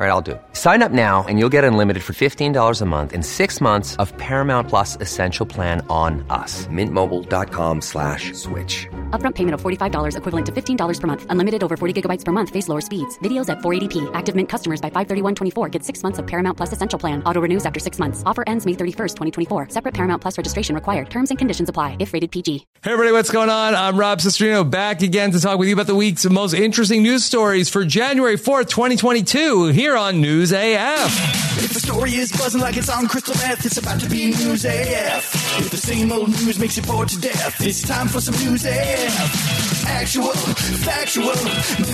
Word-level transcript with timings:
All 0.00 0.06
right, 0.06 0.12
I'll 0.12 0.22
do 0.22 0.30
it. 0.30 0.42
Sign 0.54 0.82
up 0.82 0.92
now 0.92 1.26
and 1.28 1.38
you'll 1.38 1.50
get 1.50 1.62
unlimited 1.62 2.02
for 2.02 2.14
$15 2.14 2.80
a 2.80 2.84
month 2.86 3.12
in 3.12 3.22
six 3.22 3.60
months 3.60 3.96
of 3.96 4.16
Paramount 4.16 4.66
Plus 4.66 4.96
Essential 4.96 5.44
Plan 5.44 5.84
on 5.90 6.24
us. 6.30 6.66
Mintmobile.com 6.68 7.82
slash 7.82 8.32
switch. 8.32 8.86
Upfront 9.10 9.34
payment 9.34 9.52
of 9.52 9.60
$45 9.60 10.16
equivalent 10.16 10.46
to 10.46 10.52
$15 10.52 11.00
per 11.00 11.06
month. 11.06 11.26
Unlimited 11.28 11.62
over 11.62 11.76
40 11.76 11.92
gigabytes 12.00 12.24
per 12.24 12.32
month. 12.32 12.48
Face 12.48 12.66
lower 12.66 12.80
speeds. 12.80 13.18
Videos 13.18 13.50
at 13.50 13.58
480p. 13.58 14.10
Active 14.14 14.34
Mint 14.34 14.48
customers 14.48 14.80
by 14.80 14.88
531.24 14.88 15.70
get 15.70 15.84
six 15.84 16.02
months 16.02 16.18
of 16.18 16.26
Paramount 16.26 16.56
Plus 16.56 16.72
Essential 16.72 16.98
Plan. 16.98 17.22
Auto 17.24 17.40
renews 17.42 17.66
after 17.66 17.78
six 17.78 17.98
months. 17.98 18.22
Offer 18.24 18.44
ends 18.46 18.64
May 18.64 18.72
31st, 18.72 19.16
2024. 19.48 19.68
Separate 19.68 19.92
Paramount 19.92 20.22
Plus 20.22 20.38
registration 20.38 20.74
required. 20.74 21.10
Terms 21.10 21.28
and 21.28 21.38
conditions 21.38 21.68
apply 21.68 21.98
if 21.98 22.14
rated 22.14 22.30
PG. 22.30 22.66
Hey 22.82 22.92
everybody, 22.92 23.12
what's 23.12 23.30
going 23.30 23.50
on? 23.50 23.74
I'm 23.74 23.98
Rob 23.98 24.20
Cesternino 24.20 24.64
back 24.64 25.02
again 25.02 25.32
to 25.32 25.40
talk 25.40 25.58
with 25.58 25.68
you 25.68 25.74
about 25.74 25.88
the 25.88 25.94
week's 25.94 26.24
most 26.24 26.54
interesting 26.54 27.02
news 27.02 27.22
stories 27.22 27.68
for 27.68 27.84
January 27.84 28.38
4th, 28.38 28.70
2022 28.70 29.66
here 29.66 29.89
on 29.96 30.20
News 30.20 30.52
AF. 30.52 31.40
If 31.62 31.74
the 31.74 31.80
story 31.80 32.14
is 32.14 32.32
buzzing 32.32 32.60
like 32.60 32.76
it's 32.76 32.88
on 32.88 33.06
crystal 33.06 33.34
meth, 33.34 33.66
it's 33.66 33.76
about 33.76 34.00
to 34.00 34.08
be 34.08 34.26
News 34.26 34.64
AF. 34.64 35.58
If 35.58 35.70
the 35.70 35.76
same 35.76 36.10
old 36.12 36.28
news 36.28 36.58
makes 36.58 36.76
you 36.76 36.82
bored 36.82 37.08
to 37.08 37.20
death, 37.20 37.56
it's 37.60 37.82
time 37.82 38.08
for 38.08 38.20
some 38.20 38.34
News 38.44 38.64
AF. 38.64 39.86
Actual, 39.86 40.32
factual. 40.32 41.34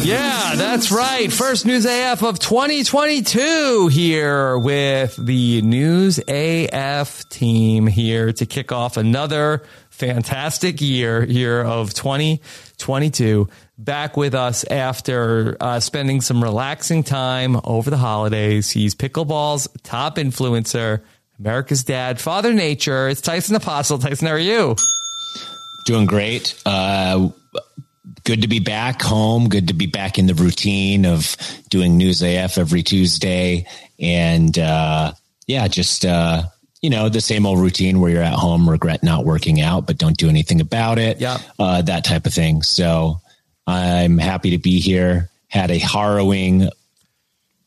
Yeah, 0.04 0.54
that's 0.56 0.92
right. 0.92 1.32
First 1.32 1.66
News 1.66 1.86
AF 1.86 2.22
of 2.22 2.38
2022 2.38 3.88
here 3.88 4.58
with 4.58 5.16
the 5.16 5.62
News 5.62 6.20
AF 6.28 7.28
team 7.28 7.86
here 7.86 8.32
to 8.32 8.46
kick 8.46 8.72
off 8.72 8.96
another 8.96 9.64
fantastic 9.90 10.80
year 10.80 11.24
here 11.24 11.62
of 11.62 11.94
2022 11.94 13.48
back 13.78 14.16
with 14.16 14.34
us 14.34 14.64
after 14.64 15.56
uh, 15.60 15.80
spending 15.80 16.20
some 16.20 16.42
relaxing 16.42 17.02
time 17.02 17.60
over 17.64 17.90
the 17.90 17.96
holidays. 17.96 18.70
He's 18.70 18.94
pickleball's 18.94 19.68
top 19.82 20.16
influencer, 20.16 21.02
America's 21.38 21.84
dad, 21.84 22.20
Father 22.20 22.52
Nature. 22.52 23.08
It's 23.08 23.20
Tyson 23.20 23.56
Apostle. 23.56 23.98
Tyson, 23.98 24.28
how 24.28 24.34
are 24.34 24.38
you? 24.38 24.76
Doing 25.86 26.06
great. 26.06 26.60
Uh, 26.64 27.28
good 28.24 28.42
to 28.42 28.48
be 28.48 28.60
back 28.60 29.02
home. 29.02 29.48
Good 29.48 29.68
to 29.68 29.74
be 29.74 29.86
back 29.86 30.18
in 30.18 30.26
the 30.26 30.34
routine 30.34 31.04
of 31.04 31.36
doing 31.68 31.96
News 31.96 32.22
AF 32.22 32.58
every 32.58 32.82
Tuesday. 32.82 33.66
And 34.00 34.58
uh, 34.58 35.12
yeah, 35.46 35.68
just, 35.68 36.04
uh, 36.04 36.42
you 36.80 36.90
know, 36.90 37.08
the 37.08 37.20
same 37.20 37.46
old 37.46 37.60
routine 37.60 38.00
where 38.00 38.10
you're 38.10 38.22
at 38.22 38.32
home, 38.32 38.68
regret 38.68 39.02
not 39.02 39.24
working 39.24 39.60
out, 39.60 39.86
but 39.86 39.98
don't 39.98 40.16
do 40.16 40.28
anything 40.28 40.60
about 40.60 40.98
it. 40.98 41.20
Yeah. 41.20 41.38
Uh, 41.58 41.82
that 41.82 42.04
type 42.04 42.26
of 42.26 42.34
thing. 42.34 42.62
So 42.62 43.20
I'm 43.66 44.18
happy 44.18 44.50
to 44.50 44.58
be 44.58 44.80
here. 44.80 45.30
Had 45.48 45.70
a 45.70 45.78
harrowing 45.78 46.68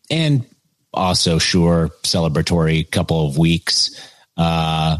and 0.10 0.46
also 0.94 1.38
sure 1.40 1.90
celebratory 2.04 2.90
couple 2.90 3.28
of 3.28 3.38
weeks. 3.38 3.92
Uh, 4.38 4.98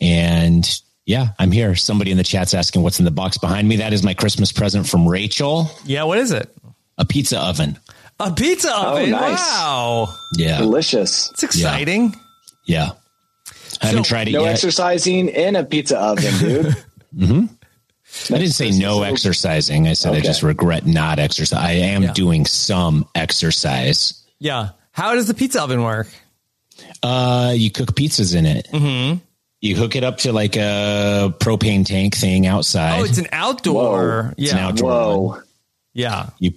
and 0.00 0.80
yeah, 1.04 1.28
I'm 1.38 1.50
here. 1.52 1.74
Somebody 1.74 2.10
in 2.10 2.16
the 2.16 2.24
chat's 2.24 2.52
asking 2.54 2.82
what's 2.82 2.98
in 2.98 3.04
the 3.04 3.10
box 3.10 3.38
behind 3.38 3.68
me. 3.68 3.76
That 3.76 3.92
is 3.92 4.02
my 4.02 4.14
Christmas 4.14 4.52
present 4.52 4.88
from 4.88 5.06
Rachel, 5.08 5.70
Yeah, 5.84 6.04
what 6.04 6.18
is 6.18 6.32
it? 6.32 6.54
a 6.98 7.04
pizza 7.04 7.38
oven. 7.38 7.78
A 8.18 8.32
pizza 8.32 8.74
oven. 8.74 9.10
nice. 9.10 9.38
Wow. 9.38 10.14
Yeah. 10.36 10.58
Delicious. 10.58 11.30
It's 11.32 11.42
exciting. 11.42 12.14
Yeah. 12.64 12.92
I 13.82 13.86
haven't 13.86 14.04
So, 14.04 14.08
tried 14.08 14.28
it 14.28 14.32
No 14.32 14.44
yet. 14.44 14.52
exercising 14.54 15.28
in 15.28 15.54
a 15.56 15.64
pizza 15.64 15.98
oven, 15.98 16.38
dude. 16.38 17.48
I 18.30 18.38
didn't 18.38 18.54
say 18.54 18.70
no 18.70 19.02
exercising. 19.02 19.86
I 19.88 19.92
said 19.92 20.14
I 20.14 20.20
just 20.20 20.42
regret 20.42 20.86
not 20.86 21.18
exercise. 21.18 21.58
I 21.58 21.72
am 21.72 22.02
Yeah. 22.04 22.12
doing 22.12 22.46
some 22.46 23.06
exercise. 23.14 24.22
Yeah. 24.38 24.70
How 24.92 25.14
does 25.14 25.26
the 25.26 25.34
pizza 25.34 25.62
oven 25.62 25.82
work? 25.82 26.08
Uh, 27.02 27.52
you 27.56 27.70
cook 27.70 27.94
pizzas 27.94 28.34
in 28.34 28.46
it. 28.46 28.68
Mm-hmm. 28.72 29.18
You 29.60 29.76
hook 29.76 29.96
it 29.96 30.04
up 30.04 30.18
to 30.18 30.32
like 30.32 30.56
a 30.56 31.34
propane 31.38 31.84
tank 31.86 32.14
thing 32.16 32.46
outside. 32.46 33.00
Oh, 33.00 33.04
it's 33.04 33.18
an 33.18 33.28
outdoor. 33.32 34.34
It's 34.36 34.52
an 34.52 34.58
Yeah. 34.58 34.66
outdoor 34.68 34.90
Whoa. 34.90 35.18
one. 35.18 35.42
Yeah. 35.94 36.30
You 36.38 36.52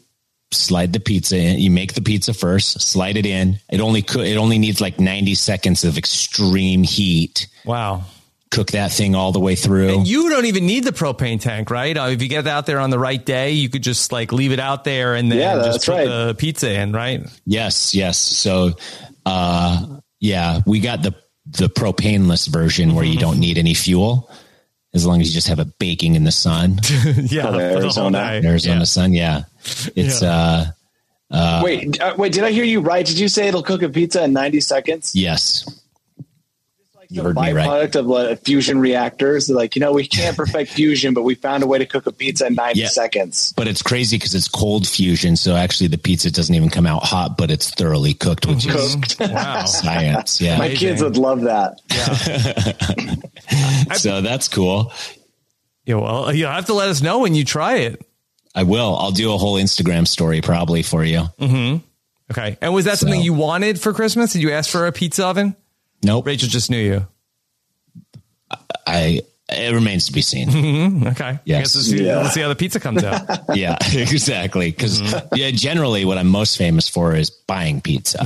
slide 0.52 0.91
the 0.94 1.00
pizza 1.00 1.38
in. 1.38 1.59
You 1.59 1.72
make 1.72 1.94
the 1.94 2.02
pizza 2.02 2.34
first. 2.34 2.81
Slide 2.81 3.16
it 3.18 3.26
in. 3.26 3.59
It 3.72 3.80
only 3.80 4.02
co- 4.02 4.22
it 4.22 4.36
only 4.36 4.58
needs 4.58 4.81
like 4.81 5.00
ninety 5.00 5.36
seconds 5.36 5.84
of 5.86 5.97
extreme 5.97 6.84
heat. 6.84 7.47
Wow. 7.66 8.03
Cook 8.52 8.72
that 8.72 8.92
thing 8.92 9.14
all 9.14 9.32
the 9.32 9.40
way 9.40 9.54
through. 9.56 9.90
And 9.90 10.08
you 10.08 10.28
don't 10.30 10.46
even 10.46 10.66
need 10.66 10.84
the 10.84 10.92
propane 10.92 11.40
tank, 11.40 11.70
right? 11.70 11.96
Uh, 11.96 12.08
if 12.08 12.22
you 12.22 12.28
get 12.28 12.48
out 12.48 12.66
there 12.66 12.80
on 12.80 12.90
the 12.90 12.98
right 12.98 13.24
day, 13.24 13.52
you 13.52 13.70
could 13.70 13.84
just 13.84 14.12
like 14.12 14.32
leave 14.32 14.52
it 14.52 14.60
out 14.60 14.84
there 14.84 15.14
and 15.14 15.32
then 15.32 15.38
Yeah, 15.38 15.56
just 15.56 15.72
that's 15.72 15.86
put 15.86 15.92
right. 15.94 16.06
the 16.08 16.36
pizza 16.36 16.72
in, 16.74 16.92
right? 16.92 17.22
Yes, 17.46 17.94
yes. 17.94 18.18
So, 18.18 18.72
uh, 19.26 20.00
yeah, 20.20 20.62
we 20.66 20.80
got 20.80 21.04
the 21.04 21.14
the 21.46 21.68
propaneless 21.70 22.48
version 22.48 22.96
where 22.96 23.04
you 23.06 23.14
Mm-hmm. 23.14 23.20
don't 23.22 23.40
need 23.40 23.58
any 23.59 23.74
fuel, 23.76 24.30
as 24.96 25.06
long 25.06 25.22
as 25.22 25.28
you 25.30 25.34
just 25.36 25.48
have 25.48 25.59
it 25.59 25.78
baking 25.80 26.16
in 26.16 26.24
the 26.24 26.32
sun, 26.32 26.80
yeah. 27.18 27.46
for 27.46 27.52
the 27.52 27.74
Arizona. 27.78 28.09
night. 28.18 28.46
Arizona 28.46 28.80
Yeah. 28.80 28.84
sun. 28.86 29.14
Yeah, 29.14 29.44
it's 29.96 30.22
Yeah. 30.24 30.72
uh, 31.32 31.62
wait, 31.64 32.02
uh, 32.02 32.16
wait. 32.18 32.34
Did 32.34 32.44
I 32.44 32.52
hear 32.52 32.64
you 32.64 32.82
right? 32.82 33.06
Did 33.06 33.20
you 33.20 33.28
say 33.30 33.48
it'll 33.48 33.62
cook 33.64 33.84
a 33.84 33.90
pizza 33.90 34.24
in 34.24 34.34
ninety 34.34 34.59
seconds? 34.59 35.16
yes. 35.16 35.66
You 37.12 37.24
heard 37.24 37.36
me 37.38 37.52
right. 37.53 37.68
Byproduct 37.68 37.96
of 37.96 38.12
uh, 38.12 38.36
fusion 38.36 38.78
reactors. 38.80 39.47
They're 39.47 39.56
like, 39.56 39.75
you 39.75 39.80
know, 39.80 39.92
we 39.94 40.08
can't 40.08 40.38
perfect 40.38 40.72
fusion, 40.72 41.16
but 41.16 41.24
we 41.24 41.34
found 41.34 41.64
a 41.64 41.68
way 41.68 41.80
to 41.80 41.86
cook 41.88 42.06
a 42.06 42.12
pizza 42.12 42.46
in 42.46 42.53
ninety 42.53 42.81
Yeah. 42.81 42.90
seconds. 42.90 43.52
But 43.58 43.68
it's 43.68 43.81
crazy 43.81 44.18
because 44.18 44.36
it's 44.36 44.47
cold 44.47 44.88
fusion, 44.88 45.36
so 45.36 45.56
actually 45.56 45.88
the 45.88 45.97
pizza 45.97 46.30
doesn't 46.30 46.53
even 46.53 46.70
come 46.70 46.86
out 46.86 47.02
hot, 47.03 47.36
but 47.36 47.50
it's 47.50 47.72
thoroughly 47.72 48.14
cooked, 48.14 48.46
which 48.46 48.68
is 48.68 48.96
Cooked. 48.96 49.20
Wow. 49.31 49.66
science. 49.66 50.40
Yeah. 50.40 50.59
My 50.59 50.70
kids 50.75 51.02
would 51.02 51.18
love 51.18 51.42
that. 51.42 51.80
so 53.97 54.22
that's 54.22 54.47
cool. 54.47 54.91
Yeah. 55.86 55.96
Well, 55.96 56.34
you'll 56.34 56.52
have 56.52 56.66
to 56.68 56.74
let 56.74 56.90
us 56.90 57.02
know 57.02 57.20
when 57.20 57.34
you 57.34 57.44
try 57.44 57.78
it. 57.78 58.06
I 58.53 58.64
will. 58.64 58.96
I'll 58.96 59.12
do 59.12 59.34
a 59.34 59.38
whole 59.38 59.56
Instagram 59.56 60.08
story 60.08 60.41
probably 60.41 60.84
for 60.84 61.03
you. 61.03 61.24
Okay. 62.31 62.58
And 62.62 62.74
was 62.74 62.86
that 62.86 63.00
something 63.00 63.22
you 63.22 63.34
wanted 63.34 63.80
for 63.81 63.94
Christmas? 63.94 64.34
Did 64.34 64.44
you 64.44 64.52
ask 64.52 64.70
for 64.70 64.86
a 64.86 64.91
pizza 64.91 65.26
oven? 65.26 65.56
Nope. 66.04 66.26
Rachel 66.28 66.50
just 66.50 66.70
knew 66.70 66.78
you. 66.80 67.08
I. 68.88 69.22
It 69.52 69.74
remains 69.74 70.06
to 70.06 70.14
be 70.14 70.22
seen. 70.22 71.08
Okay. 71.08 71.24
I 71.26 71.40
Yes. 71.44 71.62
guess 71.74 71.76
let's 71.76 71.88
see, 71.90 72.06
Yeah. 72.06 72.18
let's 72.20 72.36
see 72.36 72.42
how 72.42 72.50
the 72.50 72.56
pizza 72.56 72.80
comes 72.80 73.04
out. 73.04 73.28
yeah, 73.56 73.78
exactly. 73.94 74.70
Because 74.70 75.02
Mm-hmm. 75.02 75.36
yeah, 75.36 75.50
generally 75.50 76.06
what 76.06 76.20
I'm 76.20 76.28
most 76.28 76.56
famous 76.56 76.88
for 76.88 77.16
is 77.16 77.32
buying 77.32 77.82
pizza. 77.82 78.24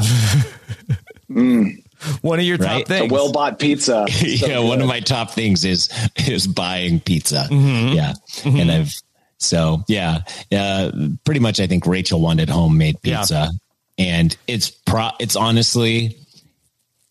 One 1.30 2.40
of 2.40 2.46
your 2.46 2.58
top 2.58 2.68
Right? 2.68 2.84
A 2.84 2.86
things. 2.86 3.12
Well 3.12 3.32
bought 3.32 3.58
pizza. 3.58 4.06
yeah, 4.22 4.60
one 4.60 4.82
of 4.82 4.88
my 4.88 5.00
top 5.00 5.32
things 5.32 5.64
is 5.64 5.88
is 6.28 6.46
buying 6.46 7.00
pizza. 7.00 7.48
Mm-hmm. 7.50 7.94
Yeah, 7.96 8.14
and 8.44 8.70
I've 8.72 8.92
so 9.38 9.84
yeah, 9.88 10.20
uh, 10.52 10.92
pretty 11.24 11.40
much. 11.40 11.62
I 11.62 11.68
think 11.68 11.86
Rachel 11.88 12.20
wanted 12.20 12.50
homemade 12.50 12.98
Yeah. 13.04 13.20
pizza, 13.20 13.50
and 13.98 14.36
it's 14.48 14.70
pro. 14.72 15.12
It's 15.22 15.38
honestly, 15.38 16.18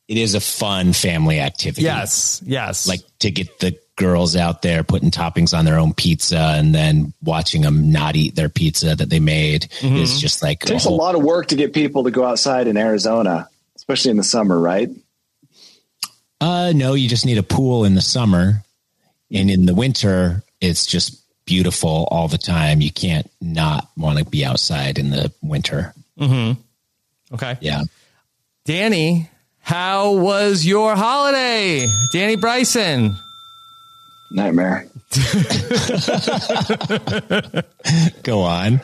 it 0.09 0.17
is 0.17 0.35
a 0.35 0.41
fun 0.41 0.93
family 0.93 1.41
activity. 1.41 1.83
yes. 1.83 2.43
Yes. 2.45 2.87
like 2.89 3.01
to 3.21 3.31
get 3.31 3.59
the 3.61 3.79
girls 3.97 4.35
out 4.37 4.63
there 4.63 4.83
putting 4.83 5.11
toppings 5.11 5.57
on 5.57 5.65
their 5.65 5.79
own 5.79 5.93
pizza 5.93 6.39
and 6.57 6.75
then 6.75 7.13
watching 7.23 7.61
them 7.63 7.93
not 7.93 8.17
eat 8.17 8.35
their 8.35 8.49
pizza 8.49 8.97
that 8.97 9.11
they 9.11 9.21
made 9.21 9.69
Mm-hmm. 9.81 9.97
is 9.97 10.21
just 10.21 10.43
like 10.43 10.63
It 10.65 10.69
takes 10.69 10.85
a 10.87 10.89
whole- 10.89 10.99
lot 10.99 11.15
of 11.15 11.23
work 11.23 11.49
to 11.49 11.57
get 11.57 11.73
people 11.75 12.05
to 12.05 12.11
go 12.11 12.25
outside 12.25 12.67
in 12.69 12.77
Arizona, 12.77 13.49
especially 13.77 14.11
in 14.11 14.17
the 14.17 14.25
summer, 14.25 14.59
right? 14.59 14.89
Uh, 16.41 16.73
no, 16.75 16.95
you 16.95 17.09
just 17.09 17.25
need 17.27 17.39
a 17.39 17.43
pool 17.43 17.85
in 17.85 17.95
the 17.95 18.01
summer, 18.01 18.65
and 19.31 19.51
in 19.51 19.65
the 19.67 19.75
winter, 19.75 20.43
it's 20.61 20.87
just 20.87 21.23
beautiful 21.45 22.09
all 22.11 22.27
the 22.29 22.39
time. 22.39 22.81
You 22.81 22.91
can't 22.91 23.31
not 23.41 23.89
want 23.97 24.19
to 24.19 24.25
be 24.25 24.45
outside 24.45 24.99
in 24.99 25.11
the 25.11 25.33
winter. 25.43 25.95
Mm-hmm. 26.19 26.61
Okay. 27.35 27.59
Yeah. 27.61 27.83
Danny, 28.65 29.29
how 29.63 30.13
was 30.13 30.67
your 30.67 30.95
holiday? 30.95 31.89
Danny 32.13 32.37
Bryson. 32.37 33.17
Nightmare. 34.31 34.87
Go 38.23 38.41
on. 38.41 38.81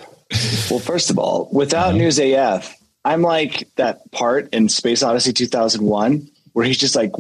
Well, 0.70 0.80
first 0.80 1.10
of 1.10 1.18
all, 1.18 1.50
without 1.52 1.88
uh-huh. 1.88 1.98
News 1.98 2.18
AF, 2.18 2.74
I'm 3.04 3.20
like 3.22 3.68
that 3.76 4.10
part 4.12 4.52
in 4.52 4.68
Space 4.68 5.02
Odyssey 5.02 5.32
2001 5.32 6.28
where 6.58 6.66
he's 6.66 6.76
just 6.76 6.96
like 6.96 7.12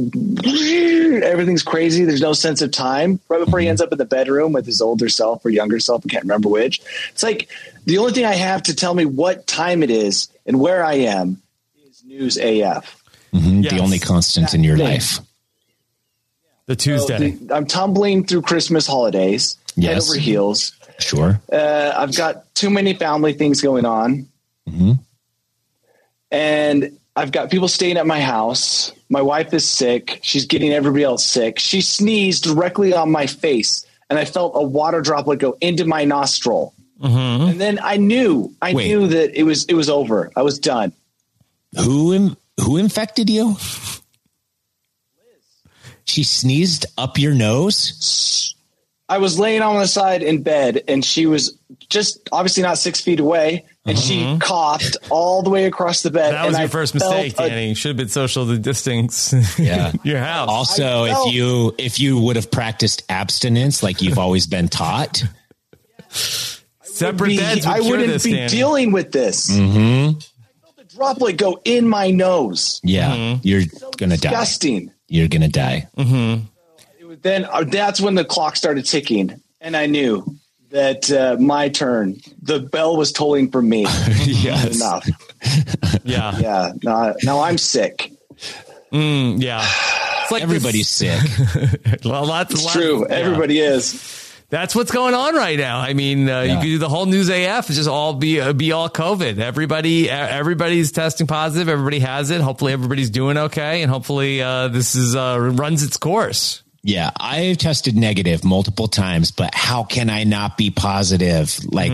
everything's 1.22 1.62
crazy. 1.62 2.04
There's 2.04 2.20
no 2.20 2.32
sense 2.32 2.60
of 2.60 2.72
time. 2.72 3.20
Right 3.28 3.38
before 3.38 3.60
he 3.60 3.66
mm-hmm. 3.66 3.70
ends 3.70 3.80
up 3.80 3.92
in 3.92 3.98
the 3.98 4.04
bedroom 4.04 4.52
with 4.52 4.66
his 4.66 4.80
older 4.80 5.08
self 5.08 5.44
or 5.44 5.50
younger 5.50 5.78
self, 5.78 6.02
I 6.04 6.08
can't 6.08 6.24
remember 6.24 6.48
which. 6.48 6.80
It's 7.10 7.22
like 7.22 7.48
the 7.84 7.98
only 7.98 8.12
thing 8.12 8.24
I 8.24 8.34
have 8.34 8.64
to 8.64 8.74
tell 8.74 8.94
me 8.94 9.04
what 9.04 9.46
time 9.46 9.84
it 9.84 9.90
is 9.90 10.28
and 10.44 10.58
where 10.58 10.84
I 10.84 10.94
am 10.94 11.40
is 11.86 12.02
News 12.04 12.36
AF. 12.36 12.97
Mhm, 13.34 13.64
Yes. 13.64 13.72
The 13.74 13.78
only 13.80 13.98
constant 13.98 14.54
in 14.54 14.64
your 14.64 14.76
thing. 14.76 14.86
life. 14.86 15.20
The 16.66 16.72
So 16.74 16.76
Tuesday. 16.76 17.30
the- 17.32 17.54
I'm 17.54 17.66
tumbling 17.66 18.24
through 18.24 18.42
Christmas 18.42 18.86
holidays, 18.86 19.56
head 19.80 19.98
over 19.98 20.14
heels. 20.16 20.72
Sure. 20.98 21.40
Uh, 21.52 21.92
I've 21.96 22.14
got 22.16 22.52
too 22.54 22.70
many 22.70 22.92
family 22.94 23.32
things 23.32 23.60
going 23.60 23.84
on. 23.86 24.26
Mhm. 24.68 24.98
And 26.30 26.98
I've 27.16 27.32
got 27.32 27.50
people 27.50 27.68
staying 27.68 27.96
at 27.96 28.06
my 28.06 28.20
house. 28.20 28.92
My 29.08 29.22
wife 29.22 29.54
is 29.54 29.68
sick. 29.68 30.20
She's 30.22 30.44
getting 30.46 30.72
everybody 30.72 31.04
else 31.04 31.24
sick. 31.24 31.58
She 31.58 31.80
sneezed 31.80 32.44
directly 32.44 32.92
on 32.92 33.10
my 33.10 33.26
face, 33.26 33.84
and 34.10 34.18
I 34.18 34.24
felt 34.24 34.52
a 34.54 34.62
water 34.62 35.00
droplet 35.00 35.38
go 35.38 35.56
into 35.60 35.84
my 35.84 36.04
nostril. 36.04 36.74
And 37.00 37.60
then 37.60 37.78
I 37.82 37.96
knew, 37.96 38.52
I 38.60 38.74
Wait. 38.74 38.88
knew 38.88 39.06
that 39.06 39.38
it 39.38 39.44
was 39.44 39.64
it 39.66 39.74
was 39.74 39.88
over. 39.88 40.30
I 40.36 40.42
was 40.42 40.58
done. 40.58 40.92
Who 41.84 42.12
in, 42.12 42.36
who 42.60 42.76
infected 42.76 43.28
you? 43.30 43.56
She 46.04 46.22
sneezed 46.24 46.86
up 46.96 47.18
your 47.18 47.34
nose. 47.34 48.54
I 49.10 49.18
was 49.18 49.38
laying 49.38 49.62
on 49.62 49.78
the 49.78 49.86
side 49.86 50.22
in 50.22 50.42
bed, 50.42 50.82
and 50.88 51.04
she 51.04 51.26
was 51.26 51.56
just 51.88 52.28
obviously 52.32 52.62
not 52.62 52.76
six 52.78 53.00
feet 53.00 53.20
away, 53.20 53.64
and 53.86 53.98
she 53.98 54.36
coughed 54.40 54.96
all 55.10 55.42
the 55.42 55.48
way 55.50 55.64
across 55.64 56.02
the 56.02 56.10
bed. 56.10 56.32
That 56.32 56.46
was 56.46 56.54
and 56.56 56.62
your 56.62 56.68
I 56.68 56.70
first 56.70 56.94
mistake, 56.94 57.34
a- 57.38 57.48
Danny. 57.48 57.74
Should 57.74 57.88
have 57.90 57.96
been 57.96 58.08
social 58.08 58.44
distance. 58.56 59.34
Yeah. 59.58 59.92
your 60.02 60.18
house. 60.18 60.48
Also, 60.50 61.06
felt- 61.06 61.28
if 61.28 61.34
you 61.34 61.74
if 61.78 62.00
you 62.00 62.18
would 62.20 62.36
have 62.36 62.50
practiced 62.50 63.02
abstinence 63.08 63.82
like 63.82 64.02
you've 64.02 64.18
always 64.18 64.46
been 64.46 64.68
taught, 64.68 65.22
Separate 66.82 67.28
be- 67.28 67.36
beds 67.38 67.66
would 67.66 67.74
I 67.74 67.80
cure 67.80 67.90
wouldn't 67.92 68.08
this, 68.12 68.24
be 68.24 68.32
Danny. 68.32 68.48
dealing 68.48 68.92
with 68.92 69.12
this. 69.12 69.50
mhm, 69.50 70.16
I 70.16 70.16
felt 70.16 70.22
the 70.22 70.37
droplet 70.94 71.36
go 71.36 71.60
in 71.64 71.88
my 71.88 72.10
nose. 72.10 72.80
yeah, 72.84 73.38
you're 73.42 73.62
gonna 73.96 74.16
die. 74.16 74.30
Disgusting. 74.30 74.92
You're 75.08 75.28
gonna 75.28 75.48
die. 75.48 75.88
It 75.96 77.04
was 77.06 77.18
then 77.20 77.44
uh, 77.44 77.64
that's 77.64 78.00
when 78.00 78.14
the 78.14 78.24
clock 78.24 78.56
started 78.56 78.84
ticking, 78.84 79.40
and 79.60 79.76
I 79.76 79.86
knew 79.86 80.36
that 80.70 81.10
uh, 81.10 81.36
my 81.40 81.68
turn. 81.70 82.20
The 82.42 82.60
bell 82.60 82.96
was 82.96 83.12
tolling 83.12 83.50
for 83.50 83.62
me. 83.62 83.86
Yes. 84.24 84.76
Enough. 84.76 85.08
Yeah. 86.04 86.36
Yeah. 86.38 86.72
Now, 86.82 87.14
now 87.22 87.40
I'm 87.40 87.58
sick. 87.58 88.12
Mm, 88.92 89.40
yeah. 89.42 89.64
It's 90.22 90.32
like 90.32 90.42
Everybody's 90.42 90.88
sick. 90.90 91.18
well, 92.04 92.26
lots, 92.26 92.52
It's 92.52 92.62
lots- 92.64 92.76
true. 92.76 93.06
yeah. 93.08 93.14
Everybody 93.14 93.60
is. 93.60 93.94
That's 94.50 94.74
what's 94.74 94.90
going 94.90 95.12
on 95.14 95.34
right 95.34 95.58
now. 95.58 95.78
I 95.78 95.92
mean, 95.92 96.28
uh, 96.28 96.40
you 96.40 96.48
Yeah. 96.52 96.54
could 96.56 96.62
do 96.62 96.78
the 96.78 96.88
whole 96.88 97.04
news 97.04 97.28
AF. 97.28 97.68
It's 97.68 97.76
just 97.76 97.88
all 97.88 98.14
be 98.14 98.40
uh, 98.40 98.54
be 98.54 98.72
all 98.72 98.88
COVID. 98.88 99.38
Everybody, 99.38 100.08
everybody's 100.08 100.90
testing 100.90 101.26
positive. 101.26 101.68
Everybody 101.68 101.98
has 101.98 102.30
it. 102.30 102.40
Hopefully, 102.40 102.72
everybody's 102.72 103.10
doing 103.10 103.36
okay, 103.36 103.82
and 103.82 103.90
hopefully, 103.90 104.40
uh, 104.40 104.68
this 104.68 104.94
is 104.94 105.14
uh, 105.14 105.36
runs 105.38 105.82
its 105.82 105.98
course. 105.98 106.62
Yeah, 106.82 107.10
I've 107.20 107.58
tested 107.58 107.94
negative 107.94 108.42
multiple 108.44 108.88
times, 108.88 109.32
but 109.32 109.54
how 109.54 109.84
can 109.84 110.08
I 110.08 110.24
not 110.24 110.56
be 110.56 110.70
positive? 110.70 111.58
Like 111.70 111.92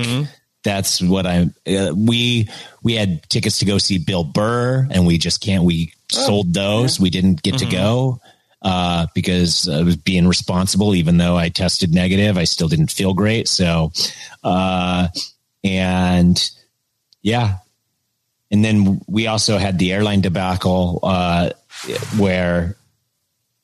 that's 0.62 1.02
what 1.02 1.26
I'm. 1.26 1.54
Uh, 1.66 1.92
we 1.96 2.48
we 2.84 2.94
had 2.94 3.28
tickets 3.28 3.58
to 3.58 3.64
go 3.64 3.78
see 3.78 3.98
Bill 3.98 4.22
Burr, 4.22 4.86
and 4.92 5.06
we 5.08 5.18
just 5.18 5.40
can't. 5.40 5.64
We 5.64 5.92
sold 6.08 6.54
those. 6.54 7.00
We 7.00 7.10
didn't 7.10 7.42
get 7.42 7.58
to 7.58 7.66
go 7.66 8.20
uh, 8.64 9.06
because 9.14 9.68
I 9.68 9.82
was 9.82 9.96
being 9.96 10.26
responsible. 10.26 10.94
Even 10.94 11.18
though 11.18 11.36
I 11.36 11.50
tested 11.50 11.94
negative, 11.94 12.36
I 12.36 12.44
still 12.44 12.68
didn't 12.68 12.90
feel 12.90 13.14
great. 13.14 13.46
So, 13.46 13.92
uh, 14.42 15.08
and 15.62 16.50
yeah, 17.22 17.58
and 18.50 18.64
then 18.64 19.00
we 19.06 19.26
also 19.26 19.58
had 19.58 19.78
the 19.78 19.92
airline 19.92 20.22
debacle 20.22 21.00
uh, 21.02 21.50
where 22.16 22.76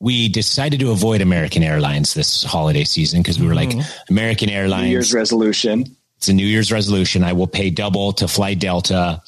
we 0.00 0.28
decided 0.28 0.80
to 0.80 0.90
avoid 0.90 1.20
American 1.20 1.62
Airlines 1.62 2.14
this 2.14 2.42
holiday 2.42 2.84
season 2.84 3.22
because 3.22 3.38
we 3.38 3.46
were 3.46 3.54
like 3.54 3.72
American 4.08 4.48
Airlines 4.48 4.86
New. 4.86 4.90
Year's 4.90 5.14
resolution. 5.14 5.84
it's 6.16 6.28
a 6.28 6.32
New 6.32 6.46
Year's 6.46 6.72
resolution. 6.72 7.22
I 7.22 7.34
will 7.34 7.46
pay 7.46 7.70
double 7.70 8.12
to 8.14 8.26
fly 8.28 8.54
Delta 8.54 9.22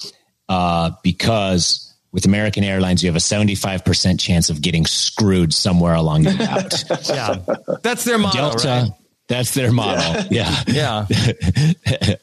uh, 0.48 0.90
because 1.02 1.81
with 2.12 2.24
American 2.26 2.62
Airlines 2.64 3.02
you 3.02 3.08
have 3.08 3.16
a 3.16 3.20
seventy 3.20 3.54
five 3.54 3.84
percent 3.84 4.20
chance 4.20 4.50
of 4.50 4.60
getting 4.62 4.86
screwed 4.86 5.52
somewhere 5.52 5.94
along 5.94 6.22
the 6.24 6.30
route. 6.90 7.08
Yeah, 7.08 7.78
that's 7.82 8.04
their 8.04 8.18
model. 8.18 8.50
Delta. 8.50 8.68
right? 8.68 8.90
That's 9.28 9.54
their 9.54 9.72
model. 9.72 10.26
Yeah. 10.30 10.54
Yeah, 10.66 11.06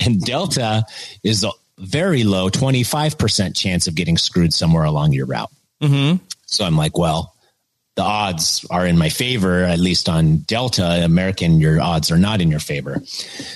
and 0.00 0.20
Delta 0.20 0.84
is 1.22 1.44
a 1.44 1.50
very 1.78 2.24
low 2.24 2.48
25% 2.48 3.56
chance 3.56 3.86
of 3.86 3.94
getting 3.94 4.16
screwed 4.16 4.52
somewhere 4.52 4.84
along 4.84 5.12
your 5.12 5.26
route. 5.26 5.50
Mm-hmm. 5.82 6.24
So 6.46 6.64
I'm 6.64 6.76
like, 6.76 6.96
well, 6.96 7.34
the 7.96 8.02
odds 8.02 8.64
are 8.70 8.86
in 8.86 8.96
my 8.98 9.08
favor, 9.08 9.64
at 9.64 9.78
least 9.78 10.08
on 10.08 10.38
Delta. 10.38 11.04
American, 11.04 11.60
your 11.60 11.80
odds 11.80 12.10
are 12.10 12.18
not 12.18 12.40
in 12.40 12.50
your 12.50 12.60
favor. 12.60 13.00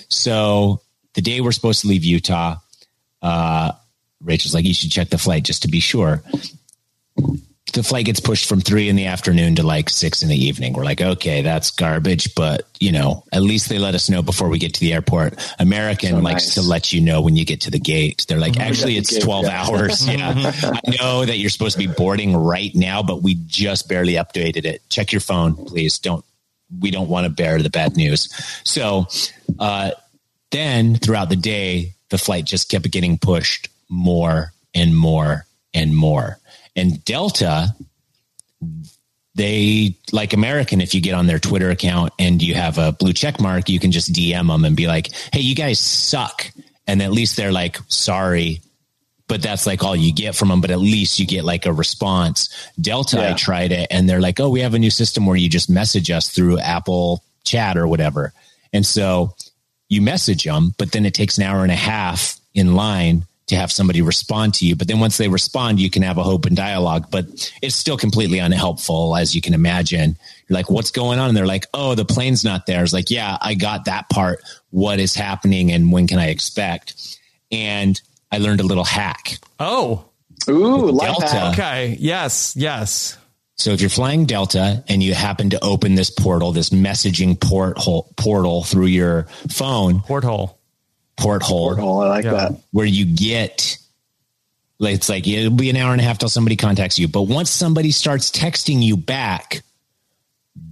So 0.09 0.83
the 1.15 1.23
day 1.23 1.41
we're 1.41 1.53
supposed 1.53 1.83
to 1.83 1.89
leave 1.89 2.05
Utah, 2.05 2.57
uh, 3.23 3.73
Rachel's 4.23 4.55
like, 4.55 4.65
you 4.65 4.75
should 4.75 4.91
check 4.91 5.11
the 5.11 5.19
flight 5.19 5.45
just 5.45 5.63
to 5.63 5.69
be 5.69 5.81
sure. 5.81 6.23
The 7.73 7.83
flight 7.83 8.07
gets 8.07 8.21
pushed 8.21 8.49
from 8.49 8.61
three 8.61 8.89
in 8.89 8.97
the 8.97 9.07
afternoon 9.07 9.57
to 9.57 9.63
like 9.63 9.91
six 9.91 10.23
in 10.23 10.29
the 10.29 10.37
evening. 10.37 10.73
We're 10.73 10.85
like, 10.85 11.01
okay, 11.03 11.43
that's 11.43 11.71
garbage, 11.71 12.35
but 12.35 12.67
you 12.81 12.91
know, 12.91 13.25
at 13.33 13.43
least 13.43 13.69
they 13.69 13.79
let 13.79 13.95
us 13.95 14.09
know 14.09 14.23
before 14.23 14.49
we 14.49 14.59
get 14.59 14.73
to 14.75 14.81
the 14.81 14.95
airport. 14.95 15.35
American 15.59 16.11
So 16.11 16.19
likes 16.19 16.47
nice. 16.47 16.55
to 16.55 16.63
let 16.63 16.93
you 16.93 17.03
know 17.03 17.21
when 17.21 17.37
you 17.37 17.45
get 17.45 17.63
to 17.63 17.71
the 17.71 17.79
gate. 17.79 18.25
They're 18.29 18.39
like, 18.39 18.59
actually, 18.59 18.97
it's 18.97 19.13
gate, 19.13 19.23
12 19.23 19.45
yeah. 19.45 19.63
hours. 19.63 20.09
Yeah. 20.17 20.53
I 20.63 20.81
know 20.99 21.25
that 21.27 21.39
you're 21.39 21.51
supposed 21.51 21.79
to 21.79 21.87
be 21.87 21.93
boarding 21.93 22.35
right 22.35 22.75
now, 22.75 23.03
but 23.03 23.23
we 23.23 23.35
just 23.47 23.89
barely 23.89 24.15
updated 24.15 24.65
it. 24.65 24.89
Check 24.89 25.13
your 25.13 25.21
phone, 25.21 25.55
please. 25.55 25.99
Don't, 25.99 26.25
we 26.81 26.91
don't 26.91 27.09
want 27.09 27.27
to 27.27 27.31
bear 27.31 27.61
the 27.61 27.71
bad 27.71 27.97
news. 27.97 28.33
So, 28.65 29.07
uh, 29.59 29.91
then 30.51 30.95
throughout 30.97 31.29
the 31.29 31.37
day, 31.37 31.95
the 32.09 32.19
flight 32.19 32.45
just 32.45 32.71
kept 32.71 32.91
getting 32.91 33.19
pushed 33.19 33.69
more 33.89 34.53
and 34.75 34.97
more 34.97 35.47
and 35.75 35.97
more. 35.97 36.39
And 36.75 37.05
Delta, 37.05 37.75
they 39.35 39.95
like 40.13 40.33
American. 40.33 40.81
If 40.81 40.95
you 40.95 41.01
get 41.01 41.15
on 41.15 41.27
their 41.27 41.39
Twitter 41.39 41.71
account 41.71 42.13
and 42.19 42.43
you 42.43 42.55
have 42.55 42.79
a 42.79 42.93
blue 42.93 43.13
check 43.13 43.41
mark, 43.41 43.69
you 43.69 43.79
can 43.79 43.93
just 43.93 44.13
DM 44.13 44.49
them 44.49 44.65
and 44.65 44.77
be 44.77 44.87
like, 44.87 45.11
"Hey, 45.33 45.41
you 45.41 45.55
guys 45.55 45.79
suck," 45.79 46.51
and 46.87 47.03
at 47.03 47.13
least 47.13 47.37
they're 47.37 47.53
like, 47.53 47.79
"Sorry." 47.89 48.61
But 49.29 49.43
that's 49.43 49.67
like 49.67 49.83
all 49.83 49.97
you 49.97 50.13
get 50.13 50.35
from 50.37 50.49
them. 50.49 50.61
But 50.61 50.71
at 50.71 50.79
least 50.79 51.19
you 51.19 51.27
get 51.27 51.45
like 51.45 51.67
a 51.67 51.73
response. 51.73 52.49
Delta, 52.81 53.31
I 53.31 53.33
tried 53.35 53.73
it, 53.73 53.89
and 53.91 54.09
they're 54.09 54.21
like, 54.21 54.41
"Oh, 54.41 54.49
we 54.49 54.61
have 54.61 54.75
a 54.75 54.79
new 54.79 54.91
system 54.91 55.27
where 55.27 55.37
you 55.37 55.49
just 55.49 55.69
message 55.69 56.11
us 56.11 56.29
through 56.31 56.59
Apple 56.61 57.23
Chat 57.45 57.77
or 57.77 57.87
whatever." 57.87 58.33
And 58.73 58.87
so 58.87 59.35
you 59.89 60.01
message 60.01 60.45
them, 60.45 60.75
but 60.79 60.93
then 60.93 61.07
it 61.07 61.15
takes 61.15 61.39
an 61.39 61.45
hour 61.45 61.63
and 61.63 61.73
a 61.73 61.77
half 61.77 62.39
in 62.55 62.75
line 62.75 63.27
to 63.49 63.57
have 63.57 63.71
somebody 63.71 64.03
respond 64.03 64.55
to 64.55 64.67
you. 64.67 64.75
But 64.75 64.89
then 64.89 64.99
once 64.99 65.17
they 65.19 65.29
respond, 65.29 65.79
you 65.79 65.89
can 65.91 66.03
have 66.03 66.19
a 66.19 66.23
hope 66.23 66.47
and 66.47 66.57
dialogue, 66.57 67.11
but 67.11 67.27
it's 67.63 67.77
still 67.77 67.97
completely 67.97 68.39
unhelpful, 68.41 69.17
as 69.17 69.35
you 69.35 69.41
can 69.41 69.55
imagine. 69.55 70.17
You're 70.49 70.57
like, 70.57 70.69
what's 70.71 70.91
going 70.91 71.19
on? 71.19 71.29
And 71.29 71.37
they're 71.37 71.47
like, 71.47 71.67
oh, 71.73 71.95
the 71.95 72.05
plane's 72.05 72.45
not 72.45 72.67
there. 72.67 72.83
It's 72.83 72.93
like, 72.93 73.11
yeah, 73.11 73.37
I 73.41 73.55
got 73.55 73.85
that 73.85 74.09
part. 74.11 74.43
What 74.71 74.99
is 74.99 75.15
happening 75.15 75.71
and 75.73 75.93
when 75.93 76.07
can 76.07 76.19
I 76.19 76.29
expect? 76.31 77.19
And 77.53 78.01
I 78.33 78.39
learned 78.39 78.61
a 78.61 78.65
little 78.67 78.85
hack. 78.85 79.39
Oh, 79.61 80.05
Ooh, 80.49 80.97
Delta. 80.99 81.27
hack. 81.27 81.53
okay. 81.55 81.97
Yes, 82.01 82.55
yes. 82.57 83.17
So 83.59 83.71
if 83.71 83.81
you're 83.81 83.89
flying 83.91 84.27
Delta 84.27 84.85
and 84.89 85.03
you 85.03 85.15
happen 85.15 85.51
to 85.51 85.65
open 85.65 85.95
this 85.95 86.11
portal, 86.11 86.53
this 86.53 86.71
messaging 86.71 87.41
port 87.41 87.79
hole, 87.79 88.13
portal 88.17 88.65
through 88.65 88.87
your 88.87 89.29
phone, 89.51 90.01
Porthole. 90.01 90.59
Porthole, 91.17 91.77
Oh, 91.79 92.01
I 92.01 92.09
like 92.09 92.25
Yeah. 92.25 92.33
that. 92.33 92.61
where 92.73 92.87
you 92.87 93.05
get 93.05 93.79
like 94.79 94.95
it's 94.97 95.09
like 95.09 95.27
it'll 95.27 95.51
be 95.51 95.71
an 95.71 95.77
hour 95.77 95.93
and 95.93 96.01
a 96.01 96.05
half 96.05 96.19
till 96.19 96.29
somebody 96.29 96.57
contacts 96.57 96.99
you. 96.99 97.09
But 97.09 97.23
once 97.23 97.51
somebody 97.51 97.91
starts 97.93 98.31
texting 98.31 98.83
you 98.83 98.97
back, 98.97 99.63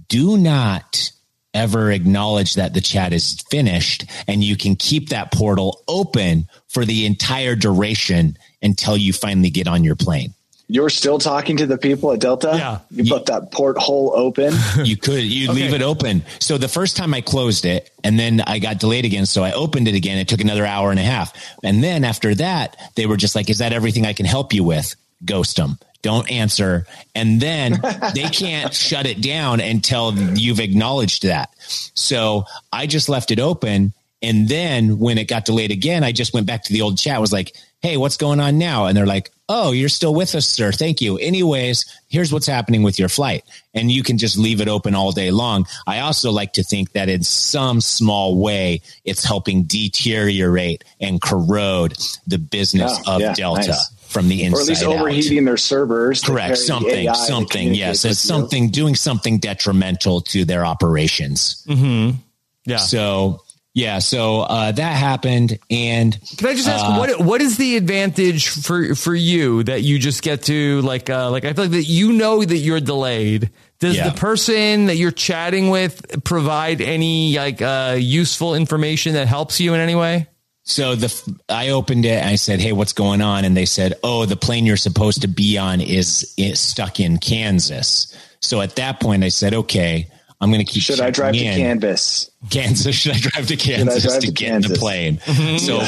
do 0.07 0.37
not 0.37 1.11
ever 1.53 1.89
acknowledge 1.91 2.55
that 2.55 2.73
the 2.73 2.81
chat 2.81 3.13
is 3.13 3.41
finished 3.49 4.05
and 4.27 4.43
you 4.43 4.57
can 4.57 4.75
keep 4.75 5.09
that 5.09 5.31
portal 5.31 5.81
open 5.87 6.47
for 6.67 6.85
the 6.85 7.05
entire 7.05 7.55
duration 7.55 8.37
until 8.61 8.97
you 8.97 9.13
finally 9.13 9.49
get 9.49 9.67
on 9.67 9.83
your 9.83 9.95
plane. 9.95 10.33
You're 10.67 10.89
still 10.89 11.19
talking 11.19 11.57
to 11.57 11.67
the 11.67 11.77
people 11.77 12.11
at 12.11 12.19
Delta? 12.19 12.53
Yeah. 12.55 12.79
You 12.89 13.13
left 13.13 13.27
that 13.27 13.51
porthole 13.51 14.13
open. 14.15 14.53
You 14.83 14.97
could 14.97 15.23
you 15.23 15.49
Okay. 15.51 15.61
leave 15.61 15.73
it 15.73 15.81
open. 15.83 16.23
So 16.39 16.57
the 16.57 16.67
first 16.67 16.97
time 16.97 17.13
I 17.13 17.21
closed 17.21 17.65
it, 17.65 17.91
and 18.03 18.17
then 18.19 18.41
I 18.41 18.57
got 18.59 18.79
delayed 18.79 19.05
again. 19.05 19.25
So 19.27 19.43
I 19.43 19.51
opened 19.51 19.87
it 19.87 19.93
again. 19.95 20.17
It 20.17 20.27
took 20.27 20.41
another 20.41 20.65
hour 20.65 20.89
and 20.91 20.99
a 20.99 21.03
half, 21.03 21.33
and 21.63 21.83
then 21.83 22.03
after 22.03 22.33
that, 22.35 22.75
they 22.95 23.05
were 23.05 23.17
just 23.17 23.35
like, 23.35 23.49
"Is 23.49 23.59
that 23.59 23.73
everything 23.73 24.05
I 24.05 24.13
can 24.13 24.25
help 24.25 24.53
you 24.53 24.63
with?" 24.63 24.95
Ghost 25.23 25.55
them. 25.57 25.77
Don't 26.01 26.29
answer, 26.31 26.85
and 27.13 27.39
then 27.39 27.79
they 28.15 28.23
can't 28.29 28.73
shut 28.73 29.05
it 29.05 29.21
down 29.21 29.59
until 29.59 30.13
you've 30.37 30.59
acknowledged 30.59 31.23
that. 31.23 31.51
So 31.93 32.45
I 32.73 32.87
just 32.87 33.07
left 33.07 33.31
it 33.31 33.39
open, 33.39 33.93
and 34.21 34.47
then 34.49 34.97
when 34.99 35.17
it 35.17 35.27
got 35.27 35.45
delayed 35.45 35.71
again, 35.71 36.03
I 36.03 36.11
just 36.11 36.33
went 36.33 36.47
back 36.47 36.63
to 36.63 36.73
the 36.73 36.81
old 36.81 36.97
chat. 36.97 37.21
Was 37.21 37.31
like, 37.33 37.55
"Hey, 37.81 37.97
what's 37.97 38.17
going 38.17 38.39
on 38.39 38.57
now?" 38.57 38.85
And 38.85 38.97
they're 38.97 39.05
like, 39.07 39.31
"Oh, 39.47 39.71
you're 39.71 39.89
still 39.89 40.13
with 40.13 40.33
us, 40.35 40.47
sir. 40.47 40.71
Thank 40.71 41.01
you. 41.01 41.17
Anyways, 41.17 41.85
here's 42.07 42.31
what's 42.33 42.47
happening 42.47 42.83
with 42.83 42.97
your 42.99 43.09
flight." 43.09 43.43
And 43.73 43.91
you 43.91 44.03
can 44.03 44.17
just 44.17 44.37
leave 44.37 44.61
it 44.61 44.67
open 44.67 44.95
all 44.95 45.11
day 45.11 45.31
long. 45.31 45.65
I 45.85 45.99
also 45.99 46.31
like 46.31 46.53
to 46.53 46.63
think 46.63 46.93
that 46.93 47.09
in 47.09 47.23
some 47.23 47.81
small 47.81 48.37
way, 48.37 48.81
it's 49.03 49.23
helping 49.23 49.63
deteriorate 49.63 50.83
and 50.99 51.21
corrode 51.21 51.97
the 52.27 52.37
business 52.37 52.99
Yeah, 53.05 53.13
of 53.13 53.21
yeah, 53.21 53.33
Delta 53.33 53.67
nice. 53.69 53.89
from 54.07 54.29
the 54.29 54.43
inside 54.43 54.57
or 54.57 54.61
at 54.61 54.67
least 54.67 54.83
out. 54.83 54.95
overheating 54.95 55.45
their 55.45 55.57
servers. 55.57 56.21
Correct. 56.21 56.57
Something, 56.57 57.07
AI 57.09 57.13
something. 57.13 57.73
Yes. 57.75 58.03
with 58.03 58.11
It's 58.13 58.23
you. 58.23 58.27
something 58.29 58.69
doing 58.69 58.95
something 58.95 59.39
detrimental 59.39 60.21
to 60.21 60.45
their 60.45 60.65
operations. 60.65 61.63
Mm-hmm. 61.67 62.17
Yeah. 62.65 62.77
So, 62.77 63.41
yeah. 63.75 63.99
So, 63.99 64.39
uh, 64.41 64.71
that 64.71 64.93
happened. 64.97 65.59
And 65.69 66.17
Can 66.37 66.47
I 66.47 66.55
just 66.55 66.67
ask 66.67 66.83
what 66.97 67.19
what 67.23 67.41
is 67.41 67.57
the 67.57 67.77
advantage 67.77 68.47
for 68.49 68.95
for 68.95 69.13
you 69.13 69.61
that 69.65 69.83
you 69.83 69.99
just 69.99 70.23
get 70.23 70.41
to 70.43 70.81
like 70.81 71.09
uh 71.11 71.29
like 71.29 71.45
I 71.45 71.53
feel 71.53 71.65
like 71.65 71.71
that 71.73 71.83
you 71.83 72.13
know 72.13 72.43
that 72.43 72.57
you're 72.57 72.79
delayed. 72.79 73.51
Does 73.79 73.97
Yeah. 73.97 74.09
the 74.09 74.17
person 74.17 74.85
that 74.87 74.95
you're 74.95 75.11
chatting 75.11 75.69
with 75.69 76.23
provide 76.23 76.81
any 76.81 77.35
like 77.37 77.61
uh 77.61 77.97
useful 77.99 78.55
information 78.55 79.13
that 79.13 79.27
helps 79.27 79.59
you 79.59 79.75
in 79.75 79.79
any 79.79 79.93
way? 79.95 80.27
So 80.63 80.95
the 80.95 81.37
I 81.47 81.69
opened 81.69 82.05
it 82.05 82.17
and 82.21 82.29
I 82.29 82.37
said, 82.37 82.59
"Hey, 82.59 82.71
what's 82.71 82.93
going 82.93 83.21
on?" 83.21 83.45
And 83.45 83.55
they 83.55 83.65
said, 83.67 83.93
"Oh, 84.03 84.25
the 84.25 84.35
plane 84.35 84.65
you're 84.65 84.77
supposed 84.77 85.21
to 85.21 85.27
be 85.27 85.59
on 85.59 85.79
is, 85.79 86.33
is 86.37 86.59
stuck 86.59 86.99
in 86.99 87.19
Kansas." 87.19 88.07
So 88.39 88.61
at 88.61 88.75
that 88.77 88.99
point, 88.99 89.23
I 89.23 89.29
said, 89.29 89.53
"Okay, 89.53 90.07
I'm 90.41 90.51
going 90.51 90.65
to 90.65 90.71
keep." 90.71 90.83
Should 90.83 91.01
I 91.01 91.09
drive 91.09 91.33
to 91.33 91.39
checking. 91.39 91.63
Canvas? 91.63 92.31
Kansas? 92.49 92.95
Should 92.95 93.13
I 93.13 93.19
drive 93.19 93.47
to 93.47 93.55
Kansas 93.55 94.03
drive 94.03 94.21
to, 94.21 94.27
to 94.27 94.33
get 94.33 94.55
in 94.55 94.71
the 94.71 94.77
plane? 94.77 95.19
So 95.59 95.81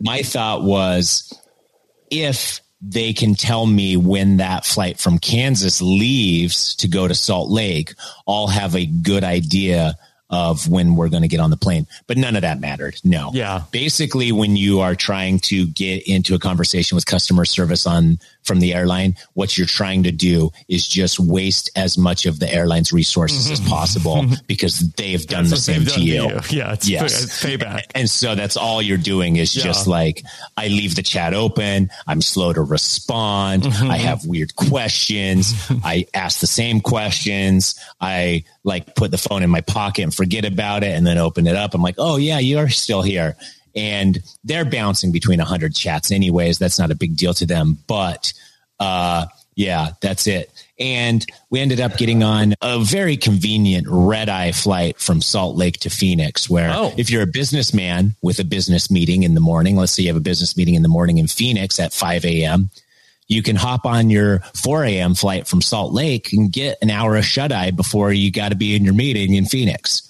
my 0.00 0.22
thought 0.22 0.62
was, 0.62 1.32
if 2.10 2.60
they 2.80 3.12
can 3.12 3.34
tell 3.34 3.66
me 3.66 3.96
when 3.96 4.38
that 4.38 4.64
flight 4.66 4.98
from 4.98 5.18
Kansas 5.18 5.80
leaves 5.80 6.74
to 6.76 6.88
go 6.88 7.06
to 7.06 7.14
Salt 7.14 7.50
Lake, 7.50 7.94
I'll 8.26 8.48
have 8.48 8.74
a 8.74 8.86
good 8.86 9.22
idea 9.22 9.96
of 10.32 10.66
when 10.68 10.96
we're 10.96 11.08
going 11.10 11.22
to 11.22 11.28
get 11.28 11.38
on 11.40 11.50
the 11.50 11.56
plane. 11.56 11.86
But 12.08 12.16
none 12.16 12.34
of 12.34 12.42
that 12.42 12.58
mattered. 12.58 12.98
No. 13.04 13.30
Yeah. 13.34 13.62
Basically, 13.70 14.32
when 14.32 14.56
you 14.56 14.80
are 14.80 14.94
trying 14.96 15.38
to 15.40 15.66
get 15.68 16.08
into 16.08 16.34
a 16.34 16.38
conversation 16.38 16.96
with 16.96 17.06
customer 17.06 17.44
service 17.44 17.86
on 17.86 18.18
from 18.42 18.58
the 18.58 18.74
airline, 18.74 19.14
what 19.34 19.56
you're 19.56 19.66
trying 19.66 20.02
to 20.04 20.10
do 20.10 20.50
is 20.68 20.88
just 20.88 21.20
waste 21.20 21.70
as 21.76 21.96
much 21.96 22.26
of 22.26 22.40
the 22.40 22.52
airline's 22.52 22.92
resources 22.92 23.50
as 23.50 23.60
possible 23.60 24.24
because 24.48 24.80
they've 24.96 25.24
done 25.26 25.44
the 25.48 25.56
same 25.56 25.84
they've 25.84 25.92
to 25.94 26.00
you. 26.00 26.22
to 26.40 26.54
you. 26.56 26.58
Yeah, 26.62 26.72
it's- 26.72 27.22
it's 27.24 27.44
payback. 27.44 27.82
And 27.94 28.08
so 28.10 28.34
that's 28.34 28.56
all 28.56 28.80
you're 28.82 28.96
doing 28.98 29.36
is 29.36 29.52
just 29.52 29.86
like 29.86 30.24
I 30.56 30.68
leave 30.68 30.96
the 30.96 31.02
chat 31.02 31.34
open. 31.34 31.90
I'm 32.06 32.22
slow 32.22 32.52
to 32.52 32.62
respond. 32.62 33.64
Mm-hmm. 33.64 33.90
I 33.90 33.98
have 33.98 34.24
weird 34.26 34.56
questions. 34.56 35.52
I 35.84 36.06
ask 36.14 36.40
the 36.40 36.46
same 36.46 36.80
questions. 36.80 37.78
I 38.00 38.44
like 38.64 38.94
put 38.94 39.10
the 39.10 39.18
phone 39.18 39.42
in 39.42 39.50
my 39.50 39.60
pocket 39.60 40.02
and 40.02 40.14
forget 40.14 40.44
about 40.44 40.82
it 40.84 40.90
and 40.96 41.06
then 41.06 41.18
open 41.18 41.46
it 41.46 41.56
up. 41.56 41.74
I'm 41.74 41.82
like, 41.82 41.96
oh 41.98 42.16
yeah, 42.16 42.38
you're 42.38 42.68
still 42.68 43.02
here. 43.02 43.36
And 43.74 44.22
they're 44.44 44.64
bouncing 44.64 45.12
between 45.12 45.40
a 45.40 45.44
hundred 45.44 45.74
chats 45.74 46.10
anyways. 46.12 46.58
That's 46.58 46.78
not 46.78 46.90
a 46.90 46.94
big 46.94 47.16
deal 47.16 47.34
to 47.34 47.46
them, 47.46 47.78
but, 47.86 48.32
uh, 48.78 49.26
yeah, 49.54 49.90
that's 50.00 50.26
it. 50.26 50.50
And 50.78 51.24
we 51.50 51.60
ended 51.60 51.78
up 51.80 51.96
getting 51.98 52.22
on 52.22 52.54
a 52.62 52.78
very 52.80 53.16
convenient 53.16 53.86
red 53.88 54.28
eye 54.28 54.52
flight 54.52 54.98
from 54.98 55.20
Salt 55.20 55.56
Lake 55.56 55.78
to 55.80 55.90
Phoenix, 55.90 56.48
where 56.48 56.70
Oh. 56.72 56.92
if 56.96 57.10
you're 57.10 57.22
a 57.22 57.26
businessman 57.26 58.14
with 58.22 58.38
a 58.38 58.44
business 58.44 58.90
meeting 58.90 59.22
in 59.24 59.34
the 59.34 59.40
morning, 59.40 59.76
let's 59.76 59.92
say 59.92 60.02
you 60.04 60.08
have 60.08 60.16
a 60.16 60.20
business 60.20 60.56
meeting 60.56 60.74
in 60.74 60.82
the 60.82 60.88
morning 60.88 61.18
in 61.18 61.26
Phoenix 61.26 61.78
at 61.78 61.92
5 61.92 62.24
a.m., 62.24 62.70
you 63.32 63.42
can 63.42 63.56
hop 63.56 63.86
on 63.86 64.10
your 64.10 64.40
4 64.54 64.84
a.m. 64.84 65.14
flight 65.14 65.46
from 65.46 65.62
Salt 65.62 65.92
Lake 65.92 66.32
and 66.32 66.52
get 66.52 66.78
an 66.82 66.90
hour 66.90 67.16
of 67.16 67.24
shut 67.24 67.52
eye 67.52 67.70
before 67.70 68.12
you 68.12 68.30
got 68.30 68.50
to 68.50 68.56
be 68.56 68.76
in 68.76 68.84
your 68.84 68.94
meeting 68.94 69.34
in 69.34 69.46
Phoenix. 69.46 70.08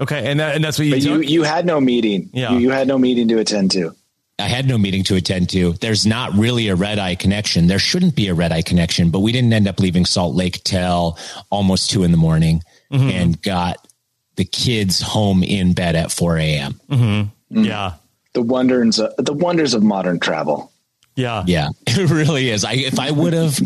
Okay, 0.00 0.30
and 0.30 0.38
that, 0.38 0.54
and 0.54 0.62
that's 0.62 0.78
what 0.78 0.86
you 0.86 0.94
But 0.94 1.02
you, 1.02 1.22
took? 1.22 1.30
you 1.30 1.42
had 1.42 1.66
no 1.66 1.80
meeting. 1.80 2.30
Yeah. 2.32 2.52
You, 2.52 2.58
you 2.58 2.70
had 2.70 2.86
no 2.86 2.98
meeting 2.98 3.26
to 3.28 3.38
attend 3.38 3.72
to. 3.72 3.94
I 4.38 4.46
had 4.46 4.68
no 4.68 4.78
meeting 4.78 5.02
to 5.04 5.16
attend 5.16 5.50
to. 5.50 5.72
There's 5.72 6.06
not 6.06 6.32
really 6.34 6.68
a 6.68 6.76
red 6.76 7.00
eye 7.00 7.16
connection. 7.16 7.66
There 7.66 7.80
shouldn't 7.80 8.14
be 8.14 8.28
a 8.28 8.34
red 8.34 8.52
eye 8.52 8.62
connection, 8.62 9.10
but 9.10 9.18
we 9.20 9.32
didn't 9.32 9.52
end 9.52 9.66
up 9.66 9.80
leaving 9.80 10.04
Salt 10.04 10.36
Lake 10.36 10.62
till 10.62 11.18
almost 11.50 11.90
two 11.90 12.04
in 12.04 12.12
the 12.12 12.16
morning 12.16 12.62
mm-hmm. 12.92 13.08
and 13.08 13.42
got 13.42 13.88
the 14.36 14.44
kids 14.44 15.00
home 15.00 15.42
in 15.42 15.72
bed 15.72 15.96
at 15.96 16.12
4 16.12 16.38
a.m. 16.38 16.80
Mm-hmm. 16.88 17.58
Mm. 17.58 17.66
yeah. 17.66 17.94
The 18.34 18.42
wonders, 18.42 19.00
of, 19.00 19.12
the 19.16 19.32
wonders 19.32 19.74
of 19.74 19.82
modern 19.82 20.20
travel. 20.20 20.70
Yeah. 21.18 21.42
Yeah, 21.46 21.68
it 21.86 22.10
really 22.10 22.48
is. 22.48 22.64
I 22.64 22.74
if 22.74 23.00
I 23.00 23.10
would 23.10 23.32
have 23.32 23.58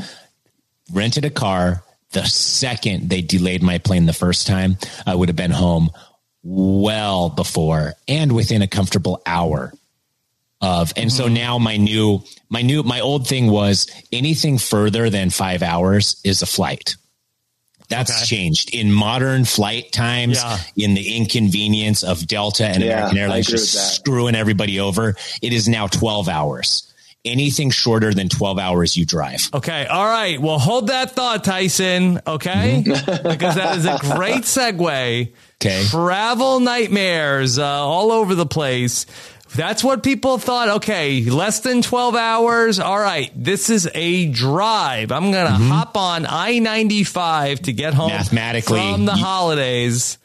rented 0.91 1.25
a 1.27 1.31
car 1.31 1.85
the 2.13 2.25
second 2.25 3.09
they 3.11 3.21
delayed 3.23 3.63
my 3.63 3.79
plane 3.79 4.07
the 4.07 4.13
first 4.13 4.47
time, 4.47 4.79
I 5.07 5.15
would 5.15 5.29
have 5.29 5.37
been 5.37 5.51
home 5.51 5.91
well 6.43 7.29
before 7.29 7.93
and 8.09 8.33
within 8.33 8.63
a 8.63 8.67
comfortable 8.67 9.23
hour 9.27 9.73
of. 10.63 10.93
And 10.97 11.13
so 11.13 11.27
mm-hmm. 11.27 11.35
now 11.35 11.59
my 11.59 11.77
new 11.77 12.23
my 12.49 12.63
new 12.63 12.83
my 12.83 13.01
old 13.01 13.29
thing 13.29 13.49
was 13.49 13.87
anything 14.11 14.57
further 14.59 15.11
than 15.11 15.29
5 15.31 15.63
hours 15.63 16.21
is 16.25 16.41
a 16.41 16.47
flight. 16.47 16.97
That's 17.89 18.11
Okay. 18.11 18.25
changed 18.25 18.75
in 18.75 18.91
modern 18.91 19.45
flight 19.45 19.93
times, 19.93 20.39
Yeah. 20.39 20.59
in 20.77 20.95
the 20.95 21.17
inconvenience 21.17 22.03
of 22.03 22.27
Delta 22.27 22.67
and 22.67 22.83
Yeah, 22.83 22.97
American 22.97 23.19
Airlines 23.19 23.47
just 23.47 23.95
screwing 23.97 24.35
everybody 24.35 24.81
over. 24.81 25.17
It 25.43 25.53
is 25.53 25.69
now 25.69 25.87
12 25.89 26.29
hours. 26.29 26.85
Anything 27.25 27.71
shorter 27.71 28.13
than 28.13 28.29
12 28.29 28.59
hours, 28.59 28.97
you 28.97 29.07
drive. 29.07 29.49
Okay. 29.55 29.87
All 29.87 30.05
right. 30.07 30.41
Well, 30.41 30.59
hold 30.59 30.89
that 30.89 31.13
thought, 31.13 31.45
Tyson. 31.45 32.21
Okay. 32.27 32.83
because 32.85 33.55
that 33.55 33.77
is 33.79 33.87
a 33.87 33.99
great 34.17 34.43
segue. 34.43 35.33
Okay. 35.63 35.85
Travel 35.85 36.59
nightmares 36.59 37.59
uh, 37.61 37.65
all 37.65 38.11
over 38.11 38.35
the 38.35 38.47
place. 38.47 39.07
That's 39.55 39.85
what 39.85 40.03
people 40.03 40.39
thought. 40.39 40.69
Okay, 40.77 41.23
less 41.25 41.61
than 41.61 41.83
12 41.83 42.15
hours. 42.17 42.81
All 42.81 42.99
right, 42.99 43.31
this 43.37 43.69
is 43.69 43.87
a 43.95 44.29
drive. 44.31 45.13
I'm 45.13 45.31
going 45.31 45.47
to 45.47 45.53
hop 45.53 45.95
on 45.97 46.25
I 46.27 46.59
95 46.59 47.61
to 47.63 47.73
get 47.75 47.93
home 47.93 48.09
Mathematically, 48.09 48.81
from 48.81 49.05
the 49.05 49.13
you- 49.13 49.23
holidays. 49.23 50.17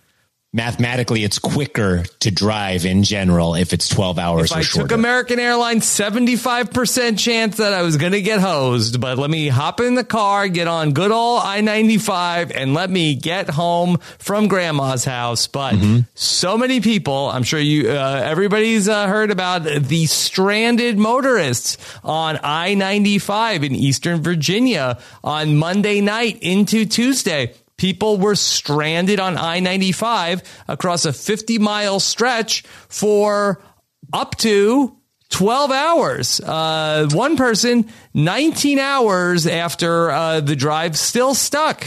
Mathematically, 0.53 1.25
it's 1.25 1.39
quicker 1.39 2.03
to 2.21 2.31
drive 2.31 2.85
in 2.85 3.03
general 3.03 3.53
if 3.53 3.73
it's 3.73 3.89
12 3.89 4.17
hours 4.17 4.49
If 4.49 4.55
or 4.55 4.59
I 4.59 4.61
shorter. 4.61 4.87
took 4.87 4.97
American 4.97 5.39
Airlines, 5.39 5.85
75% 5.85 7.19
chance 7.19 7.57
that 7.57 7.73
I 7.73 7.81
was 7.81 7.97
going 7.97 8.13
to 8.13 8.21
get 8.21 8.39
hosed, 8.39 9.01
but 9.01 9.17
let 9.17 9.29
me 9.29 9.49
hop 9.49 9.81
in 9.81 9.95
the 9.95 10.05
car, 10.05 10.47
get 10.47 10.67
on 10.67 10.93
good 10.93 11.11
old 11.11 11.41
I 11.43 11.59
95, 11.59 12.51
and 12.51 12.73
let 12.73 12.89
me 12.89 13.13
get 13.15 13.49
home 13.49 13.97
from 14.19 14.47
grandma's 14.47 15.03
house. 15.03 15.47
But 15.47 15.75
so 16.15 16.57
many 16.57 16.79
people, 16.79 17.29
I'm 17.29 17.43
sure 17.43 17.59
you, 17.59 17.89
uh, 17.89 18.21
everybody's 18.23 18.87
uh, 18.87 19.05
heard 19.07 19.31
about 19.31 19.63
the 19.63 20.05
stranded 20.05 20.97
motorists 20.97 21.77
on 22.05 22.39
I 22.41 22.73
95 22.73 23.65
in 23.65 23.75
Eastern 23.75 24.21
Virginia 24.23 24.97
on 25.25 25.57
Monday 25.57 25.99
night 25.99 26.39
into 26.41 26.85
Tuesday. 26.85 27.53
People 27.77 28.17
were 28.17 28.35
stranded 28.35 29.19
on 29.19 29.37
I 29.37 29.59
95 29.59 30.41
across 30.67 31.05
a 31.05 31.13
50 31.13 31.59
mile 31.59 31.99
stretch 31.99 32.63
for 32.89 33.61
up 34.11 34.35
to 34.37 34.97
12 35.29 35.71
hours. 35.71 36.39
Uh, 36.39 37.07
one 37.11 37.37
person, 37.37 37.89
19 38.13 38.79
hours 38.79 39.45
after 39.45 40.09
uh, 40.09 40.39
the 40.39 40.55
drive, 40.55 40.97
still 40.97 41.35
stuck. 41.35 41.85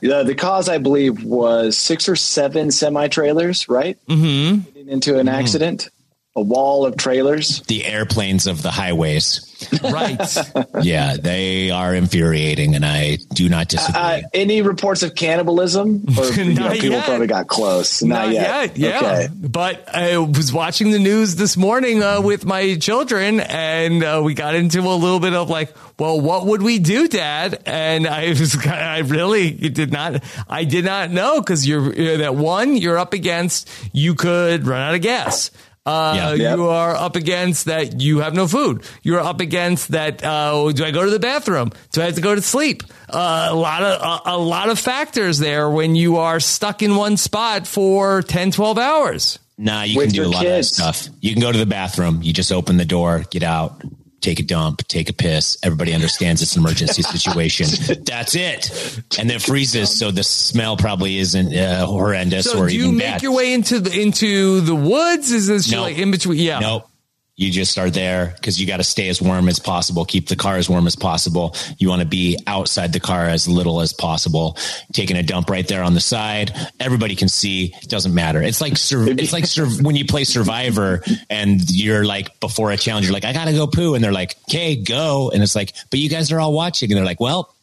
The, 0.00 0.22
the 0.24 0.34
cause, 0.34 0.68
I 0.68 0.78
believe, 0.78 1.22
was 1.22 1.76
six 1.76 2.08
or 2.08 2.16
seven 2.16 2.70
semi 2.70 3.08
trailers, 3.08 3.68
right? 3.68 3.98
Mm-hmm. 4.06 4.88
Into 4.88 5.18
an 5.18 5.28
accident. 5.28 5.90
A 6.36 6.42
wall 6.42 6.84
of 6.84 6.96
trailers. 6.96 7.62
The 7.62 7.84
airplanes 7.84 8.46
of 8.46 8.62
the 8.62 8.70
highways. 8.70 9.42
Right. 9.82 10.20
Yeah, 10.82 11.16
they 11.16 11.70
are 11.70 11.94
infuriating, 11.94 12.74
and 12.74 12.84
I 12.84 13.16
do 13.32 13.48
not 13.48 13.68
disagree. 13.68 14.00
Uh, 14.00 14.20
any 14.34 14.60
reports 14.60 15.02
of 15.02 15.14
cannibalism? 15.14 16.04
Or 16.18 16.24
you 16.32 16.52
know, 16.54 16.70
people 16.70 16.90
yet. 16.90 17.04
probably 17.06 17.26
got 17.26 17.48
close. 17.48 18.02
Not, 18.02 18.30
yet. 18.30 18.76
Yeah. 18.76 18.98
Okay. 18.98 19.28
But 19.34 19.88
I 19.92 20.18
was 20.18 20.52
watching 20.52 20.90
the 20.90 20.98
news 20.98 21.36
this 21.36 21.56
morning 21.56 22.02
uh, 22.02 22.20
with 22.20 22.44
my 22.44 22.76
children, 22.76 23.40
and 23.40 24.04
uh, 24.04 24.20
we 24.22 24.34
got 24.34 24.54
into 24.54 24.80
a 24.80 24.94
little 24.94 25.18
bit 25.18 25.32
of 25.32 25.48
like, 25.48 25.74
well, 25.98 26.20
what 26.20 26.46
would 26.46 26.62
we 26.62 26.78
do, 26.78 27.08
Dad? 27.08 27.62
And 27.64 28.06
I 28.06 28.28
was, 28.28 28.54
I 28.66 28.98
really 28.98 29.50
did 29.50 29.92
not, 29.92 30.22
I 30.48 30.64
did 30.64 30.84
not 30.84 31.10
know 31.10 31.40
because 31.40 31.66
you're, 31.66 31.92
you're 31.94 32.18
that 32.18 32.36
one 32.36 32.76
you're 32.76 32.98
up 32.98 33.14
against. 33.14 33.68
You 33.92 34.14
could 34.14 34.66
run 34.66 34.82
out 34.82 34.94
of 34.94 35.00
gas. 35.00 35.50
Uh, 35.86 36.14
Yeah. 36.16 36.34
Yep. 36.34 36.56
you 36.58 36.68
are 36.68 36.94
up 36.96 37.14
against 37.16 37.66
that 37.66 38.00
you 38.00 38.18
have 38.18 38.34
no 38.34 38.48
food. 38.48 38.82
You're 39.02 39.20
up 39.20 39.40
against 39.40 39.92
that. 39.92 40.22
Uh, 40.24 40.72
do 40.72 40.84
I 40.84 40.90
go 40.90 41.04
to 41.04 41.10
the 41.10 41.20
bathroom? 41.20 41.70
Do 41.92 42.02
I 42.02 42.06
have 42.06 42.16
to 42.16 42.20
go 42.20 42.34
to 42.34 42.42
sleep? 42.42 42.82
Uh, 43.08 43.48
a 43.50 43.54
lot 43.54 43.82
of 43.84 44.02
a, 44.26 44.30
a 44.34 44.38
lot 44.38 44.68
of 44.68 44.78
factors 44.80 45.38
there 45.38 45.70
when 45.70 45.94
you 45.94 46.16
are 46.16 46.40
stuck 46.40 46.82
in 46.82 46.96
one 46.96 47.16
spot 47.16 47.66
for 47.68 48.22
10, 48.22 48.50
12 48.50 48.78
hours. 48.78 49.38
Nah, 49.58 49.82
you 49.84 49.96
With 49.96 50.08
can 50.08 50.14
do 50.16 50.28
a 50.28 50.28
lot 50.28 50.42
kids. 50.42 50.72
of 50.78 50.84
that 50.86 50.94
stuff. 50.96 51.14
You 51.20 51.32
can 51.32 51.40
go 51.40 51.50
to 51.52 51.58
the 51.58 51.64
bathroom. 51.66 52.20
You 52.22 52.32
just 52.34 52.52
open 52.52 52.76
the 52.76 52.84
door, 52.84 53.24
get 53.30 53.42
out, 53.42 53.80
take 54.26 54.40
a 54.40 54.42
dump, 54.42 54.86
take 54.88 55.08
a 55.08 55.12
piss. 55.12 55.56
Everybody 55.62 55.94
understands 55.94 56.42
it's 56.42 56.56
an 56.56 56.62
emergency 56.62 57.02
situation. 57.16 57.66
That's 58.04 58.34
it. 58.34 58.70
And 59.18 59.30
then 59.30 59.38
freezes, 59.38 59.96
so 59.98 60.10
the 60.10 60.24
smell 60.24 60.76
probably 60.76 61.18
isn't 61.18 61.54
uh, 61.54 61.86
horrendous 61.86 62.46
So 62.50 62.58
or 62.58 62.68
do 62.68 62.74
you 62.74 62.84
even 62.86 62.96
make 62.96 63.06
bad. 63.06 63.22
your 63.22 63.32
way 63.36 63.52
into 63.52 63.78
the 63.80 64.00
into 64.00 64.60
the 64.62 64.74
woods? 64.74 65.30
Is 65.30 65.46
this 65.46 65.70
No. 65.70 65.82
like 65.82 65.96
in 65.98 66.10
between? 66.10 66.38
Yeah. 66.38 66.58
Nope. 66.58 66.90
You 67.38 67.50
just 67.50 67.76
are 67.76 67.90
there 67.90 68.32
because 68.34 68.58
you 68.58 68.66
got 68.66 68.78
to 68.78 68.84
stay 68.84 69.10
as 69.10 69.20
warm 69.20 69.48
as 69.48 69.58
possible, 69.58 70.06
keep 70.06 70.28
the 70.28 70.36
car 70.36 70.56
as 70.56 70.70
warm 70.70 70.86
as 70.86 70.96
possible. 70.96 71.54
You 71.76 71.90
want 71.90 72.00
to 72.00 72.08
be 72.08 72.38
outside 72.46 72.94
the 72.94 73.00
car 73.00 73.26
as 73.26 73.46
little 73.46 73.82
as 73.82 73.92
possible, 73.92 74.56
taking 74.94 75.18
a 75.18 75.22
dump 75.22 75.50
right 75.50 75.68
there 75.68 75.82
on 75.82 75.92
the 75.92 76.00
side. 76.00 76.52
Everybody 76.80 77.14
can 77.14 77.28
see. 77.28 77.74
It 77.82 77.90
doesn't 77.90 78.14
matter. 78.14 78.40
It's 78.40 78.62
like 78.62 78.78
sur- 78.78 79.08
it's 79.08 79.34
like 79.34 79.44
sur- 79.44 79.66
when 79.82 79.96
you 79.96 80.06
play 80.06 80.24
Survivor 80.24 81.02
and 81.28 81.60
you're 81.70 82.04
like 82.06 82.40
before 82.40 82.70
a 82.70 82.76
challenge, 82.78 83.04
you're 83.04 83.12
like, 83.12 83.26
I 83.26 83.34
gotta 83.34 83.52
go 83.52 83.66
poo, 83.66 83.94
and 83.94 84.02
they're 84.02 84.12
like, 84.12 84.36
okay, 84.48 84.74
go, 84.76 85.30
and 85.30 85.42
it's 85.42 85.54
like, 85.54 85.74
but 85.90 86.00
you 86.00 86.08
guys 86.08 86.32
are 86.32 86.40
all 86.40 86.54
watching, 86.54 86.90
and 86.90 86.96
they're 86.96 87.04
like, 87.04 87.20
well, 87.20 87.54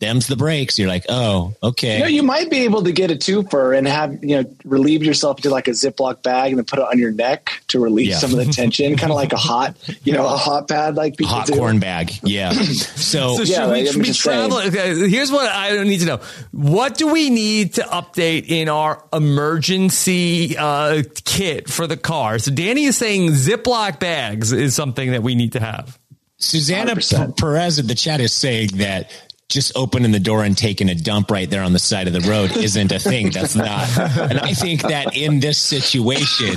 them's 0.00 0.26
the 0.28 0.36
breaks. 0.36 0.78
You're 0.78 0.88
like, 0.88 1.04
oh, 1.08 1.54
okay. 1.62 1.94
You 1.96 2.02
know, 2.04 2.08
you 2.08 2.22
might 2.22 2.50
be 2.50 2.58
able 2.64 2.84
to 2.84 2.92
get 2.92 3.10
a 3.10 3.14
twofer 3.16 3.76
and 3.76 3.86
have, 3.88 4.22
you 4.22 4.40
know, 4.42 4.54
relieve 4.64 5.02
yourself 5.02 5.38
into 5.38 5.50
like 5.50 5.66
a 5.66 5.72
Ziploc 5.72 6.22
bag 6.22 6.50
and 6.50 6.58
then 6.58 6.64
put 6.64 6.78
it 6.78 6.84
on 6.84 6.98
your 6.98 7.10
neck 7.10 7.62
to 7.68 7.80
relieve 7.80 8.08
Yeah. 8.10 8.18
some 8.18 8.30
of 8.32 8.38
the 8.44 8.52
tension, 8.52 8.96
kind 8.96 9.10
of 9.10 9.16
like 9.16 9.32
a 9.32 9.36
hot, 9.36 9.76
you 10.04 10.12
know, 10.12 10.24
a 10.24 10.36
hot 10.36 10.68
pad 10.68 10.94
like 10.94 11.16
people 11.16 11.34
Hot 11.34 11.46
do. 11.46 11.54
corn 11.54 11.80
bag, 11.80 12.12
yeah. 12.22 12.52
So, 12.98 13.36
So 13.36 13.42
Yeah, 13.42 13.56
should 13.56 13.72
we, 13.72 13.82
like, 13.82 13.86
should 13.92 14.02
we 14.06 14.12
travel? 14.12 14.58
Okay, 14.58 15.08
here's 15.08 15.32
what 15.32 15.50
I 15.52 15.82
need 15.82 15.98
to 16.00 16.06
know. 16.06 16.20
What 16.52 16.96
do 16.96 17.08
we 17.12 17.30
need 17.30 17.74
to 17.74 17.82
update 17.82 18.46
in 18.48 18.68
our 18.68 19.04
emergency 19.12 20.56
uh, 20.56 21.02
kit 21.24 21.68
for 21.68 21.86
the 21.86 21.96
car? 21.96 22.38
So 22.38 22.50
Danny 22.52 22.84
is 22.84 22.96
saying 22.96 23.30
Ziploc 23.30 23.98
bags 23.98 24.52
is 24.52 24.74
something 24.74 25.10
that 25.12 25.22
we 25.22 25.34
need 25.34 25.52
to 25.52 25.60
have. 25.60 25.98
Susanna 26.36 26.94
100%. 26.94 27.26
P- 27.28 27.32
Perez 27.42 27.78
in 27.80 27.86
the 27.88 27.94
chat 27.96 28.20
is 28.20 28.32
saying 28.32 28.68
that 28.74 29.10
just 29.48 29.72
opening 29.76 30.12
the 30.12 30.20
door 30.20 30.44
and 30.44 30.56
taking 30.56 30.88
a 30.88 30.94
dump 30.94 31.30
right 31.30 31.48
there 31.48 31.62
on 31.62 31.72
the 31.72 31.78
side 31.78 32.06
of 32.06 32.12
the 32.12 32.20
road 32.20 32.56
isn't 32.56 32.92
a 32.92 32.98
thing. 32.98 33.30
That's 33.30 33.56
not. 33.56 33.88
And 33.98 34.38
I 34.38 34.52
think 34.52 34.82
that 34.82 35.16
in 35.16 35.40
this 35.40 35.58
situation, 35.58 36.56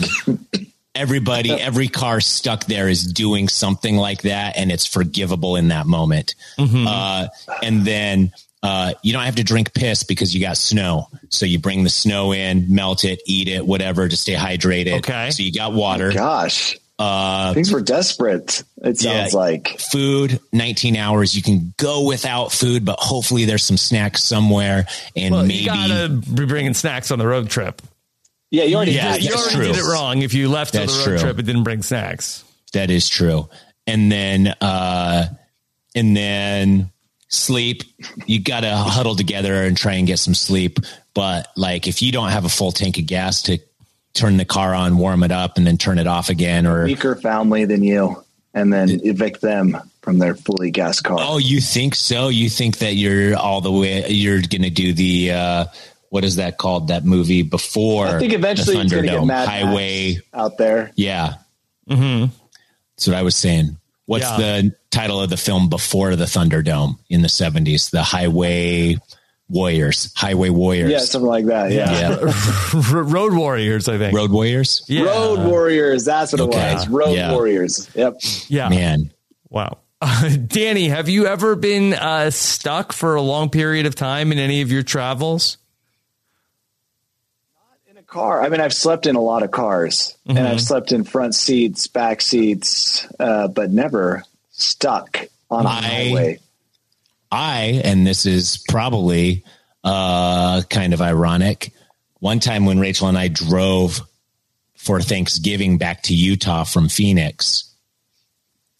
everybody, 0.93 1.51
every 1.51 1.87
car 1.87 2.19
stuck 2.19 2.65
there 2.65 2.89
is 2.89 3.03
doing 3.13 3.47
something 3.47 3.95
like 3.95 4.23
that, 4.23 4.57
and 4.57 4.71
it's 4.71 4.85
forgivable 4.85 5.55
in 5.55 5.69
that 5.69 5.87
moment. 5.87 6.35
Uh, 6.59 7.27
and 7.63 7.85
then. 7.85 8.31
Uh, 8.63 8.93
you 9.01 9.11
don't 9.11 9.23
have 9.23 9.37
to 9.37 9.43
drink 9.43 9.73
piss 9.73 10.03
because 10.03 10.35
you 10.35 10.39
got 10.39 10.55
snow. 10.55 11.07
So 11.29 11.47
you 11.47 11.57
bring 11.57 11.83
the 11.83 11.89
snow 11.89 12.31
in, 12.31 12.71
melt 12.71 13.03
it, 13.05 13.19
eat 13.25 13.47
it, 13.47 13.65
whatever 13.65 14.07
to 14.07 14.15
stay 14.15 14.35
hydrated. 14.35 14.99
Okay. 14.99 15.31
So 15.31 15.41
you 15.41 15.51
got 15.51 15.73
water. 15.73 16.11
Gosh, 16.11 16.77
Uh, 17.01 17.53
things 17.53 17.71
were 17.71 17.81
desperate. 17.81 18.63
It 18.83 18.97
sounds 18.99 19.33
Yeah. 19.33 19.39
like. 19.39 19.79
food 19.79 20.39
19 20.53 20.95
hours 20.97 21.35
you 21.35 21.41
can 21.41 21.73
go 21.77 22.03
without 22.05 22.51
food 22.51 22.85
but 22.85 22.99
hopefully 22.99 23.45
there's 23.45 23.63
some 23.63 23.77
snacks 23.77 24.23
somewhere 24.23 24.87
and 25.15 25.33
Well, 25.33 25.43
maybe 25.43 25.59
you 25.59 25.65
gotta 25.65 26.09
be 26.09 26.45
bringing 26.45 26.73
snacks 26.73 27.11
on 27.11 27.19
the 27.19 27.27
road 27.27 27.49
trip. 27.49 27.81
Yeah, 28.51 28.63
you 28.65 28.75
already 28.75 28.91
Yeah, 28.93 29.13
did. 29.13 29.23
You 29.25 29.33
already 29.33 29.55
true. 29.55 29.65
did 29.67 29.77
it 29.77 29.83
wrong 29.83 30.21
if 30.21 30.33
you 30.33 30.49
left 30.49 30.75
on 30.75 30.85
the 30.87 30.93
road 30.93 31.03
true. 31.03 31.17
trip 31.19 31.37
and 31.37 31.47
didn't 31.47 31.63
bring 31.63 31.81
snacks. 31.83 32.43
that 32.73 32.89
is 32.89 33.09
true 33.09 33.49
and 33.87 34.11
then 34.11 34.47
uh 34.61 35.25
and 35.95 36.15
then 36.15 36.89
sleep 37.29 37.83
you 38.27 38.39
gotta 38.39 38.75
huddle 38.75 39.15
together 39.15 39.63
and 39.63 39.75
try 39.77 39.93
and 39.93 40.07
get 40.07 40.19
some 40.19 40.33
sleep 40.33 40.79
but 41.13 41.47
like 41.57 41.87
if 41.87 42.01
you 42.01 42.11
don't 42.11 42.29
have 42.29 42.45
a 42.45 42.49
full 42.49 42.71
tank 42.71 42.97
of 42.97 43.05
gas 43.05 43.41
to 43.43 43.57
turn 44.13 44.37
the 44.37 44.45
car 44.45 44.73
on 44.73 44.97
warm 44.97 45.23
it 45.23 45.31
up 45.31 45.57
and 45.57 45.65
then 45.65 45.77
turn 45.77 45.99
it 45.99 46.07
off 46.07 46.29
again 46.29 46.65
or 46.67 46.85
Weaker 46.85 47.15
family 47.15 47.65
than 47.65 47.83
you, 47.83 48.23
and 48.53 48.71
then 48.71 49.01
evict 49.05 49.41
them 49.41 49.77
from 50.01 50.17
their 50.19 50.35
fully 50.35 50.71
gas 50.71 50.99
car. 50.99 51.17
oh 51.19 51.37
you 51.37 51.61
think 51.61 51.95
so 51.95 52.29
you 52.29 52.49
think 52.49 52.79
that 52.79 52.95
you're 52.95 53.37
all 53.37 53.61
the 53.61 53.71
way 53.71 54.07
you're 54.09 54.41
gonna 54.41 54.69
do 54.71 54.93
the 54.93 55.31
uh 55.31 55.65
what 56.09 56.23
is 56.25 56.37
that 56.37 56.57
called 56.57 56.87
that 56.89 57.05
movie 57.05 57.41
before 57.43 58.07
I 58.07 58.19
think 58.19 58.33
eventually 58.33 58.75
the 58.75 58.81
it's 58.81 58.91
get 58.93 59.05
Thunderdome? 59.05 59.27
Mad 59.27 59.47
highway 59.47 60.13
Max 60.15 60.25
out 60.33 60.57
there. 60.57 60.91
Yeah. 60.95 61.35
Mm-hmm. 61.89 62.25
That's 62.97 63.07
what 63.07 63.15
I 63.15 63.21
was 63.21 63.35
saying. 63.35 63.77
What's 64.07 64.25
Yeah. 64.25 64.37
the 64.37 64.75
title 64.89 65.21
of 65.21 65.29
the 65.29 65.37
film 65.37 65.69
before 65.69 66.15
the 66.17 66.25
Thunderdome 66.25 66.97
in 67.09 67.21
the 67.21 67.29
70s? 67.29 67.91
The 67.91 68.03
Highway 68.03 68.97
Warriors. 69.51 70.11
Highway 70.15 70.49
Warriors. 70.49 70.91
Yeah, 70.91 70.99
something 70.99 71.27
like 71.27 71.45
that. 71.45 71.71
Yeah. 71.71 71.91
Yeah. 71.91 72.31
Road 72.93 73.33
warriors, 73.33 73.87
I 73.89 73.97
think. 73.97 74.15
Road 74.15 74.31
Warriors? 74.31 74.83
Yeah. 74.87 75.03
Road 75.03 75.47
Warriors. 75.47 76.05
That's 76.05 76.31
what 76.31 76.41
Okay. 76.41 76.71
it 76.71 76.73
was. 76.75 76.87
Road 76.89 77.13
Yeah. 77.13 77.31
Warriors. 77.33 77.89
Yep. 77.95 78.17
Yeah. 78.47 78.69
Man. 78.69 79.11
Wow. 79.49 79.77
Danny, 80.47 80.87
have 80.87 81.09
you 81.09 81.27
ever 81.27 81.55
been 81.55 81.93
uh, 81.93 82.31
stuck 82.31 82.91
for 82.93 83.15
a 83.15 83.21
long 83.21 83.49
period 83.49 83.85
of 83.85 83.93
time 83.93 84.31
in 84.31 84.39
any 84.39 84.61
of 84.61 84.71
your 84.71 84.81
travels? 84.83 85.57
Not 87.55 87.91
in 87.91 87.97
a 87.97 88.03
car. 88.03 88.41
I 88.41 88.49
mean, 88.49 88.61
I've 88.61 88.73
slept 88.73 89.05
in 89.05 89.15
a 89.15 89.21
lot 89.21 89.43
of 89.43 89.51
cars, 89.51 90.15
and 90.25 90.39
I've 90.39 90.61
slept 90.61 90.91
in 90.91 91.03
front 91.03 91.35
seats, 91.35 91.87
back 91.87 92.21
seats, 92.21 93.05
uh, 93.19 93.47
but 93.49 93.69
never 93.71 94.23
stuck 94.51 95.19
on 95.51 95.65
a 95.65 95.69
I- 95.69 95.71
highway. 95.81 96.39
I, 97.31 97.81
and 97.83 98.05
this 98.05 98.25
is 98.25 98.63
probably 98.67 99.43
uh, 99.83 100.61
kind 100.69 100.93
of 100.93 101.01
ironic, 101.01 101.73
one 102.19 102.39
time 102.39 102.65
when 102.65 102.79
Rachel 102.79 103.07
and 103.07 103.17
I 103.17 103.29
drove 103.29 104.01
for 104.75 105.01
Thanksgiving 105.01 105.77
back 105.77 106.03
to 106.03 106.13
Utah 106.15 106.63
from 106.65 106.87
Phoenix, 106.87 107.73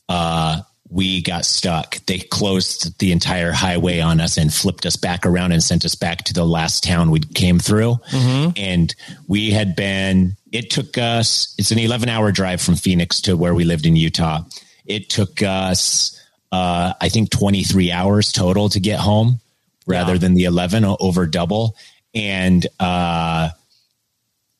uh, 0.10 0.62
we 0.90 1.22
got 1.22 1.46
stuck. 1.46 1.98
They 2.06 2.20
closed 2.20 3.00
the 3.00 3.12
entire 3.12 3.52
highway 3.52 4.00
on 4.00 4.20
us 4.20 4.38
and 4.38 4.54
flipped 4.54 4.86
us 4.86 4.96
back 4.98 5.26
around 5.26 5.54
and 5.54 5.64
sent 5.64 5.86
us 5.86 5.96
back 5.96 6.26
to 6.26 6.34
the 6.34 6.44
last 6.46 6.84
town 6.84 7.12
we 7.12 7.22
came 7.22 7.60
through. 7.60 7.96
And 8.58 8.94
we 9.28 9.52
had 9.52 9.76
been, 9.76 10.36
it 10.52 10.70
took 10.70 10.98
us, 10.98 11.56
it's 11.58 11.72
an 11.72 11.80
11 11.80 12.10
hour 12.10 12.32
drive 12.32 12.62
from 12.62 12.76
Phoenix 12.76 13.22
to 13.22 13.38
where 13.38 13.56
we 13.56 13.64
lived 13.64 13.86
in 13.86 13.96
Utah. 13.96 14.44
It 14.86 15.10
took 15.10 15.42
us, 15.42 16.21
uh, 16.52 16.94
I 17.00 17.10
think 17.10 17.30
23 17.30 17.92
hours 17.92 18.32
total 18.32 18.70
to 18.70 18.80
get 18.80 19.00
home 19.00 19.40
rather 19.86 20.18
than 20.18 20.34
the 20.34 20.46
11 20.46 20.86
over 20.86 21.26
double. 21.26 21.76
And, 22.14 22.66
uh, 22.80 23.50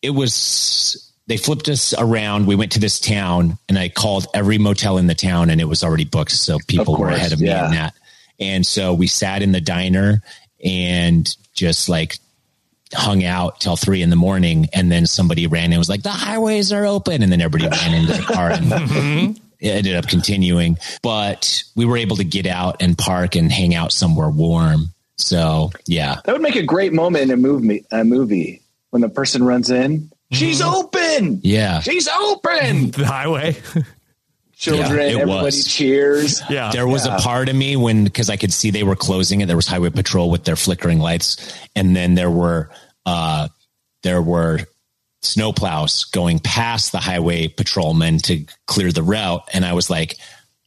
it 0.02 0.10
was 0.10 1.12
they 1.28 1.38
flipped 1.38 1.70
us 1.70 1.94
around. 1.98 2.48
We 2.48 2.56
went 2.56 2.74
to 2.74 2.80
this 2.80 3.00
town 3.00 3.58
and 3.70 3.78
I 3.78 3.90
called 3.90 4.28
every 4.34 4.58
motel 4.58 4.98
in 4.98 5.08
the 5.08 5.16
town 5.16 5.50
and 5.50 5.62
it 5.62 5.66
was 5.66 5.84
already 5.84 6.04
booked. 6.04 6.32
So 6.32 6.58
people 6.68 6.98
were 6.98 7.10
ahead 7.10 7.32
of 7.32 7.40
me 7.40 7.48
yeah. 7.48 7.66
in 7.66 7.72
that. 7.72 7.94
And 8.40 8.66
so 8.66 8.94
we 8.94 9.08
sat 9.08 9.42
in 9.42 9.52
the 9.52 9.62
diner 9.62 10.22
and 10.64 11.34
just 11.54 11.88
like 11.88 12.18
hung 12.94 13.24
out 13.24 13.62
till 13.62 13.78
three 13.78 14.02
in 14.02 14.10
the 14.10 14.16
morning. 14.16 14.68
And 14.74 14.92
then 14.92 15.06
somebody 15.06 15.48
ran 15.48 15.72
and 15.72 15.78
was 15.78 15.90
like, 15.90 16.04
the 16.04 16.10
highways 16.10 16.74
are 16.74 16.86
open. 16.86 17.24
And 17.24 17.32
then 17.32 17.40
everybody 17.40 17.70
ran 17.78 17.94
into 17.94 18.14
the 18.14 18.24
car 18.24 18.50
and 18.50 19.40
it 19.62 19.70
ended 19.70 19.96
up 19.96 20.08
continuing. 20.08 20.78
But 21.02 21.64
we 21.76 21.86
were 21.86 21.96
able 21.98 22.18
to 22.18 22.26
get 22.26 22.46
out 22.46 22.82
and 22.82 22.98
park 22.98 23.36
and 23.36 23.50
hang 23.52 23.74
out 23.74 23.94
somewhere 23.94 24.30
warm. 24.30 24.88
So 25.18 25.72
yeah. 25.86 26.20
That 26.26 26.34
would 26.34 26.42
make 26.42 26.56
a 26.58 26.64
great 26.64 26.92
moment 26.94 27.24
in 27.26 27.32
a 27.32 27.38
movie. 27.38 27.86
A 27.92 28.04
movie 28.04 28.62
when 28.90 29.02
the 29.02 29.10
person 29.10 29.44
runs 29.44 29.70
in, 29.70 30.12
she's 30.32 30.62
open. 30.62 31.40
Yeah. 31.44 31.80
She's 31.80 32.08
open. 32.10 32.92
The 32.92 33.06
highway. 33.06 33.56
Children, 34.56 34.90
Yeah, 34.92 35.04
it 35.06 35.12
everybody 35.22 35.46
was. 35.46 35.66
cheers. 35.66 36.42
yeah. 36.50 36.72
There 36.72 36.88
was 36.88 37.08
Yeah. 37.08 37.18
a 37.18 37.20
part 37.20 37.50
of 37.50 37.56
me 37.56 37.76
when 37.76 38.04
because 38.04 38.30
I 38.30 38.36
could 38.38 38.54
see 38.54 38.70
they 38.70 38.84
were 38.84 38.96
closing 38.96 39.42
it. 39.42 39.48
There 39.48 39.56
was 39.56 39.66
highway 39.68 39.90
patrol 39.90 40.30
with 40.30 40.44
their 40.44 40.56
flickering 40.56 41.00
lights, 41.00 41.38
and 41.76 41.96
then 41.96 42.14
there 42.16 42.30
were 42.30 42.70
uh, 43.06 43.48
there 44.04 44.22
were 44.22 44.60
snowplows 45.22 46.12
going 46.12 46.40
past 46.40 46.92
the 46.92 47.00
highway 47.00 47.48
patrolman 47.48 48.18
to 48.20 48.46
clear 48.66 48.92
the 48.92 49.04
route. 49.04 49.48
And 49.54 49.66
I 49.66 49.74
was 49.74 49.90
like, 49.90 50.18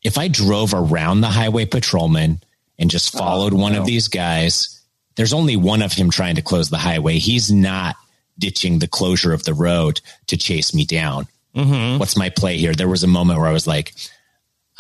if 0.03 0.19
I 0.19 0.29
drove 0.29 0.75
around 0.75 1.21
the 1.21 1.29
highway 1.29 1.65
patrolman 1.65 2.41
and 2.79 2.91
just 2.91 3.15
oh, 3.15 3.19
followed 3.19 3.53
Oh, 3.53 3.57
one 3.57 3.75
of 3.75 3.87
these 3.87 4.09
guys, 4.09 4.81
there's 5.17 5.33
only 5.33 5.57
one 5.57 5.83
of 5.83 5.93
him 5.93 6.11
trying 6.11 6.37
to 6.37 6.43
close 6.43 6.71
the 6.71 6.79
highway. 6.79 7.19
He's 7.19 7.51
not 7.51 7.97
ditching 8.39 8.79
the 8.79 8.89
closure 8.89 9.33
of 9.33 9.45
the 9.45 9.55
road 9.55 10.01
to 10.27 10.37
chase 10.37 10.75
me 10.75 10.85
down. 10.85 11.27
Mm-hmm. 11.55 11.99
What's 11.99 12.17
my 12.17 12.31
play 12.31 12.57
here? 12.57 12.75
There 12.75 12.89
was 12.89 13.05
a 13.05 13.09
moment 13.09 13.39
where 13.39 13.49
I 13.49 13.53
was 13.53 13.67
like, 13.67 13.95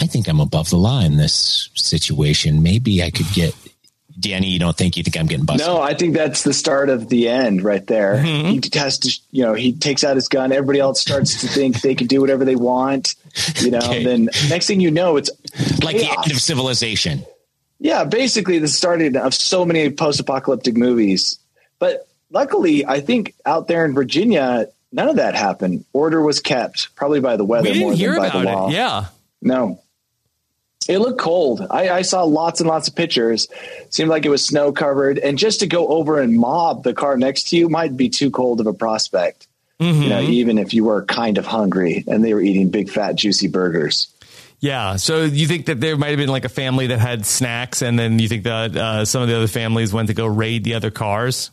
I 0.00 0.06
think 0.06 0.28
I'm 0.28 0.40
above 0.40 0.70
the 0.70 0.76
law 0.76 1.00
in 1.02 1.16
this 1.16 1.70
situation. 1.74 2.62
Maybe 2.62 3.02
I 3.02 3.10
could 3.10 3.28
get 3.32 3.54
Danny. 4.18 4.48
You 4.48 4.59
don't 4.59 4.77
think 4.77 4.96
you 4.96 5.03
think 5.03 5.16
I'm 5.16 5.27
getting 5.27 5.44
busted? 5.46 5.66
No, 5.66 5.81
I 5.81 5.94
think 5.94 6.14
that's 6.14 6.42
the 6.42 6.53
start 6.53 6.88
of 6.88 7.09
the 7.09 7.29
end 7.29 7.62
right 7.62 7.87
there. 7.87 8.16
Mm-hmm. 8.16 8.48
He 8.50 8.79
has 8.79 8.98
to, 9.00 9.20
you 9.31 9.44
know, 9.44 9.55
he 9.55 9.72
takes 9.72 10.05
out 10.05 10.16
his 10.16 10.29
gun. 10.29 10.53
Everybody 10.53 10.79
else 10.81 11.00
starts 11.00 11.40
to 11.40 11.48
think 11.48 11.81
they 11.81 11.94
can 11.94 12.07
do 12.07 12.20
whatever 12.20 12.44
they 12.44 12.57
want. 12.57 13.14
You 13.61 13.70
know, 13.72 13.79
Okay. 13.79 14.05
then 14.05 14.29
next 14.48 14.66
thing 14.66 14.81
you 14.81 14.90
know, 14.90 15.16
it's 15.16 15.31
like 15.83 15.96
the 15.96 16.09
end 16.11 16.31
of 16.31 16.40
civilization. 16.40 17.24
Yeah, 17.81 18.05
basically 18.05 18.59
the 18.59 18.68
starting 18.68 19.16
of 19.16 19.35
so 19.35 19.64
many 19.66 19.90
post-apocalyptic 19.90 20.77
movies. 20.77 21.38
But 21.79 22.09
luckily, 22.31 22.87
I 22.87 23.00
think 23.00 23.35
out 23.44 23.68
there 23.68 23.85
in 23.85 23.92
Virginia, 23.94 24.68
none 24.92 25.09
of 25.09 25.16
that 25.16 25.35
happened. 25.35 25.85
Order 25.92 26.22
was 26.22 26.40
kept, 26.40 26.94
probably 26.94 27.20
by 27.20 27.37
the 27.37 27.44
weather 27.44 27.70
We 27.70 27.81
more 27.81 27.94
than 27.94 28.16
by 28.16 28.29
the 28.31 28.38
law. 28.44 28.68
it. 28.68 28.74
Yeah. 28.74 29.07
No. 29.42 29.81
It 30.88 30.99
looked 30.99 31.20
cold. 31.20 31.66
I, 31.70 31.90
I 31.90 32.03
saw 32.03 32.25
lots 32.25 32.61
and 32.61 32.68
lots 32.68 32.88
of 32.88 32.94
pictures. 32.94 33.49
Seemed 33.90 34.11
like 34.11 34.25
it 34.25 34.31
was 34.31 34.44
snow 34.44 34.73
covered. 34.73 35.18
And 35.18 35.38
just 35.38 35.61
to 35.61 35.66
go 35.66 35.88
over 35.88 36.20
and 36.20 36.38
mob 36.38 36.83
the 36.85 36.94
car 36.94 37.16
next 37.16 37.49
to 37.49 37.57
you 37.57 37.68
might 37.68 37.97
be 37.97 38.09
too 38.09 38.31
cold 38.31 38.61
of 38.61 38.66
a 38.66 38.75
prospect. 38.75 39.47
You 39.81 40.09
know, 40.09 40.20
even 40.20 40.57
if 40.57 40.73
you 40.73 40.85
were 40.85 41.05
kind 41.05 41.37
of 41.37 41.44
hungry 41.44 42.05
and 42.07 42.25
they 42.25 42.33
were 42.33 42.40
eating 42.40 42.70
big 42.70 42.88
fat 42.88 43.16
juicy 43.16 43.49
burgers. 43.49 44.09
Yeah. 44.61 44.97
So 44.97 45.25
you 45.25 45.47
think 45.47 45.66
that 45.66 45.79
there 45.79 45.97
might 45.99 46.11
have 46.11 46.16
been 46.16 46.31
like 46.31 46.47
a 46.47 46.49
family 46.49 46.87
that 46.87 47.01
had 47.01 47.27
snacks, 47.27 47.83
and 47.83 47.99
then 47.99 48.18
you 48.18 48.29
think 48.29 48.44
that 48.44 48.75
uh, 48.75 49.05
some 49.05 49.20
of 49.20 49.29
the 49.29 49.37
other 49.37 49.47
families 49.47 49.92
went 49.92 50.09
to 50.09 50.14
go 50.14 50.27
raid 50.27 50.64
the 50.64 50.75
other 50.75 50.90
cars? 50.90 51.51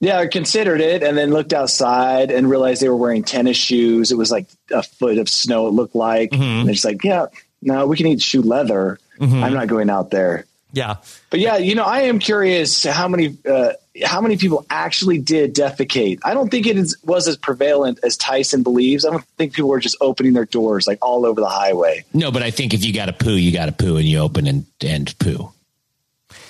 Yeah, 0.00 0.18
I 0.18 0.28
considered 0.28 0.80
it 0.80 1.02
and 1.02 1.18
then 1.18 1.30
looked 1.30 1.52
outside 1.52 2.30
and 2.30 2.48
realized 2.48 2.80
they 2.80 2.88
were 2.88 2.96
wearing 2.96 3.24
tennis 3.24 3.56
shoes. 3.56 4.12
It 4.12 4.16
was 4.16 4.30
like 4.30 4.46
a 4.70 4.82
foot 4.82 5.18
of 5.18 5.28
snow, 5.28 5.66
it 5.66 5.72
looked 5.72 5.96
like. 5.96 6.32
And 6.32 6.66
they're 6.66 6.74
just 6.74 6.86
like, 6.86 7.04
yeah, 7.04 7.26
no, 7.62 7.86
we 7.86 7.96
can 7.96 8.06
eat 8.06 8.22
shoe 8.22 8.42
leather. 8.42 8.98
I'm 9.20 9.52
not 9.52 9.66
going 9.66 9.90
out 9.90 10.10
there. 10.10 10.44
Yeah. 10.72 10.96
But 11.30 11.40
yeah, 11.40 11.56
you 11.56 11.74
know, 11.74 11.84
I 11.84 12.02
am 12.02 12.18
curious 12.18 12.84
how 12.84 13.08
many 13.08 13.36
uh, 13.48 13.72
how 14.04 14.20
many 14.20 14.36
people 14.36 14.66
actually 14.70 15.18
did 15.18 15.54
defecate. 15.54 16.20
I 16.24 16.34
don't 16.34 16.50
think 16.50 16.66
it 16.66 16.76
is, 16.76 16.96
was 17.02 17.26
as 17.26 17.36
prevalent 17.36 18.00
as 18.02 18.16
Tyson 18.16 18.62
believes. 18.62 19.04
I 19.04 19.10
don't 19.10 19.24
think 19.36 19.54
people 19.54 19.70
were 19.70 19.80
just 19.80 19.96
opening 20.00 20.34
their 20.34 20.44
doors 20.44 20.86
like 20.86 20.98
all 21.02 21.24
over 21.24 21.40
the 21.40 21.48
highway. 21.48 22.04
No, 22.12 22.30
but 22.30 22.42
I 22.42 22.50
think 22.50 22.74
if 22.74 22.84
you 22.84 22.92
got 22.92 23.06
to 23.06 23.12
poo, 23.12 23.32
you 23.32 23.50
got 23.50 23.66
to 23.66 23.72
poo, 23.72 23.96
and 23.96 24.06
you 24.06 24.18
open 24.18 24.46
and 24.46 24.66
and 24.80 25.18
poo. 25.18 25.52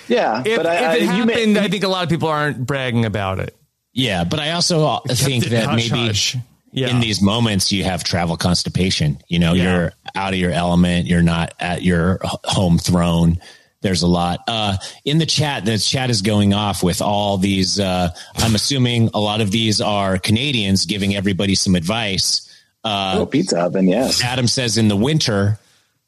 Yeah, 0.07 0.41
If, 0.43 0.57
but 0.57 0.65
I, 0.65 0.75
if 0.75 0.81
I, 0.81 0.95
it 0.95 1.01
you 1.01 1.07
happened, 1.07 1.53
may, 1.53 1.59
I 1.59 1.67
think 1.67 1.83
a 1.83 1.87
lot 1.87 2.03
of 2.03 2.09
people 2.09 2.29
aren't 2.29 2.65
bragging 2.65 3.05
about 3.05 3.39
it. 3.39 3.55
Yeah, 3.93 4.23
but 4.23 4.39
I 4.39 4.51
also 4.51 4.99
think 5.07 5.45
that 5.45 5.65
hush 5.65 5.91
maybe 5.91 6.07
hush. 6.07 6.35
Yeah. 6.71 6.89
in 6.89 6.99
these 6.99 7.21
moments 7.21 7.71
you 7.71 7.83
have 7.83 8.03
travel 8.03 8.37
constipation. 8.37 9.17
You 9.27 9.39
know, 9.39 9.53
Yeah. 9.53 9.63
you're 9.63 9.93
out 10.15 10.33
of 10.33 10.39
your 10.39 10.51
element. 10.51 11.07
You're 11.07 11.21
not 11.23 11.53
at 11.59 11.81
your 11.83 12.19
home 12.23 12.77
throne. 12.77 13.39
There's 13.81 14.01
a 14.01 14.07
lot 14.07 14.41
uh, 14.47 14.75
in 15.05 15.19
the 15.19 15.25
chat. 15.25 15.63
The 15.65 15.77
chat 15.77 16.09
is 16.09 16.21
going 16.21 16.53
off 16.53 16.83
with 16.83 17.01
all 17.01 17.37
these. 17.37 17.79
Uh, 17.79 18.09
I'm 18.35 18.53
assuming 18.53 19.09
a 19.13 19.19
lot 19.19 19.39
of 19.41 19.51
these 19.51 19.79
are 19.79 20.17
Canadians 20.17 20.85
giving 20.85 21.15
everybody 21.15 21.55
some 21.55 21.75
advice. 21.75 22.45
oh, 22.83 23.25
pizza 23.31 23.59
oven, 23.61 23.87
yes. 23.87 24.21
Adam 24.23 24.47
says 24.47 24.77
in 24.77 24.89
the 24.89 24.97
winter, 24.97 25.59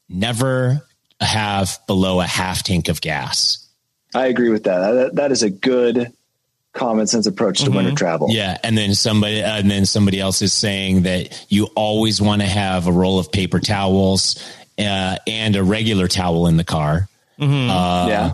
never 0.08 0.86
have 1.20 1.78
below 1.86 2.20
a 2.20 2.26
half 2.26 2.62
tank 2.62 2.88
of 2.88 3.00
gas. 3.00 3.66
I 4.14 4.26
agree 4.26 4.50
with 4.50 4.64
that. 4.64 4.92
that. 4.92 5.14
That 5.14 5.32
is 5.32 5.42
a 5.42 5.48
good 5.50 6.12
common 6.72 7.06
sense 7.06 7.26
approach 7.26 7.62
to 7.62 7.70
winter 7.70 7.90
mm-hmm. 7.90 7.96
travel. 7.96 8.28
Yeah, 8.30 8.58
and 8.62 8.76
then 8.76 8.94
somebody, 8.94 9.42
and 9.42 9.70
then 9.70 9.86
somebody 9.86 10.20
else 10.20 10.42
is 10.42 10.52
saying 10.52 11.02
that 11.02 11.46
you 11.48 11.66
always 11.74 12.20
want 12.20 12.42
to 12.42 12.48
have 12.48 12.86
a 12.86 12.92
roll 12.92 13.18
of 13.18 13.30
paper 13.30 13.60
towels 13.60 14.42
uh, 14.78 15.16
and 15.26 15.56
a 15.56 15.62
regular 15.62 16.08
towel 16.08 16.46
in 16.46 16.56
the 16.56 16.64
car. 16.64 17.08
Mm-hmm. 17.38 17.70
Uh, 17.70 18.08
yeah. 18.08 18.32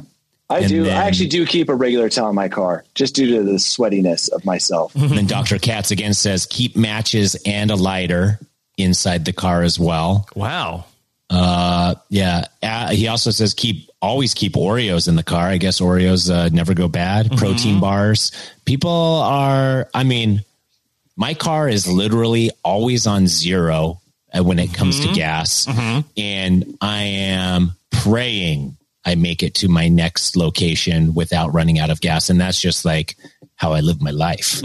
I 0.51 0.67
do. 0.67 0.85
then- 0.85 0.97
I 0.97 1.07
actually 1.07 1.29
do 1.29 1.45
keep 1.45 1.69
a 1.69 1.75
regular 1.75 2.09
towel 2.09 2.31
in 2.31 2.35
my 2.35 2.49
car 2.49 2.85
just 2.95 3.15
due 3.15 3.37
to 3.37 3.43
the 3.43 3.59
sweatiness 3.59 4.31
of 4.31 4.45
myself. 4.45 4.95
And 4.95 5.11
then 5.11 5.27
Dr. 5.27 5.59
Katz 5.59 5.91
again 5.91 6.15
says 6.15 6.47
keep 6.47 6.75
matches 6.75 7.37
and 7.45 7.71
a 7.71 7.77
lighter 7.77 8.39
inside 8.79 9.25
the 9.25 9.33
car 9.33 9.63
as 9.63 9.79
well. 9.79 10.27
Wow. 10.35 10.87
Uh, 11.31 11.95
yeah. 12.09 12.45
Uh, 12.63 12.91
he 12.91 13.09
also 13.09 13.31
says 13.31 13.55
keep 13.55 13.91
always 14.01 14.35
keep 14.35 14.55
Oreos 14.55 15.09
in 15.09 15.17
the 15.17 15.23
car. 15.23 15.49
I 15.49 15.59
guess 15.59 15.81
Oreos 15.81 16.31
uh, 16.31 16.49
never 16.51 16.75
go 16.75 16.89
bad. 16.89 17.37
Protein 17.37 17.81
bars. 17.81 18.33
People 18.65 18.91
are. 18.91 19.89
I 19.93 20.05
mean, 20.05 20.45
my 21.17 21.35
car 21.35 21.69
is 21.69 21.87
literally 21.87 22.51
always 22.65 23.07
on 23.07 23.27
zero 23.27 24.01
uh, 24.33 24.43
when 24.43 24.59
it 24.59 24.73
comes 24.73 25.01
to 25.01 25.13
gas, 25.13 25.67
and 26.17 26.79
I 26.81 27.03
am 27.03 27.73
praying 27.91 28.77
I 29.05 29.15
make 29.15 29.43
it 29.43 29.55
to 29.55 29.69
my 29.69 29.89
next 29.89 30.37
location 30.37 31.15
without 31.15 31.55
running 31.55 31.79
out 31.79 31.89
of 31.89 32.01
gas, 32.01 32.29
and 32.29 32.39
that's 32.41 32.61
just 32.61 32.85
like 32.85 33.17
how 33.57 33.73
I 33.73 33.81
live 33.81 34.03
my 34.03 34.11
life. 34.11 34.63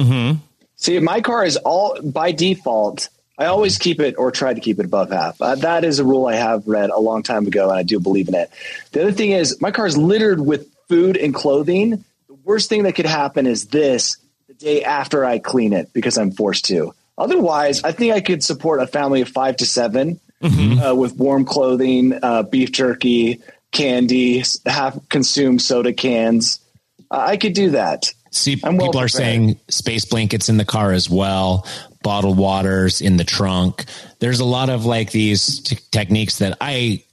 See, 0.75 0.99
my 0.99 1.21
car 1.21 1.45
is 1.45 1.55
all 1.57 1.97
by 2.01 2.33
default. 2.33 3.07
I 3.37 3.45
always 3.45 3.77
keep 3.77 3.99
it 3.99 4.15
or 4.17 4.31
try 4.31 4.53
to 4.53 4.61
keep 4.61 4.79
it 4.79 4.85
above 4.85 5.11
half. 5.11 5.41
Uh, 5.41 5.55
that 5.55 5.83
is 5.83 5.99
a 5.99 6.03
rule 6.03 6.27
I 6.27 6.35
have 6.35 6.67
read 6.67 6.91
a 6.91 6.99
long 6.99 7.23
time 7.23 7.47
ago, 7.47 7.69
and 7.69 7.77
I 7.77 7.83
do 7.83 7.99
believe 7.99 8.27
in 8.27 8.35
it. 8.35 8.51
The 8.91 9.01
other 9.01 9.11
thing 9.11 9.31
is, 9.31 9.59
my 9.59 9.71
car 9.71 9.87
is 9.87 9.97
littered 9.97 10.39
with 10.39 10.71
food 10.87 11.17
and 11.17 11.33
clothing. 11.33 12.05
The 12.27 12.35
worst 12.43 12.69
thing 12.69 12.83
that 12.83 12.93
could 12.93 13.07
happen 13.07 13.47
is 13.47 13.67
this 13.67 14.17
the 14.47 14.53
day 14.53 14.83
after 14.83 15.25
I 15.25 15.39
clean 15.39 15.73
it 15.73 15.91
because 15.93 16.17
I'm 16.17 16.31
forced 16.31 16.65
to. 16.65 16.93
Otherwise, 17.17 17.83
I 17.83 17.91
think 17.91 18.13
I 18.13 18.21
could 18.21 18.43
support 18.43 18.81
a 18.81 18.87
family 18.87 19.21
of 19.21 19.29
five 19.29 19.57
to 19.57 19.65
7 19.65 20.19
uh, 20.43 20.95
with 20.95 21.15
warm 21.15 21.45
clothing, 21.45 22.19
uh, 22.21 22.43
beef 22.43 22.71
jerky, 22.71 23.41
candy, 23.71 24.43
half 24.65 24.97
consumed 25.09 25.61
soda 25.61 25.93
cans. 25.93 26.59
Uh, 27.09 27.17
I 27.17 27.37
could 27.37 27.53
do 27.53 27.71
that. 27.71 28.13
See, 28.31 28.59
I'm 28.63 28.77
well 28.77 28.87
people 28.87 29.01
are 29.01 29.07
saying 29.07 29.59
space 29.69 30.05
blankets 30.05 30.49
in 30.49 30.57
the 30.57 30.65
car 30.65 30.91
as 30.91 31.07
well, 31.07 31.67
bottled 32.03 32.37
waters 32.37 33.01
in 33.01 33.17
the 33.17 33.23
trunk. 33.23 33.85
There's 34.19 34.39
a 34.39 34.45
lot 34.45 34.69
of 34.69 34.85
like 34.85 35.11
these 35.11 35.61
t- 35.61 35.77
techniques 35.91 36.37
that 36.39 36.57
I 36.61 37.03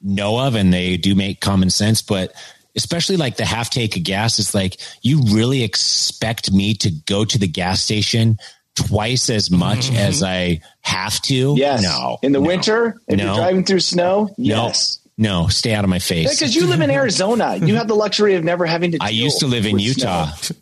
know 0.00 0.38
of 0.38 0.54
and 0.54 0.72
they 0.72 0.96
do 0.96 1.14
make 1.14 1.40
common 1.40 1.70
sense, 1.70 2.02
but 2.02 2.32
especially 2.74 3.16
like 3.16 3.36
the 3.36 3.44
half 3.44 3.70
take 3.70 3.96
of 3.96 4.02
gas, 4.02 4.38
it's 4.38 4.54
like 4.54 4.78
you 5.02 5.22
really 5.34 5.62
expect 5.62 6.52
me 6.52 6.74
to 6.74 6.90
go 6.90 7.24
to 7.24 7.38
the 7.38 7.46
gas 7.46 7.82
station 7.82 8.38
twice 8.74 9.28
as 9.28 9.50
much 9.50 9.86
mm-hmm. 9.88 9.96
as 9.96 10.22
I 10.22 10.60
have 10.80 11.20
to? 11.22 11.54
Yes. 11.56 11.82
No. 11.82 12.18
In 12.22 12.32
the 12.32 12.40
no, 12.40 12.46
winter, 12.46 13.00
if 13.06 13.18
No. 13.18 13.24
you're 13.26 13.34
driving 13.34 13.64
through 13.64 13.80
snow, 13.80 14.34
No. 14.38 14.66
yes. 14.66 14.98
No, 15.18 15.46
stay 15.46 15.74
out 15.74 15.84
of 15.84 15.90
my 15.90 15.98
face. 15.98 16.30
Because 16.30 16.56
you 16.56 16.66
live 16.66 16.80
in 16.80 16.90
Arizona, 17.02 17.56
you 17.56 17.76
have 17.76 17.86
the 17.86 17.94
luxury 17.94 18.34
of 18.34 18.44
never 18.44 18.64
having 18.64 18.92
to. 18.92 18.98
I 19.00 19.10
used 19.10 19.40
to 19.40 19.46
live 19.46 19.66
in 19.66 19.78
Utah. 19.78 20.30
snow. 20.32 20.56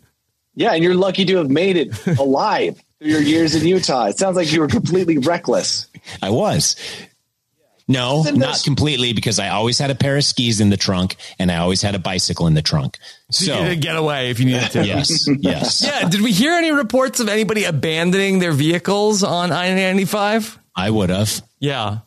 Yeah, 0.53 0.73
and 0.73 0.83
you're 0.83 0.93
lucky 0.93 1.23
to 1.25 1.37
have 1.37 1.49
made 1.49 1.77
it 1.77 2.07
alive 2.19 2.81
through 3.01 3.09
your 3.11 3.21
years 3.21 3.55
in 3.55 3.65
Utah. 3.67 4.05
It 4.05 4.17
sounds 4.19 4.35
like 4.35 4.51
you 4.51 4.59
were 4.61 4.67
completely 4.67 5.17
reckless. 5.17 5.87
I 6.21 6.29
was. 6.29 6.75
No, 7.87 8.21
Isn't 8.21 8.63
completely 8.63 9.11
because 9.11 9.37
I 9.37 9.49
always 9.49 9.77
had 9.77 9.89
a 9.89 9.95
pair 9.95 10.15
of 10.15 10.23
skis 10.23 10.61
in 10.61 10.69
the 10.69 10.77
trunk 10.77 11.17
and 11.39 11.51
I 11.51 11.57
always 11.57 11.81
had 11.81 11.93
a 11.93 11.99
bicycle 11.99 12.47
in 12.47 12.53
the 12.53 12.61
trunk. 12.61 12.97
So, 13.31 13.45
So, 13.45 13.61
you 13.63 13.69
could 13.71 13.81
get 13.81 13.97
away 13.97 14.29
if 14.29 14.39
you 14.39 14.45
needed 14.45 14.71
to. 14.71 14.85
yes, 14.85 15.27
yes. 15.39 15.83
Yeah. 15.85 16.07
Did 16.07 16.21
we 16.21 16.31
hear 16.31 16.53
any 16.53 16.71
reports 16.71 17.19
of 17.19 17.27
anybody 17.27 17.65
abandoning 17.65 18.39
their 18.39 18.53
vehicles 18.53 19.23
on 19.23 19.51
I 19.51 19.73
95? 19.73 20.57
I 20.75 20.89
would 20.89 21.09
have. 21.09 21.41
Yeah. 21.59 21.99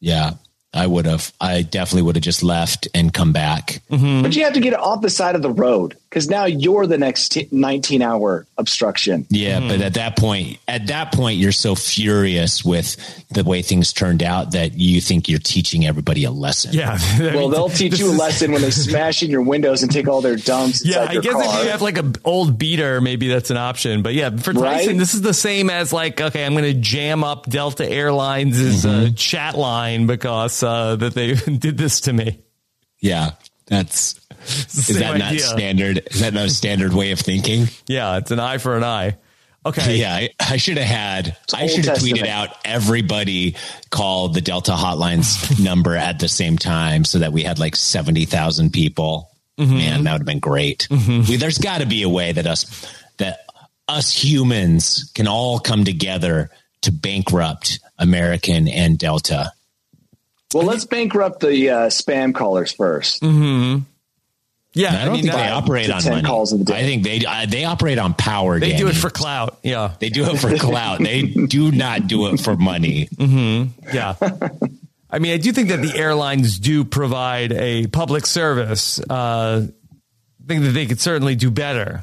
Yeah, 0.00 0.32
I 0.74 0.86
would 0.86 1.06
have. 1.06 1.32
I 1.40 1.62
definitely 1.62 2.02
would 2.02 2.16
have 2.16 2.22
just 2.24 2.42
left 2.42 2.88
and 2.92 3.10
come 3.14 3.32
back. 3.32 3.80
But 3.88 4.36
you 4.36 4.44
have 4.44 4.52
to 4.54 4.60
get 4.60 4.74
off 4.74 5.00
the 5.00 5.08
side 5.08 5.36
of 5.36 5.40
the 5.42 5.50
road 5.52 5.96
because 6.14 6.30
now 6.30 6.44
you're 6.44 6.86
the 6.86 6.96
next 6.96 7.30
t- 7.30 7.48
19 7.50 8.00
hour 8.00 8.46
obstruction. 8.56 9.26
Yeah, 9.30 9.58
but 9.58 9.80
at 9.80 9.94
that 9.94 10.16
point, 10.16 10.58
at 10.68 10.86
that 10.86 11.12
point, 11.12 11.38
you're 11.38 11.50
so 11.50 11.74
furious 11.74 12.64
with 12.64 12.96
the 13.30 13.42
way 13.42 13.62
things 13.62 13.92
turned 13.92 14.22
out 14.22 14.52
that 14.52 14.74
you 14.74 15.00
think 15.00 15.28
you're 15.28 15.40
teaching 15.40 15.84
everybody 15.86 16.22
a 16.22 16.30
lesson. 16.30 16.72
Yeah. 16.72 16.98
Well, 17.34 17.48
they'll 17.48 17.68
teach 17.68 17.98
you 17.98 18.12
a 18.12 18.14
lesson 18.16 18.52
when 18.52 18.62
they 18.62 18.70
smash 18.90 19.22
in 19.24 19.30
your 19.30 19.42
windows 19.42 19.82
and 19.82 19.90
take 19.90 20.06
all 20.06 20.20
their 20.20 20.36
dumps 20.36 20.84
Yeah, 20.86 21.06
I 21.08 21.16
guess 21.18 21.32
car. 21.32 21.42
if 21.42 21.64
you 21.64 21.70
have 21.70 21.82
like 21.82 21.98
an 21.98 22.14
old 22.24 22.58
beater, 22.58 23.00
maybe 23.00 23.26
that's 23.28 23.50
an 23.50 23.56
option. 23.56 24.02
But 24.02 24.14
yeah, 24.14 24.30
for 24.30 24.52
Tyson, 24.52 24.60
Right? 24.90 24.98
this 24.98 25.14
is 25.14 25.22
the 25.22 25.34
same 25.34 25.68
as 25.68 25.92
like, 25.92 26.20
okay, 26.20 26.44
I'm 26.46 26.52
going 26.52 26.64
to 26.64 26.74
jam 26.74 27.24
up 27.24 27.46
Delta 27.46 27.88
Airlines' 27.90 28.86
uh, 28.86 29.10
chat 29.16 29.56
line 29.58 30.06
because 30.06 30.62
uh, 30.62 30.94
that 30.96 31.14
they 31.14 31.34
did 31.58 31.76
this 31.76 32.02
to 32.02 32.12
me. 32.12 32.38
Yeah, 33.00 33.32
that's 33.66 34.12
It's 34.12 34.12
the 34.14 34.23
is 34.46 34.86
same 34.86 35.00
that 35.00 35.18
not 35.18 35.28
idea. 35.32 35.40
standard? 35.40 36.02
Is 36.10 36.20
that 36.20 36.34
not 36.34 36.46
a 36.46 36.50
standard 36.50 36.92
way 36.92 37.12
of 37.12 37.20
thinking? 37.20 37.66
Yeah, 37.86 38.18
it's 38.18 38.30
an 38.30 38.40
eye 38.40 38.58
for 38.58 38.76
an 38.76 38.84
eye. 38.84 39.16
Okay. 39.66 39.96
Yeah, 39.96 40.14
I, 40.14 40.30
I 40.38 40.56
should 40.58 40.76
have 40.76 40.86
had. 40.86 41.36
I 41.54 41.66
should 41.66 41.86
have 41.86 41.98
tweeted 41.98 42.26
out 42.26 42.50
everybody 42.64 43.56
called 43.90 44.34
the 44.34 44.42
Delta 44.42 44.72
Hotlines 44.72 45.58
number 45.64 45.96
at 45.96 46.18
the 46.18 46.28
same 46.28 46.58
time, 46.58 47.04
so 47.04 47.20
that 47.20 47.32
we 47.32 47.42
had 47.42 47.58
like 47.58 47.74
seventy 47.76 48.26
thousand 48.26 48.72
people. 48.72 49.30
Mm-hmm. 49.58 49.76
Man, 49.76 50.04
that 50.04 50.12
would 50.12 50.20
have 50.22 50.26
been 50.26 50.40
great. 50.40 50.88
We, 50.90 51.36
there's 51.36 51.58
got 51.58 51.80
to 51.80 51.86
be 51.86 52.02
a 52.02 52.08
way 52.08 52.32
that 52.32 52.46
us 52.46 52.86
that 53.18 53.46
us 53.88 54.12
humans 54.12 55.10
can 55.14 55.28
all 55.28 55.58
come 55.60 55.84
together 55.84 56.50
to 56.82 56.92
bankrupt 56.92 57.78
American 57.98 58.68
and 58.68 58.98
Delta. 58.98 59.52
Well, 60.52 60.64
let's 60.64 60.84
bankrupt 60.84 61.40
the 61.40 61.70
uh, 61.70 61.78
spam 61.86 62.34
callers 62.34 62.72
first. 62.72 63.22
Yeah. 64.74 64.92
I 65.00 65.04
don't 65.04 65.14
mean, 65.14 65.22
think 65.22 65.34
they 65.34 65.48
operate 65.48 65.90
on 65.90 66.00
10 66.02 66.12
money. 66.12 66.26
calls 66.26 66.52
in 66.52 66.58
the 66.58 66.64
day. 66.64 66.78
I 66.78 66.82
think 66.82 67.04
they 67.04 67.24
uh, 67.24 67.46
they 67.46 67.64
operate 67.64 67.98
on 67.98 68.12
power. 68.14 68.58
they 68.58 68.76
do 68.76 68.88
it 68.88 68.94
for 68.96 69.08
clout. 69.10 69.58
Yeah. 69.62 69.92
They 70.00 70.08
do 70.10 70.24
it 70.24 70.36
for 70.38 70.56
clout. 70.56 70.98
they 70.98 71.22
do 71.22 71.70
not 71.70 72.06
do 72.08 72.26
it 72.28 72.40
for 72.40 72.56
money. 72.56 73.08
Yeah. 73.18 74.14
I 75.10 75.20
mean, 75.20 75.32
I 75.32 75.36
do 75.36 75.52
think 75.52 75.68
that 75.68 75.80
the 75.80 75.96
airlines 75.96 76.58
do 76.58 76.82
provide 76.84 77.52
a 77.52 77.86
public 77.86 78.26
service. 78.26 78.98
Uh, 78.98 79.66
I 79.68 80.46
think 80.48 80.64
that 80.64 80.70
they 80.70 80.86
could 80.86 81.00
certainly 81.00 81.36
do 81.36 81.50
better. 81.52 82.02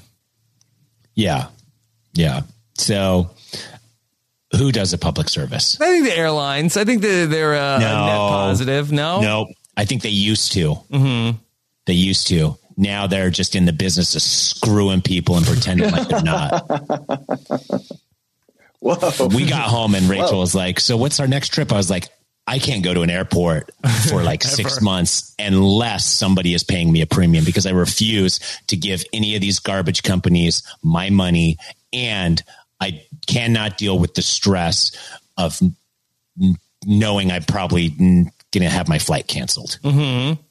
Yeah. 1.14 1.48
Yeah. 2.14 2.42
So 2.76 3.32
who 4.58 4.72
does 4.72 4.94
a 4.94 4.98
public 4.98 5.28
service? 5.30 5.80
I 5.82 5.86
think 5.88 6.06
the 6.06 6.18
airlines. 6.18 6.78
I 6.78 6.86
think 6.86 7.02
that 7.02 7.28
they're 7.30 7.54
uh, 7.56 7.80
No. 7.80 8.06
net 8.06 8.18
positive. 8.18 8.92
No. 8.94 9.20
No, 9.22 9.48
I 9.76 9.84
think 9.86 10.02
they 10.04 10.10
used 10.10 10.54
to. 10.54 10.76
Mm-hmm. 10.90 11.38
They 11.86 11.94
used 11.94 12.28
to. 12.28 12.58
Now 12.78 13.08
they're 13.08 13.30
just 13.30 13.56
in 13.56 13.66
the 13.66 13.74
business 13.74 14.16
of 14.16 14.22
screwing 14.22 15.02
people 15.02 15.38
and 15.38 15.46
pretending 15.46 15.92
like 15.92 16.08
they're 16.08 16.22
not. 16.22 16.70
Whoa. 18.80 19.28
We 19.28 19.46
got 19.46 19.70
home 19.70 19.94
and 19.94 20.10
Rachel 20.10 20.40
was 20.40 20.56
like, 20.56 20.80
"So 20.80 20.98
what's 20.98 21.20
our 21.20 21.28
next 21.28 21.50
trip?" 21.50 21.72
I 21.72 21.78
was 21.78 21.92
like, 21.92 22.08
"I 22.48 22.58
can't 22.58 22.84
go 22.84 22.94
to 22.94 23.02
an 23.02 23.12
airport 23.12 23.70
for 24.10 24.24
like 24.24 24.44
six 24.58 24.82
months 24.82 25.36
unless 25.38 26.06
somebody 26.06 26.56
is 26.56 26.64
paying 26.64 26.92
me 26.92 27.02
a 27.02 27.06
premium 27.06 27.46
because 27.46 27.68
I 27.68 27.72
refuse 27.72 28.40
to 28.68 28.76
give 28.76 29.04
any 29.14 29.36
of 29.36 29.42
these 29.42 29.60
garbage 29.60 30.02
companies 30.02 30.64
my 30.82 31.12
money, 31.12 31.58
and 31.94 32.42
I 32.80 33.04
cannot 33.28 33.78
deal 33.78 34.00
with 34.00 34.16
the 34.16 34.24
stress 34.24 34.92
of 35.38 35.62
knowing 36.86 37.32
I'm 37.32 37.44
probably 37.44 37.90
going 37.90 38.32
to 38.54 38.70
have 38.70 38.88
my 38.88 39.00
flight 39.00 39.28
canceled. 39.28 39.80
Mm-hmm. 39.84 40.42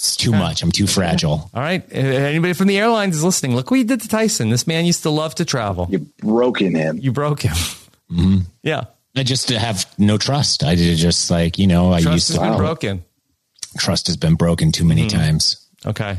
It's 0.00 0.16
too 0.16 0.30
much. 0.30 0.62
I'm 0.62 0.72
too 0.72 0.86
fragile. 0.86 1.50
All 1.52 1.62
right. 1.62 1.84
Anybody 1.92 2.54
from 2.54 2.68
the 2.68 2.78
airlines 2.78 3.16
is 3.16 3.22
listening. 3.22 3.54
Look 3.54 3.70
what 3.70 3.76
you 3.76 3.84
did 3.84 4.00
to 4.00 4.08
Tyson. 4.08 4.48
This 4.48 4.66
man 4.66 4.86
used 4.86 5.02
to 5.02 5.10
love 5.10 5.34
to 5.34 5.44
travel. 5.44 5.88
You 5.90 5.98
broken 6.22 6.74
him. 6.74 6.96
You 6.96 7.12
broke 7.12 7.42
him. 7.42 7.52
Mm-hmm. 8.10 8.38
Yeah. 8.62 8.84
I 9.14 9.24
just 9.24 9.50
have 9.50 9.84
no 9.98 10.16
trust. 10.16 10.64
I 10.64 10.74
did 10.74 10.96
just 10.96 11.30
like, 11.30 11.58
you 11.58 11.66
know, 11.66 11.92
I 11.92 12.00
Trust 12.00 12.14
used 12.14 12.28
has 12.28 12.38
to 12.38 12.42
been 12.44 12.56
broken. 12.56 13.04
trust 13.76 14.06
has 14.06 14.16
been 14.16 14.36
broken 14.36 14.72
too 14.72 14.86
many 14.86 15.02
hmm. 15.02 15.08
times. 15.08 15.66
Okay. 15.84 16.18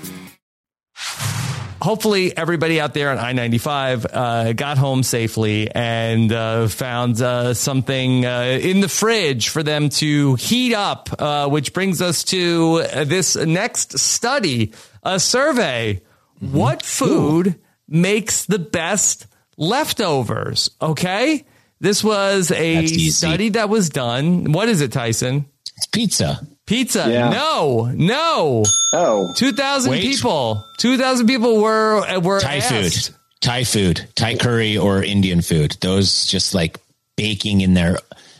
hopefully 1.81 2.35
everybody 2.35 2.79
out 2.79 2.93
there 2.93 3.09
on 3.09 3.17
I-95 3.17 4.05
uh, 4.13 4.53
got 4.53 4.77
home 4.77 5.03
safely 5.03 5.69
and 5.69 6.31
uh, 6.31 6.67
found 6.67 7.21
uh, 7.21 7.53
something 7.53 8.25
uh, 8.25 8.59
in 8.61 8.81
the 8.81 8.87
fridge 8.87 9.49
for 9.49 9.63
them 9.63 9.89
to 9.89 10.35
heat 10.35 10.73
up, 10.73 11.09
uh, 11.19 11.49
which 11.49 11.73
brings 11.73 12.01
us 12.01 12.23
to 12.25 12.83
this 13.05 13.35
next 13.35 13.97
study, 13.99 14.73
a 15.03 15.19
survey. 15.19 16.01
What 16.39 16.83
food 16.83 17.59
makes 17.87 18.45
the 18.45 18.59
best 18.59 19.27
leftovers? 19.57 20.71
Okay. 20.81 21.45
This 21.79 22.03
was 22.03 22.51
a 22.51 22.85
study 22.85 23.49
that 23.49 23.69
was 23.69 23.89
done. 23.89 24.51
What 24.51 24.69
is 24.69 24.81
it, 24.81 24.91
Tyson? 24.91 25.45
It's 25.81 25.87
pizza. 25.87 26.47
Pizza. 26.67 27.07
Yeah. 27.09 27.29
No, 27.31 27.91
no. 27.95 28.63
Oh, 28.93 29.33
2,000 29.35 29.89
Wait. 29.89 30.01
people. 30.03 30.63
2,000 30.77 31.25
people 31.25 31.59
were 31.59 32.19
were 32.19 32.39
Thai 32.39 32.57
asked. 32.57 33.07
food. 33.09 33.15
Thai 33.41 33.63
food. 33.63 34.07
Thai 34.13 34.35
curry 34.35 34.77
or 34.77 35.03
Indian 35.03 35.41
food. 35.41 35.75
Those 35.81 36.27
just 36.27 36.53
like 36.53 36.77
baking 37.17 37.61
in 37.61 37.73
their 37.73 37.97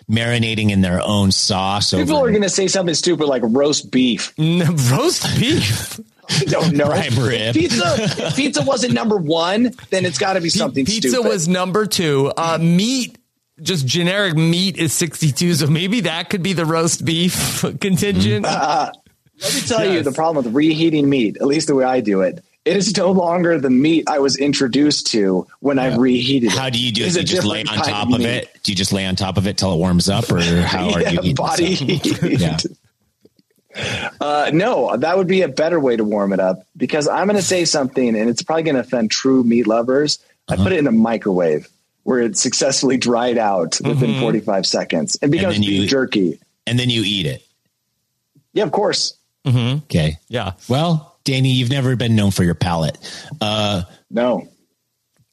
marinating 0.09 0.69
in 0.69 0.81
their 0.81 1.01
own 1.01 1.31
sauce. 1.31 1.89
people 1.91 2.17
over 2.17 2.27
are 2.27 2.29
going 2.29 2.43
to 2.43 2.49
say 2.49 2.67
something 2.67 2.93
stupid 2.93 3.25
like 3.25 3.41
roast 3.43 3.89
beef. 3.91 4.33
N- 4.37 4.59
Roast 4.91 5.23
beef. 5.39 5.99
I 6.29 6.43
don't 6.45 6.73
know. 6.75 6.85
Prime 6.85 7.17
rib. 7.17 7.55
Pizza. 7.55 7.95
If 7.97 8.35
pizza 8.35 8.61
wasn't 8.61 8.93
number 8.93 9.17
one, 9.17 9.71
then 9.89 10.05
it's 10.05 10.19
got 10.19 10.33
to 10.33 10.41
be 10.41 10.49
something 10.49 10.85
Pizza 10.85 11.09
stupid. 11.09 11.27
was 11.27 11.47
number 11.47 11.87
two. 11.87 12.31
Uh, 12.37 12.59
meat, 12.61 13.17
just 13.61 13.85
generic 13.85 14.35
meat 14.35 14.77
is 14.77 14.93
62. 14.93 15.55
So 15.55 15.67
maybe 15.67 16.01
that 16.01 16.29
could 16.29 16.43
be 16.43 16.53
the 16.53 16.65
roast 16.65 17.03
beef 17.05 17.61
contingent. 17.81 18.43
Let 18.45 18.93
me 19.55 19.61
tell 19.61 19.85
you 19.85 20.03
the 20.03 20.11
problem 20.11 20.43
with 20.45 20.53
reheating 20.53 21.09
meat, 21.09 21.37
at 21.37 21.47
least 21.47 21.67
the 21.67 21.75
way 21.75 21.83
I 21.85 21.99
do 22.01 22.21
it. 22.21 22.43
It 22.63 22.77
is 22.77 22.95
no 22.95 23.11
longer 23.11 23.59
the 23.59 23.71
meat 23.71 24.03
I 24.07 24.19
was 24.19 24.37
introduced 24.37 25.07
to 25.13 25.47
when 25.61 25.79
I 25.79 25.95
reheated 25.95 26.51
it. 26.51 26.57
How 26.57 26.69
do 26.69 26.79
you 26.79 26.91
do 26.91 27.01
it? 27.03 27.07
It's 27.07 27.15
Do 27.15 27.21
you 27.21 27.25
just 27.27 27.47
lay 27.47 27.61
on 27.61 27.65
top 27.77 28.11
of 28.13 28.19
meat. 28.19 28.27
it? 28.27 28.59
Do 28.61 28.71
you 28.71 28.75
just 28.75 28.93
lay 28.93 29.05
on 29.07 29.15
top 29.15 29.37
of 29.37 29.47
it 29.47 29.57
till 29.57 29.73
it 29.73 29.77
warms 29.77 30.09
up, 30.09 30.31
or 30.31 30.39
how 30.61 30.91
are 30.91 31.01
you 31.01 31.19
eating 31.21 31.35
body 31.35 31.73
heat. 31.73 32.21
Yeah. 32.23 32.57
Uh, 34.19 34.51
no, 34.53 34.97
that 34.97 35.17
would 35.17 35.27
be 35.27 35.43
a 35.43 35.47
better 35.47 35.79
way 35.79 35.95
to 35.95 36.03
warm 36.03 36.33
it 36.33 36.41
up 36.41 36.63
because 36.75 37.07
I'm 37.07 37.25
going 37.27 37.37
to 37.37 37.41
say 37.41 37.63
something 37.63 38.17
and 38.17 38.29
it's 38.29 38.41
probably 38.43 38.63
going 38.63 38.75
to 38.75 38.81
offend 38.81 39.11
true 39.11 39.45
meat 39.45 39.65
lovers. 39.65 40.19
I 40.49 40.55
Uh-huh. 40.55 40.63
put 40.63 40.73
it 40.73 40.79
in 40.79 40.87
a 40.87 40.91
microwave 40.91 41.69
where 42.03 42.19
it 42.19 42.37
successfully 42.37 42.97
dried 42.97 43.37
out 43.37 43.79
within 43.83 44.11
mm-hmm. 44.11 44.21
45 44.21 44.65
seconds 44.65 45.17
and 45.21 45.31
becomes 45.31 45.55
then 45.55 45.63
you- 45.63 45.81
beef 45.81 45.89
jerky. 45.89 46.39
And 46.67 46.77
then 46.77 46.89
you 46.89 47.01
eat 47.03 47.25
it. 47.25 47.43
Yeah, 48.53 48.63
of 48.63 48.71
course. 48.71 49.17
Mm-hmm. 49.45 49.79
Okay. 49.85 50.17
Yeah. 50.27 50.53
Well, 50.69 51.17
Danny, 51.23 51.51
you've 51.53 51.71
never 51.71 51.95
been 51.95 52.15
known 52.15 52.31
for 52.31 52.43
your 52.43 52.53
palate. 52.55 52.97
Uh, 53.41 53.83
No. 54.09 54.47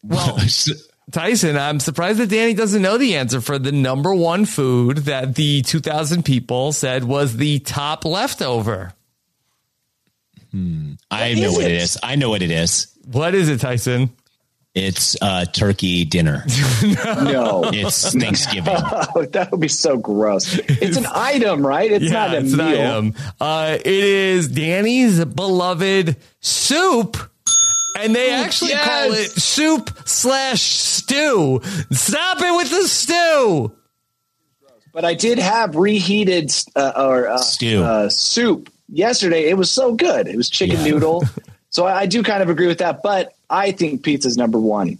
Well, 0.02 0.38
Tyson, 1.12 1.56
I'm 1.56 1.80
surprised 1.80 2.18
that 2.18 2.28
Danny 2.30 2.54
doesn't 2.54 2.80
know 2.80 2.96
the 2.98 3.16
answer 3.16 3.40
for 3.40 3.58
the 3.58 3.72
number 3.72 4.14
one 4.14 4.44
food 4.44 4.98
that 4.98 5.34
the 5.34 5.62
2,000 5.62 6.24
people 6.24 6.72
said 6.72 7.04
was 7.04 7.36
the 7.36 7.58
top 7.60 8.04
leftover. 8.04 8.92
Hmm. 10.50 10.92
I 11.10 11.34
know 11.34 11.48
is 11.48 11.52
what 11.56 11.64
it 11.64 11.72
it? 11.72 11.82
is. 11.82 11.98
I 12.02 12.16
know 12.16 12.30
what 12.30 12.42
it 12.42 12.50
is. 12.50 12.88
What 13.04 13.34
is 13.34 13.48
it, 13.48 13.60
Tyson? 13.60 14.10
It's 14.78 15.16
uh, 15.20 15.44
turkey 15.46 16.04
dinner. 16.04 16.44
No. 17.04 17.64
It's 17.72 18.12
Thanksgiving. 18.14 18.74
Oh, 19.14 19.24
that 19.32 19.50
would 19.50 19.60
be 19.60 19.68
so 19.68 19.96
gross. 19.96 20.56
It's 20.58 20.96
an 20.96 21.06
item, 21.12 21.66
right? 21.66 21.90
It's 21.90 22.10
not 22.10 22.32
a 22.34 22.38
it's 22.38 22.52
meal. 22.54 22.66
an 22.66 22.74
item. 22.74 23.14
Uh, 23.40 23.76
it 23.80 23.86
is 23.86 24.48
Danny's 24.48 25.24
beloved 25.24 26.16
soup. 26.40 27.16
And 27.98 28.14
they 28.14 28.30
actually 28.30 28.70
yes. 28.70 28.84
call 28.86 29.12
it 29.12 29.30
soup 29.30 29.90
slash 30.04 30.62
stew. 30.62 31.60
Stop 31.90 32.38
it 32.40 32.56
with 32.56 32.70
the 32.70 32.86
stew. 32.86 33.72
But 34.92 35.04
I 35.04 35.14
did 35.14 35.38
have 35.38 35.74
reheated 35.76 36.52
uh, 36.76 36.92
or 36.96 37.28
uh, 37.28 37.38
Stew. 37.38 37.82
uh, 37.82 38.08
soup 38.08 38.70
yesterday. 38.88 39.48
It 39.48 39.54
was 39.54 39.70
so 39.70 39.94
good. 39.94 40.28
It 40.28 40.36
was 40.36 40.48
chicken 40.50 40.76
Yeah. 40.78 40.90
noodle. 40.92 41.24
So 41.70 41.84
I, 41.84 42.00
I 42.00 42.06
do 42.06 42.22
kind 42.22 42.42
of 42.42 42.48
agree 42.48 42.66
with 42.66 42.78
that. 42.78 43.02
But 43.02 43.34
I 43.50 43.72
think 43.72 44.02
pizza's 44.02 44.36
number 44.36 44.58
one. 44.58 44.98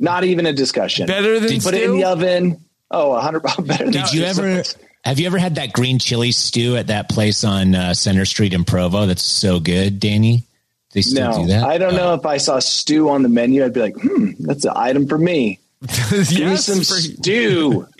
Not 0.00 0.24
even 0.24 0.46
a 0.46 0.52
discussion. 0.52 1.06
Better 1.06 1.38
than 1.38 1.60
Put 1.60 1.74
it 1.74 1.84
in 1.84 1.92
the 1.96 2.04
oven. 2.04 2.60
Oh, 2.90 3.12
a 3.12 3.20
hundred 3.20 3.40
better. 3.66 3.90
Did 3.90 4.12
you 4.12 4.24
ever? 4.24 4.62
Have 5.04 5.20
you 5.20 5.26
ever 5.26 5.38
had 5.38 5.56
that 5.56 5.72
green 5.72 5.98
chili 5.98 6.32
stew 6.32 6.76
at 6.76 6.86
that 6.86 7.08
place 7.10 7.44
on 7.44 7.74
uh, 7.74 7.92
Center 7.94 8.24
Street 8.24 8.54
in 8.54 8.64
Provo? 8.64 9.06
That's 9.06 9.22
so 9.22 9.60
good, 9.60 10.00
Danny. 10.00 10.44
They 10.92 11.02
still 11.02 11.30
No, 11.30 11.42
do 11.42 11.46
that. 11.48 11.64
I 11.64 11.76
don't 11.78 11.94
know 11.94 12.14
if 12.14 12.24
I 12.24 12.38
saw 12.38 12.58
stew 12.60 13.10
on 13.10 13.22
the 13.22 13.28
menu. 13.28 13.64
I'd 13.64 13.72
be 13.74 13.80
like, 13.80 13.96
hmm, 14.00 14.30
that's 14.38 14.64
an 14.64 14.72
item 14.74 15.06
for 15.08 15.18
me. 15.18 15.58
Give 16.10 16.48
me 16.48 16.56
some 16.56 16.78
for- 16.78 16.84
stew. 16.84 17.86